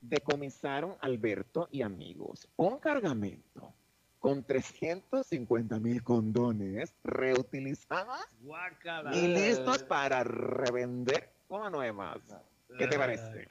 Decomisaron 0.00 0.96
Alberto 1.00 1.68
y 1.70 1.82
amigos 1.82 2.48
un 2.56 2.78
cargamento 2.78 3.74
con 4.24 4.42
350 4.42 5.78
mil 5.80 6.02
condones 6.02 6.94
reutilizados 7.04 8.20
y 9.12 9.28
listos 9.28 9.82
para 9.82 10.24
revender 10.24 11.28
como 11.46 11.68
nuevas. 11.68 12.22
¿Qué 12.78 12.86
te 12.86 12.96
parece? 12.96 13.46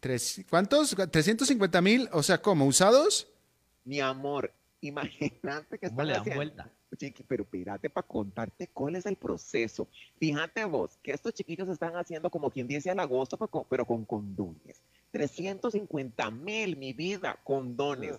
Tres, 0.00 0.44
¿Cuántos? 0.50 0.96
¿350 0.96 1.82
mil? 1.82 2.08
O 2.10 2.24
sea, 2.24 2.42
¿cómo? 2.42 2.66
¿Usados? 2.66 3.28
Mi 3.84 4.00
amor, 4.00 4.52
imagínate 4.80 5.78
que 5.78 5.86
están 5.86 6.10
haciendo. 6.10 6.34
vuelta? 6.34 6.68
pero 7.28 7.44
espérate 7.44 7.88
para 7.88 8.04
contarte 8.04 8.66
cuál 8.74 8.96
es 8.96 9.06
el 9.06 9.14
proceso. 9.14 9.86
Fíjate 10.18 10.64
vos 10.64 10.98
que 11.00 11.12
estos 11.12 11.32
chiquillos 11.32 11.68
están 11.68 11.94
haciendo 11.94 12.28
como 12.28 12.50
quien 12.50 12.66
dice 12.66 12.90
al 12.90 12.98
agosto, 12.98 13.38
pero 13.70 13.84
con 13.84 14.04
condones. 14.04 14.82
350 15.12 16.28
mil, 16.32 16.76
mi 16.76 16.92
vida, 16.92 17.38
condones 17.44 18.18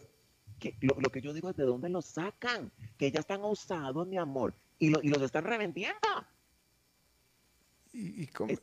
lo, 0.82 1.10
que 1.10 1.22
yo 1.22 1.34
digo 1.34 1.50
es 1.50 1.56
de 1.56 1.64
dónde 1.64 1.90
los 1.90 2.06
sacan, 2.06 2.72
que 2.98 3.12
ya 3.12 3.20
están 3.20 3.44
usados, 3.44 4.08
mi 4.08 4.18
amor, 4.18 4.54
y, 4.78 4.90
los 4.90 5.22
están 5.22 5.44
revendiendo. 5.44 5.98
¿Y, 7.92 8.28
cómo, 8.28 8.54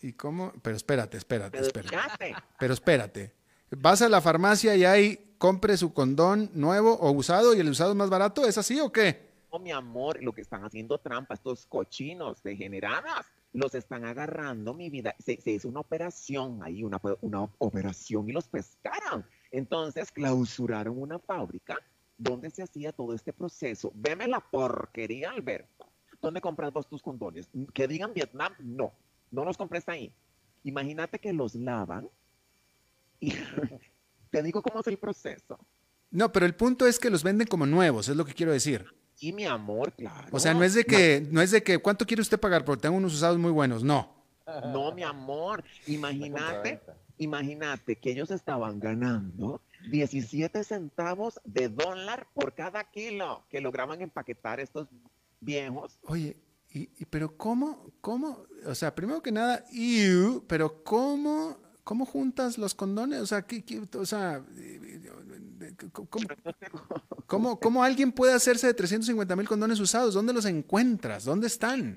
y, 0.00 0.12
cómo? 0.14 0.52
Pero 0.62 0.76
espérate, 0.76 1.18
espérate, 1.18 1.58
espérate. 1.58 2.34
Pero 2.58 2.72
espérate. 2.72 3.34
Vas 3.70 4.00
a 4.02 4.08
la 4.08 4.20
farmacia 4.20 4.74
y 4.76 4.84
ahí 4.84 5.34
compre 5.38 5.76
su 5.76 5.92
condón 5.92 6.50
nuevo 6.54 6.94
o 6.94 7.10
usado 7.10 7.54
y 7.54 7.60
el 7.60 7.68
usado 7.68 7.90
es 7.90 7.96
más 7.96 8.10
barato, 8.10 8.46
¿es 8.46 8.56
así 8.56 8.80
o 8.80 8.90
qué? 8.90 9.30
No, 9.52 9.58
mi 9.58 9.70
amor, 9.70 10.22
lo 10.22 10.32
que 10.32 10.40
están 10.40 10.64
haciendo 10.64 10.98
trampa, 10.98 11.34
estos 11.34 11.66
cochinos 11.66 12.42
degeneradas, 12.42 13.26
los 13.52 13.74
están 13.74 14.04
agarrando, 14.04 14.72
mi 14.72 14.88
vida. 14.88 15.14
Se, 15.18 15.38
hizo 15.44 15.68
una 15.68 15.80
operación 15.80 16.62
ahí, 16.62 16.82
una, 16.82 17.00
una 17.20 17.48
operación 17.58 18.28
y 18.28 18.32
los 18.32 18.48
pescaron 18.48 19.26
Entonces 19.52 20.10
clausuraron 20.10 20.98
una 20.98 21.18
fábrica 21.18 21.78
donde 22.18 22.50
se 22.50 22.62
hacía 22.62 22.92
todo 22.92 23.14
este 23.14 23.32
proceso. 23.32 23.92
Veme 23.94 24.26
la 24.26 24.40
porquería, 24.40 25.30
Alberto. 25.30 25.86
¿Dónde 26.20 26.40
compras 26.40 26.72
vos 26.72 26.88
tus 26.88 27.02
condones? 27.02 27.48
Que 27.72 27.86
digan 27.86 28.14
Vietnam, 28.14 28.52
no. 28.58 28.92
No 29.30 29.44
los 29.44 29.56
compres 29.56 29.88
ahí. 29.88 30.12
Imagínate 30.64 31.18
que 31.18 31.32
los 31.32 31.54
lavan 31.54 32.08
y 33.20 33.32
te 34.30 34.42
digo 34.42 34.62
cómo 34.62 34.80
es 34.80 34.86
el 34.86 34.98
proceso. 34.98 35.58
No, 36.10 36.30
pero 36.32 36.46
el 36.46 36.54
punto 36.54 36.86
es 36.86 36.98
que 36.98 37.10
los 37.10 37.22
venden 37.22 37.46
como 37.46 37.66
nuevos, 37.66 38.08
es 38.08 38.16
lo 38.16 38.24
que 38.24 38.34
quiero 38.34 38.52
decir. 38.52 38.86
Sí, 39.14 39.32
mi 39.32 39.44
amor, 39.44 39.92
claro. 39.92 40.28
O 40.30 40.40
sea, 40.40 40.52
no 40.52 40.64
es 40.64 40.74
de 40.74 40.84
que, 40.84 41.26
no 41.30 41.40
es 41.40 41.50
de 41.50 41.62
que, 41.62 41.78
¿cuánto 41.78 42.06
quiere 42.06 42.22
usted 42.22 42.40
pagar? 42.40 42.64
Porque 42.64 42.82
tengo 42.82 42.96
unos 42.96 43.14
usados 43.14 43.38
muy 43.38 43.50
buenos. 43.50 43.84
No. 43.84 44.22
No, 44.46 44.92
mi 44.92 45.02
amor. 45.02 45.62
Imagínate, 45.86 46.80
imagínate 47.22 47.96
que 47.96 48.10
ellos 48.10 48.30
estaban 48.30 48.80
ganando 48.80 49.60
17 49.90 50.64
centavos 50.64 51.40
de 51.44 51.68
dólar 51.68 52.26
por 52.34 52.54
cada 52.54 52.84
kilo 52.84 53.44
que 53.48 53.60
lograban 53.60 54.00
empaquetar 54.00 54.60
estos 54.60 54.88
viejos. 55.40 55.98
Oye, 56.02 56.36
y, 56.74 56.86
pero 57.06 57.36
¿cómo, 57.36 57.92
cómo? 58.00 58.46
O 58.66 58.74
sea, 58.74 58.94
primero 58.94 59.22
que 59.22 59.32
nada, 59.32 59.64
pero 60.46 60.82
¿cómo, 60.82 61.58
cómo 61.84 62.06
juntas 62.06 62.56
los 62.56 62.74
condones? 62.74 63.20
O 63.20 63.26
sea, 63.26 63.42
¿qué, 63.42 63.62
o 63.98 64.06
sea, 64.06 64.42
¿cómo, 67.26 67.60
cómo, 67.60 67.84
alguien 67.84 68.12
puede 68.12 68.32
hacerse 68.32 68.68
de 68.68 68.74
350 68.74 69.36
mil 69.36 69.48
condones 69.48 69.80
usados? 69.80 70.14
¿Dónde 70.14 70.32
los 70.32 70.46
encuentras? 70.46 71.24
¿Dónde 71.24 71.46
están? 71.46 71.94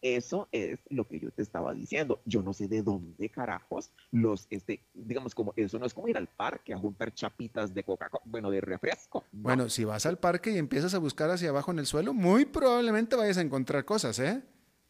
Eso 0.00 0.48
es 0.52 0.78
lo 0.90 1.08
que 1.08 1.18
yo 1.18 1.30
te 1.32 1.42
estaba 1.42 1.74
diciendo. 1.74 2.20
Yo 2.24 2.42
no 2.42 2.52
sé 2.52 2.68
de 2.68 2.82
dónde 2.82 3.28
carajos 3.30 3.90
los, 4.12 4.46
este, 4.50 4.80
digamos, 4.94 5.34
como 5.34 5.52
eso 5.56 5.78
no 5.78 5.86
es 5.86 5.94
como 5.94 6.06
ir 6.06 6.16
al 6.16 6.28
parque 6.28 6.72
a 6.72 6.78
juntar 6.78 7.12
chapitas 7.12 7.74
de 7.74 7.82
Coca-Cola, 7.82 8.22
bueno, 8.24 8.50
de 8.50 8.60
refresco. 8.60 9.24
Bueno, 9.32 9.68
si 9.68 9.84
vas 9.84 10.06
al 10.06 10.18
parque 10.18 10.52
y 10.52 10.58
empiezas 10.58 10.94
a 10.94 10.98
buscar 10.98 11.30
hacia 11.30 11.48
abajo 11.48 11.72
en 11.72 11.80
el 11.80 11.86
suelo, 11.86 12.14
muy 12.14 12.44
probablemente 12.44 13.16
vayas 13.16 13.38
a 13.38 13.42
encontrar 13.42 13.84
cosas, 13.84 14.20
¿eh? 14.20 14.40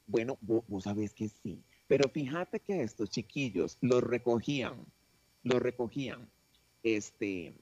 Bueno, 0.07 0.37
vos, 0.43 0.63
vos 0.69 0.85
sabés 0.85 1.15
que 1.15 1.29
sí. 1.29 1.63
Pero 1.87 2.11
fíjate 2.11 2.61
que 2.61 2.83
estos 2.83 3.09
chiquillos 3.09 3.79
los 3.81 4.03
recogían, 4.03 4.85
los 5.43 5.61
recogían, 5.63 6.29
este, 6.83 7.55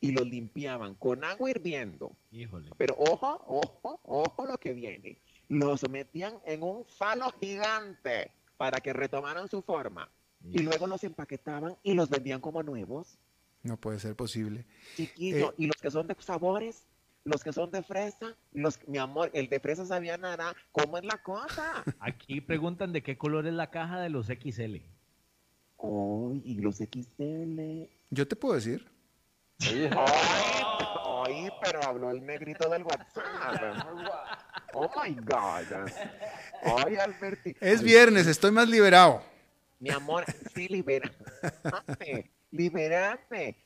y 0.00 0.12
los 0.12 0.26
limpiaban 0.26 0.94
con 0.94 1.24
agua 1.24 1.50
hirviendo. 1.50 2.16
Híjole. 2.30 2.70
Pero 2.78 2.96
ojo, 2.98 3.44
ojo, 3.46 4.00
ojo 4.04 4.46
lo 4.46 4.56
que 4.56 4.72
viene 4.72 5.18
los 5.48 5.88
metían 5.88 6.34
en 6.44 6.62
un 6.62 6.84
falo 6.84 7.30
gigante 7.40 8.30
para 8.56 8.80
que 8.80 8.92
retomaran 8.92 9.48
su 9.48 9.62
forma 9.62 10.08
y 10.50 10.58
luego 10.58 10.86
los 10.86 11.04
empaquetaban 11.04 11.76
y 11.82 11.94
los 11.94 12.10
vendían 12.10 12.40
como 12.40 12.62
nuevos. 12.62 13.18
No 13.62 13.76
puede 13.76 14.00
ser 14.00 14.16
posible. 14.16 14.66
Chiquillo, 14.96 15.50
eh, 15.50 15.54
y 15.58 15.66
los 15.66 15.76
que 15.76 15.90
son 15.90 16.06
de 16.06 16.16
sabores, 16.18 16.84
los 17.24 17.44
que 17.44 17.52
son 17.52 17.70
de 17.70 17.82
fresa, 17.82 18.36
los, 18.52 18.78
mi 18.88 18.98
amor, 18.98 19.30
el 19.34 19.48
de 19.48 19.60
fresa 19.60 19.86
sabía 19.86 20.16
nada, 20.16 20.54
¿cómo 20.72 20.98
es 20.98 21.04
la 21.04 21.22
cosa? 21.22 21.84
Aquí 22.00 22.40
preguntan 22.40 22.92
de 22.92 23.02
qué 23.02 23.16
color 23.16 23.46
es 23.46 23.54
la 23.54 23.70
caja 23.70 24.00
de 24.00 24.10
los 24.10 24.26
XL. 24.26 24.76
Oh, 25.76 26.32
y 26.44 26.60
los 26.60 26.76
XL. 26.76 27.88
Yo 28.10 28.26
te 28.26 28.36
puedo 28.36 28.54
decir. 28.54 28.90
Ay, 29.60 31.48
pero 31.62 31.82
habló 31.84 32.10
el 32.10 32.24
negrito 32.24 32.68
del 32.68 32.82
WhatsApp. 32.82 34.41
Oh 34.74 34.90
my 35.02 35.14
God. 35.14 35.90
Ay, 36.62 36.96
Alberti. 36.96 37.56
Es 37.60 37.82
viernes, 37.82 38.26
estoy 38.26 38.50
más 38.50 38.68
liberado. 38.68 39.22
Mi 39.78 39.90
amor, 39.90 40.24
sí, 40.54 40.68
libérate. 40.68 41.14
Libérate. 42.52 43.56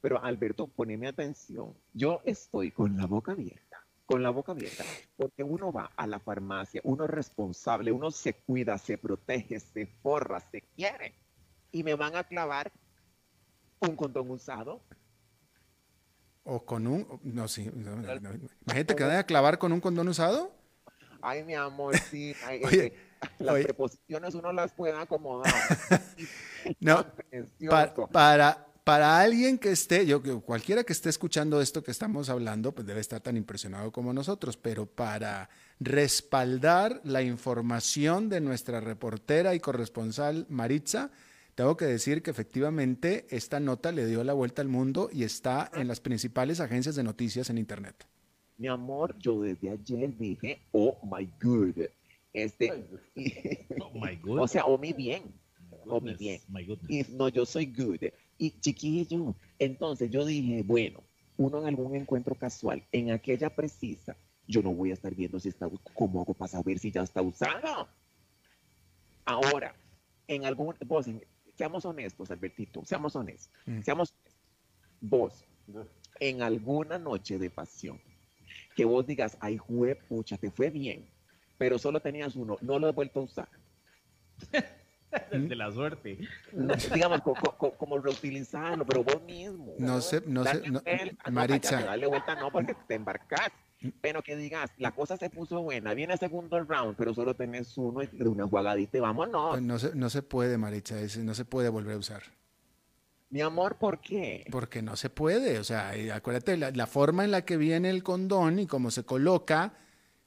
pero 0.00 0.22
Alberto, 0.22 0.66
poneme 0.66 1.08
atención. 1.08 1.74
Yo 1.94 2.20
estoy 2.24 2.72
con 2.72 2.96
la 2.96 3.06
boca 3.06 3.32
abierta. 3.32 3.84
Con 4.04 4.22
la 4.22 4.30
boca 4.30 4.52
abierta. 4.52 4.84
Porque 5.16 5.42
uno 5.42 5.72
va 5.72 5.90
a 5.96 6.06
la 6.06 6.18
farmacia, 6.18 6.80
uno 6.84 7.04
es 7.04 7.10
responsable, 7.10 7.92
uno 7.92 8.10
se 8.10 8.34
cuida, 8.34 8.76
se 8.78 8.98
protege, 8.98 9.60
se 9.60 9.86
forra, 9.86 10.40
se 10.40 10.60
quiere. 10.60 11.14
Y 11.72 11.84
me 11.84 11.94
van 11.94 12.16
a 12.16 12.24
clavar 12.24 12.72
un 13.80 13.96
condón 13.96 14.30
usado, 14.30 14.82
o 16.46 16.64
con 16.64 16.86
un. 16.86 17.20
No, 17.22 17.48
sí. 17.48 17.70
Imagínate 18.64 18.96
que 18.96 19.04
vaya 19.04 19.20
a 19.20 19.26
clavar 19.26 19.58
con 19.58 19.72
un 19.72 19.80
condón 19.80 20.08
usado. 20.08 20.52
Ay, 21.20 21.42
mi 21.44 21.54
amor, 21.54 21.98
sí. 21.98 22.34
Oye, 22.64 22.94
las 23.38 23.64
preposiciones 23.64 24.34
uno 24.34 24.52
las 24.52 24.72
puede 24.72 24.96
acomodar. 24.96 25.52
no, 26.80 27.04
para, 28.12 28.66
para, 28.84 29.18
alguien 29.18 29.58
que 29.58 29.72
esté, 29.72 30.06
yo 30.06 30.22
cualquiera 30.42 30.84
que 30.84 30.92
esté 30.92 31.08
escuchando 31.08 31.60
esto 31.60 31.82
que 31.82 31.90
estamos 31.90 32.28
hablando, 32.28 32.72
pues 32.72 32.86
debe 32.86 33.00
estar 33.00 33.20
tan 33.20 33.36
impresionado 33.36 33.90
como 33.90 34.12
nosotros, 34.12 34.56
pero 34.56 34.86
para 34.86 35.48
respaldar 35.80 37.00
la 37.02 37.22
información 37.22 38.28
de 38.28 38.40
nuestra 38.40 38.80
reportera 38.80 39.54
y 39.54 39.60
corresponsal 39.60 40.46
Maritza, 40.48 41.10
tengo 41.56 41.74
que 41.78 41.86
decir 41.86 42.22
que 42.22 42.30
efectivamente 42.30 43.26
esta 43.30 43.60
nota 43.60 43.90
le 43.90 44.04
dio 44.06 44.22
la 44.22 44.34
vuelta 44.34 44.60
al 44.60 44.68
mundo 44.68 45.08
y 45.10 45.24
está 45.24 45.70
en 45.74 45.88
las 45.88 46.00
principales 46.00 46.60
agencias 46.60 46.96
de 46.96 47.02
noticias 47.02 47.48
en 47.48 47.56
Internet. 47.56 48.06
Mi 48.58 48.68
amor, 48.68 49.16
yo 49.18 49.40
desde 49.40 49.70
ayer 49.70 50.14
dije, 50.18 50.60
oh 50.72 50.98
my 51.02 51.26
god. 51.42 51.86
Este, 52.34 52.70
oh 53.80 53.90
my 53.98 54.16
god. 54.16 54.38
o 54.42 54.46
sea, 54.46 54.66
oh 54.66 54.76
mi 54.76 54.92
bien. 54.92 55.22
Oh 55.86 55.98
mi 55.98 56.14
bien. 56.14 56.42
Y 56.88 57.04
no, 57.14 57.30
yo 57.30 57.46
soy 57.46 57.72
good. 57.72 58.02
Y 58.36 58.50
chiquillo, 58.60 59.34
entonces 59.58 60.10
yo 60.10 60.26
dije, 60.26 60.62
bueno, 60.62 61.02
uno 61.38 61.60
en 61.60 61.68
algún 61.68 61.96
encuentro 61.96 62.34
casual, 62.34 62.84
en 62.92 63.12
aquella 63.12 63.48
precisa, 63.48 64.14
yo 64.46 64.60
no 64.60 64.74
voy 64.74 64.90
a 64.90 64.94
estar 64.94 65.14
viendo 65.14 65.40
si 65.40 65.48
está, 65.48 65.70
cómo 65.94 66.20
hago 66.20 66.34
para 66.34 66.48
saber 66.48 66.78
si 66.78 66.90
ya 66.90 67.00
está 67.00 67.22
usado. 67.22 67.88
Ahora, 69.24 69.74
en 70.28 70.44
algún, 70.44 70.74
vos, 70.84 71.06
seamos 71.56 71.84
honestos, 71.84 72.30
Albertito, 72.30 72.84
seamos 72.84 73.16
honestos, 73.16 73.50
mm. 73.66 73.80
seamos 73.82 74.12
honestos. 74.12 74.36
Vos, 75.00 75.44
en 76.20 76.42
alguna 76.42 76.98
noche 76.98 77.38
de 77.38 77.50
pasión, 77.50 78.00
que 78.74 78.84
vos 78.84 79.06
digas, 79.06 79.36
ay, 79.40 79.58
pucha, 80.08 80.36
te 80.36 80.50
fue 80.50 80.70
bien, 80.70 81.08
pero 81.58 81.78
solo 81.78 82.00
tenías 82.00 82.36
uno, 82.36 82.56
no 82.60 82.78
lo 82.78 82.88
he 82.88 82.92
vuelto 82.92 83.20
a 83.20 83.22
usar. 83.24 83.48
de 85.32 85.56
la 85.56 85.70
suerte. 85.70 86.18
digamos, 86.92 87.20
como 87.78 87.98
reutilizarlo, 87.98 88.84
pero 88.84 89.04
vos 89.04 89.22
mismo. 89.22 89.74
No 89.78 90.00
sé, 90.00 90.22
no 90.26 90.44
sé, 90.44 90.62
no, 90.70 90.82
Maritza. 91.30 91.82
Dale 91.82 92.06
vuelta 92.06 92.34
no, 92.34 92.50
porque 92.50 92.74
te 92.86 92.94
embarcas. 92.94 93.50
Pero 94.00 94.22
que 94.22 94.36
digas, 94.36 94.70
la 94.78 94.92
cosa 94.92 95.16
se 95.16 95.30
puso 95.30 95.62
buena, 95.62 95.94
viene 95.94 96.14
el 96.14 96.18
segundo 96.18 96.62
round, 96.62 96.96
pero 96.96 97.14
solo 97.14 97.34
tenés 97.34 97.76
uno 97.76 98.02
y 98.02 98.06
de 98.06 98.28
una 98.28 98.46
jugadita 98.46 98.98
y 98.98 99.00
vámonos. 99.00 99.50
Pues 99.50 99.62
no 99.62 99.78
se, 99.78 99.94
no 99.94 100.10
se 100.10 100.22
puede, 100.22 100.58
Maritza, 100.58 100.96
no 101.18 101.34
se 101.34 101.44
puede 101.44 101.68
volver 101.68 101.94
a 101.94 101.98
usar. 101.98 102.22
Mi 103.28 103.40
amor, 103.40 103.76
¿por 103.76 104.00
qué? 104.00 104.46
Porque 104.50 104.82
no 104.82 104.96
se 104.96 105.10
puede, 105.10 105.58
o 105.58 105.64
sea, 105.64 105.92
acuérdate, 106.14 106.56
la, 106.56 106.86
forma 106.86 107.24
en 107.24 107.32
la 107.32 107.44
que 107.44 107.56
viene 107.56 107.90
el 107.90 108.02
condón 108.02 108.60
y 108.60 108.66
cómo 108.66 108.90
se 108.90 109.04
coloca, 109.04 109.74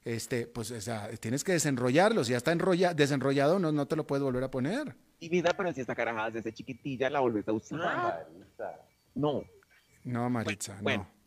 este, 0.04 0.46
pues, 0.46 0.70
o 0.70 0.80
sea, 0.80 1.08
tienes 1.18 1.42
que 1.42 1.52
desenrollarlo, 1.52 2.24
si 2.24 2.32
ya 2.32 2.36
está 2.36 2.52
enrolla, 2.52 2.92
desenrollado, 2.92 3.58
no, 3.58 3.72
no 3.72 3.86
te 3.86 3.96
lo 3.96 4.06
puedes 4.06 4.22
volver 4.22 4.44
a 4.44 4.50
poner. 4.50 4.94
Y 5.18 5.28
vida, 5.30 5.52
pero 5.56 5.72
si 5.72 5.80
está 5.80 5.94
carajada 5.94 6.30
desde 6.30 6.52
chiquitilla, 6.52 7.08
la 7.08 7.20
volvés 7.20 7.48
a 7.48 7.52
usar. 7.52 8.28
No. 9.14 9.44
No, 10.04 10.30
Maritza, 10.30 10.80
no 10.82 11.20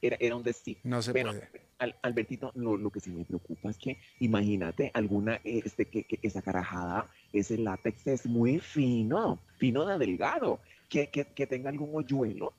era, 0.00 0.36
un 0.36 0.42
destino. 0.42 0.80
No 0.84 1.02
se 1.02 1.12
puede. 1.12 1.50
Albertito, 1.78 2.52
lo, 2.54 2.90
que 2.90 3.00
sí 3.00 3.10
me 3.10 3.24
preocupa 3.24 3.70
es 3.70 3.76
que 3.76 3.98
imagínate 4.20 4.90
alguna, 4.94 5.40
este, 5.44 5.86
que, 5.86 6.04
que 6.04 6.18
esa 6.22 6.42
carajada, 6.42 7.10
ese 7.32 7.58
látex 7.58 8.06
es 8.06 8.26
muy 8.26 8.58
fino, 8.60 9.38
fino 9.58 9.84
de 9.84 9.98
delgado, 9.98 10.60
que, 10.88 11.08
que, 11.08 11.46
tenga 11.46 11.70
algún 11.70 11.90
hoyuelo. 11.92 12.52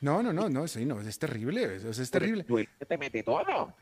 No, 0.00 0.22
no, 0.22 0.32
no, 0.32 0.48
no, 0.48 0.66
sí, 0.66 0.84
no, 0.84 1.00
es 1.00 1.18
terrible, 1.18 1.76
eso 1.76 1.90
es 1.90 2.10
terrible. 2.10 2.44
te 2.88 2.98
mete 2.98 3.22
todo. 3.22 3.74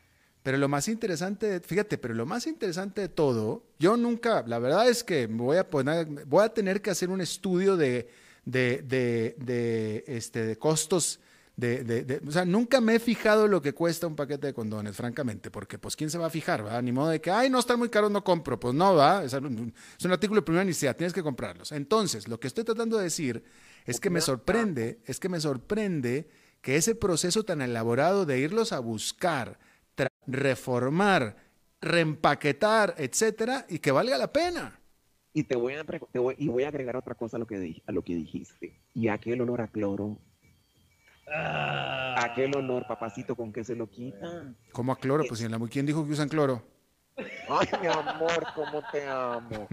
Pero 0.43 0.57
lo 0.57 0.67
más 0.67 0.87
interesante, 0.87 1.59
fíjate, 1.59 1.97
pero 1.97 2.13
lo 2.13 2.25
más 2.25 2.47
interesante 2.47 3.01
de 3.01 3.09
todo, 3.09 3.63
yo 3.79 3.95
nunca, 3.95 4.43
la 4.47 4.59
verdad 4.59 4.89
es 4.89 5.03
que 5.03 5.27
voy 5.27 5.57
a 5.57 5.69
poner, 5.69 6.07
voy 6.25 6.43
a 6.43 6.49
tener 6.49 6.81
que 6.81 6.89
hacer 6.89 7.09
un 7.09 7.21
estudio 7.21 7.77
de, 7.77 8.09
de, 8.45 8.81
de, 8.81 9.35
de, 9.37 10.03
este, 10.07 10.45
de 10.45 10.57
costos 10.57 11.19
de, 11.55 12.21
o 12.25 12.31
sea, 12.31 12.45
nunca 12.45 12.81
me 12.81 12.95
he 12.95 12.99
fijado 12.99 13.47
lo 13.47 13.61
que 13.61 13.73
cuesta 13.73 14.07
un 14.07 14.15
paquete 14.15 14.47
de 14.47 14.53
condones, 14.53 14.95
francamente, 14.95 15.51
porque 15.51 15.77
pues 15.77 15.95
quién 15.95 16.09
se 16.09 16.17
va 16.17 16.27
a 16.27 16.29
fijar, 16.29 16.65
¿va? 16.65 16.81
Ni 16.81 16.91
modo 16.91 17.09
de 17.09 17.21
que, 17.21 17.29
ay, 17.29 17.49
no 17.49 17.59
están 17.59 17.77
muy 17.77 17.89
caros, 17.89 18.09
no 18.09 18.23
compro. 18.23 18.59
Pues 18.59 18.73
no, 18.73 18.95
va, 18.95 19.23
es, 19.23 19.33
un, 19.33 19.73
artículo 20.09 20.41
de 20.41 20.45
primera 20.45 20.65
necesidad, 20.65 20.95
tienes 20.95 21.13
que 21.13 21.21
comprarlos. 21.21 21.71
Entonces, 21.71 22.27
lo 22.27 22.39
que 22.39 22.47
estoy 22.47 22.63
tratando 22.63 22.97
de 22.97 23.03
decir 23.03 23.43
es 23.85 23.99
que 23.99 24.09
me 24.09 24.21
sorprende, 24.21 25.01
es 25.05 25.19
que 25.19 25.29
me 25.29 25.39
sorprende 25.39 26.29
que 26.61 26.77
ese 26.77 26.95
proceso 26.95 27.43
tan 27.43 27.61
elaborado 27.61 28.25
de 28.25 28.39
irlos 28.39 28.71
a 28.71 28.79
buscar, 28.79 29.59
reformar, 30.27 31.35
reempaquetar, 31.81 32.95
etcétera, 32.97 33.65
y 33.69 33.79
que 33.79 33.91
valga 33.91 34.17
la 34.17 34.31
pena. 34.31 34.79
Y 35.33 35.43
te 35.43 35.55
voy 35.55 35.73
a, 35.73 35.83
te 35.83 36.19
voy, 36.19 36.35
y 36.37 36.47
voy 36.47 36.63
a 36.63 36.67
agregar 36.67 36.97
otra 36.97 37.15
cosa 37.15 37.37
a 37.37 37.39
lo 37.39 37.47
que, 37.47 37.81
a 37.85 37.91
lo 37.91 38.03
que 38.03 38.15
dijiste. 38.15 38.79
Y 38.93 39.07
aquel 39.07 39.41
olor 39.41 39.61
a 39.61 39.67
cloro. 39.67 40.19
Ah. 41.33 42.15
Aquel 42.17 42.55
olor, 42.55 42.85
papacito, 42.87 43.35
¿con 43.35 43.53
qué 43.53 43.63
se 43.63 43.75
lo 43.75 43.89
quita? 43.89 44.53
¿Cómo 44.73 44.91
a 44.91 44.97
cloro? 44.97 45.23
Pues 45.27 45.41
en 45.41 45.51
la 45.51 45.59
¿quién 45.69 45.85
dijo 45.85 46.05
que 46.05 46.11
usan 46.11 46.29
cloro? 46.29 46.63
Ay, 47.49 47.67
mi 47.81 47.87
amor, 47.87 48.47
cómo 48.55 48.81
te 48.91 49.07
amo. 49.07 49.67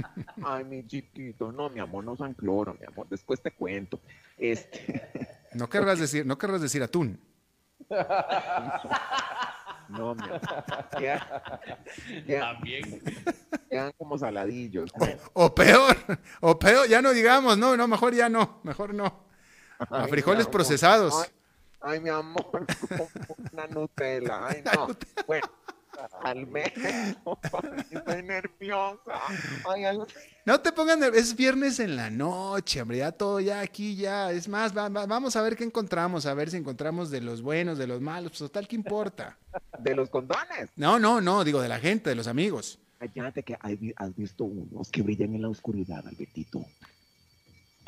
Ay, 0.44 0.64
mi 0.64 0.86
chiquito. 0.86 1.52
No, 1.52 1.70
mi 1.70 1.80
amor, 1.80 2.04
no 2.04 2.12
usan 2.12 2.34
cloro, 2.34 2.76
mi 2.78 2.86
amor. 2.86 3.08
Después 3.08 3.40
te 3.40 3.50
cuento. 3.52 4.00
Este. 4.36 5.28
No 5.54 5.68
querrás 5.68 5.98
decir, 5.98 6.26
no 6.26 6.36
querrás 6.36 6.60
decir 6.60 6.82
atún. 6.82 7.20
No, 9.88 10.14
mi 10.14 10.22
amor. 10.22 10.40
También. 12.28 13.02
Quedan 13.70 13.92
como 13.96 14.18
saladillos. 14.18 14.92
O, 15.32 15.54
peor, 15.54 15.96
o 16.40 16.58
peor, 16.58 16.86
ya 16.88 17.00
no 17.00 17.12
digamos, 17.12 17.56
no, 17.56 17.76
no, 17.76 17.88
mejor 17.88 18.14
ya 18.14 18.28
no, 18.28 18.60
mejor 18.64 18.92
no. 18.92 19.24
A 19.78 20.06
frijoles 20.08 20.46
procesados. 20.46 21.14
Ay, 21.24 21.30
mi 22.02 22.08
amor, 22.08 22.66
una 23.52 23.66
Nutella. 23.66 24.46
Ay, 24.48 24.62
no. 24.62 24.88
Bueno, 25.26 25.46
al 26.22 26.46
menos 26.46 26.72
estoy 27.90 28.22
nerviosa. 28.22 29.20
No 30.44 30.60
te 30.60 30.72
pongan 30.72 31.02
es 31.14 31.34
viernes 31.34 31.80
en 31.80 31.96
la 31.96 32.10
noche, 32.10 32.80
hombre, 32.80 32.98
ya 32.98 33.12
todo 33.12 33.40
ya 33.40 33.60
aquí 33.60 33.96
ya, 33.96 34.30
es 34.32 34.48
más, 34.48 34.72
vamos 34.72 35.36
a 35.36 35.42
ver 35.42 35.56
qué 35.56 35.64
encontramos, 35.64 36.26
a 36.26 36.34
ver 36.34 36.50
si 36.50 36.56
encontramos 36.56 37.10
de 37.10 37.20
los 37.20 37.42
buenos, 37.42 37.78
de 37.78 37.86
los 37.86 38.00
malos, 38.00 38.32
pues 38.32 38.38
total, 38.40 38.66
¿qué 38.66 38.76
importa? 38.76 39.36
¿De 39.78 39.94
los 39.94 40.08
condones? 40.08 40.70
No, 40.76 40.98
no, 40.98 41.20
no, 41.20 41.44
digo 41.44 41.60
de 41.60 41.68
la 41.68 41.78
gente, 41.78 42.10
de 42.10 42.16
los 42.16 42.26
amigos. 42.26 42.78
Cállate 42.98 43.42
que 43.44 43.56
has 43.96 44.16
visto 44.16 44.44
unos 44.44 44.90
que 44.90 45.02
brillan 45.02 45.34
en 45.34 45.42
la 45.42 45.48
oscuridad, 45.48 46.06
Albertito. 46.06 46.64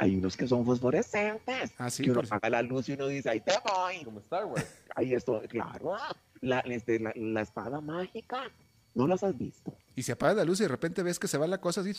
Hay 0.01 0.17
unos 0.17 0.35
que 0.35 0.49
son 0.49 0.65
fosforescentes. 0.65 1.75
Ah, 1.77 1.91
sí, 1.91 2.05
que 2.05 2.11
uno 2.11 2.21
apaga 2.21 2.49
la 2.49 2.63
luz 2.63 2.89
y 2.89 2.93
uno 2.93 3.07
dice, 3.07 3.29
ahí 3.29 3.41
te 3.41 3.53
voy. 3.63 4.03
Como 4.03 4.21
Star 4.21 4.47
Wars. 4.47 4.67
Ahí 4.97 5.13
esto, 5.13 5.43
claro. 5.47 5.95
La, 6.41 6.61
este, 6.61 6.99
la, 6.99 7.41
espada 7.43 7.83
mágica. 7.83 8.51
¿No 8.95 9.07
las 9.07 9.23
has 9.23 9.37
visto? 9.37 9.77
Y 9.95 10.03
se 10.03 10.13
apaga 10.13 10.37
la 10.37 10.45
luz 10.45 10.59
y 10.61 10.63
de 10.63 10.69
repente 10.69 11.03
ves 11.03 11.19
que 11.19 11.29
se 11.29 11.37
va 11.37 11.47
la 11.47 11.61
cosa 11.61 11.83
así. 11.83 11.93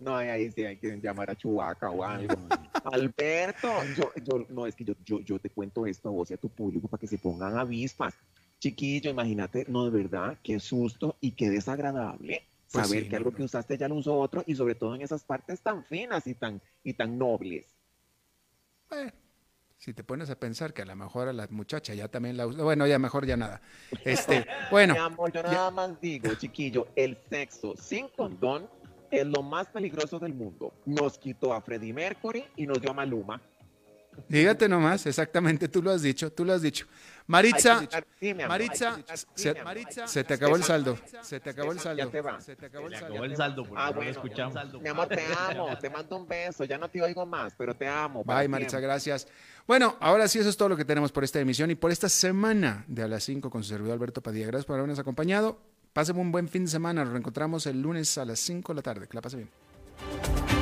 no, 0.00 0.16
ahí 0.16 0.48
sí 0.52 0.64
hay 0.64 0.76
que 0.76 0.96
llamar 1.00 1.28
a 1.28 1.34
Chubaca 1.34 1.90
o 1.90 2.04
algo. 2.04 2.36
Alberto, 2.84 3.68
yo, 3.96 4.12
yo, 4.22 4.46
no, 4.48 4.68
es 4.68 4.76
que 4.76 4.84
yo, 4.84 4.94
yo, 5.04 5.18
yo 5.20 5.40
te 5.40 5.50
cuento 5.50 5.86
esto 5.86 6.08
a 6.08 6.12
vos 6.12 6.30
y 6.30 6.34
a 6.34 6.36
tu 6.36 6.48
público 6.48 6.86
para 6.86 7.00
que 7.00 7.08
se 7.08 7.18
pongan 7.18 7.58
avispas. 7.58 8.14
Chiquillo, 8.60 9.10
imagínate, 9.10 9.66
no, 9.68 9.90
de 9.90 9.90
verdad, 9.90 10.38
qué 10.40 10.60
susto 10.60 11.16
y 11.20 11.32
qué 11.32 11.50
desagradable 11.50 12.46
pues 12.72 12.88
saber 12.88 13.08
que 13.08 13.16
algo 13.16 13.32
que 13.32 13.42
usaste 13.42 13.76
ya 13.76 13.88
lo 13.88 13.96
usó 13.96 14.18
otro 14.18 14.42
y 14.46 14.54
sobre 14.54 14.74
todo 14.74 14.94
en 14.94 15.02
esas 15.02 15.24
partes 15.24 15.60
tan 15.60 15.84
finas 15.84 16.26
y 16.26 16.34
tan, 16.34 16.60
y 16.82 16.94
tan 16.94 17.18
nobles. 17.18 17.66
Bueno, 18.88 19.12
si 19.78 19.92
te 19.94 20.04
pones 20.04 20.30
a 20.30 20.38
pensar 20.38 20.72
que 20.72 20.82
a 20.82 20.84
lo 20.84 20.96
mejor 20.96 21.28
a 21.28 21.32
la 21.32 21.46
muchacha 21.50 21.94
ya 21.94 22.08
también 22.08 22.36
la 22.36 22.46
usó, 22.46 22.64
bueno, 22.64 22.86
ya 22.86 22.98
mejor 22.98 23.26
ya 23.26 23.36
nada. 23.36 23.60
Este, 24.04 24.46
bueno. 24.70 24.94
Mi 24.94 25.00
amor, 25.00 25.32
yo 25.32 25.42
nada 25.42 25.70
más 25.70 26.00
digo, 26.00 26.34
chiquillo, 26.34 26.88
el 26.96 27.18
sexo 27.28 27.74
sin 27.76 28.08
condón 28.08 28.68
es 29.10 29.26
lo 29.26 29.42
más 29.42 29.68
peligroso 29.68 30.18
del 30.18 30.34
mundo. 30.34 30.72
Nos 30.86 31.18
quitó 31.18 31.52
a 31.52 31.60
Freddie 31.60 31.92
Mercury 31.92 32.44
y 32.56 32.66
nos 32.66 32.80
dio 32.80 32.90
a 32.90 32.94
Maluma. 32.94 33.42
Dígate 34.28 34.68
nomás, 34.68 35.06
exactamente, 35.06 35.68
tú 35.68 35.82
lo 35.82 35.90
has 35.90 36.02
dicho, 36.02 36.30
tú 36.30 36.44
lo 36.44 36.52
has 36.52 36.62
dicho. 36.62 36.86
Maritza, 37.26 37.88
Maritza, 38.48 38.98
se, 39.34 40.24
te 40.24 40.34
acabó 40.34 40.56
el 40.56 40.64
saldo. 40.64 40.98
Se 41.22 41.40
te 41.40 41.50
acabó 41.50 41.72
el 41.72 41.78
saldo. 41.78 42.10
Se 42.40 42.56
te 42.56 42.66
acabó 42.66 42.86
el 42.88 43.36
saldo. 43.36 43.66
ah, 43.76 43.90
bueno, 43.90 44.10
escuchamos. 44.10 44.54
Mi 44.82 44.88
amor, 44.88 45.08
te 45.08 45.24
amo. 45.24 45.76
Te 45.78 45.90
mando 45.90 46.16
un 46.16 46.26
beso. 46.26 46.64
Ya 46.64 46.78
no 46.78 46.88
te 46.88 47.00
oigo 47.02 47.24
más, 47.24 47.54
pero 47.56 47.74
te 47.74 47.86
amo. 47.88 48.24
Bye, 48.24 48.48
Maritza, 48.48 48.80
gracias. 48.80 49.26
Bueno, 49.66 49.96
ahora 50.00 50.26
sí, 50.26 50.40
eso 50.40 50.48
es 50.48 50.56
todo 50.56 50.70
lo 50.70 50.76
que 50.76 50.84
tenemos 50.84 51.12
por 51.12 51.24
esta 51.24 51.38
emisión 51.38 51.70
y 51.70 51.74
por 51.76 51.92
esta 51.92 52.08
semana 52.08 52.84
de 52.88 53.02
a 53.04 53.08
las 53.08 53.22
5 53.24 53.48
con 53.48 53.62
su 53.62 53.70
servidor 53.70 53.94
Alberto 53.94 54.20
Padilla. 54.20 54.46
Gracias 54.46 54.66
por 54.66 54.76
habernos 54.76 54.98
acompañado. 54.98 55.60
Pásenme 55.92 56.20
un 56.20 56.32
buen 56.32 56.48
fin 56.48 56.64
de 56.64 56.70
semana. 56.70 57.04
Nos 57.04 57.12
reencontramos 57.12 57.66
el 57.66 57.80
lunes 57.80 58.18
a 58.18 58.24
las 58.24 58.40
5 58.40 58.72
de 58.72 58.76
la 58.76 58.82
tarde. 58.82 59.06
Que 59.06 59.14
la 59.14 59.20
pase 59.20 59.36
bien. 59.36 60.61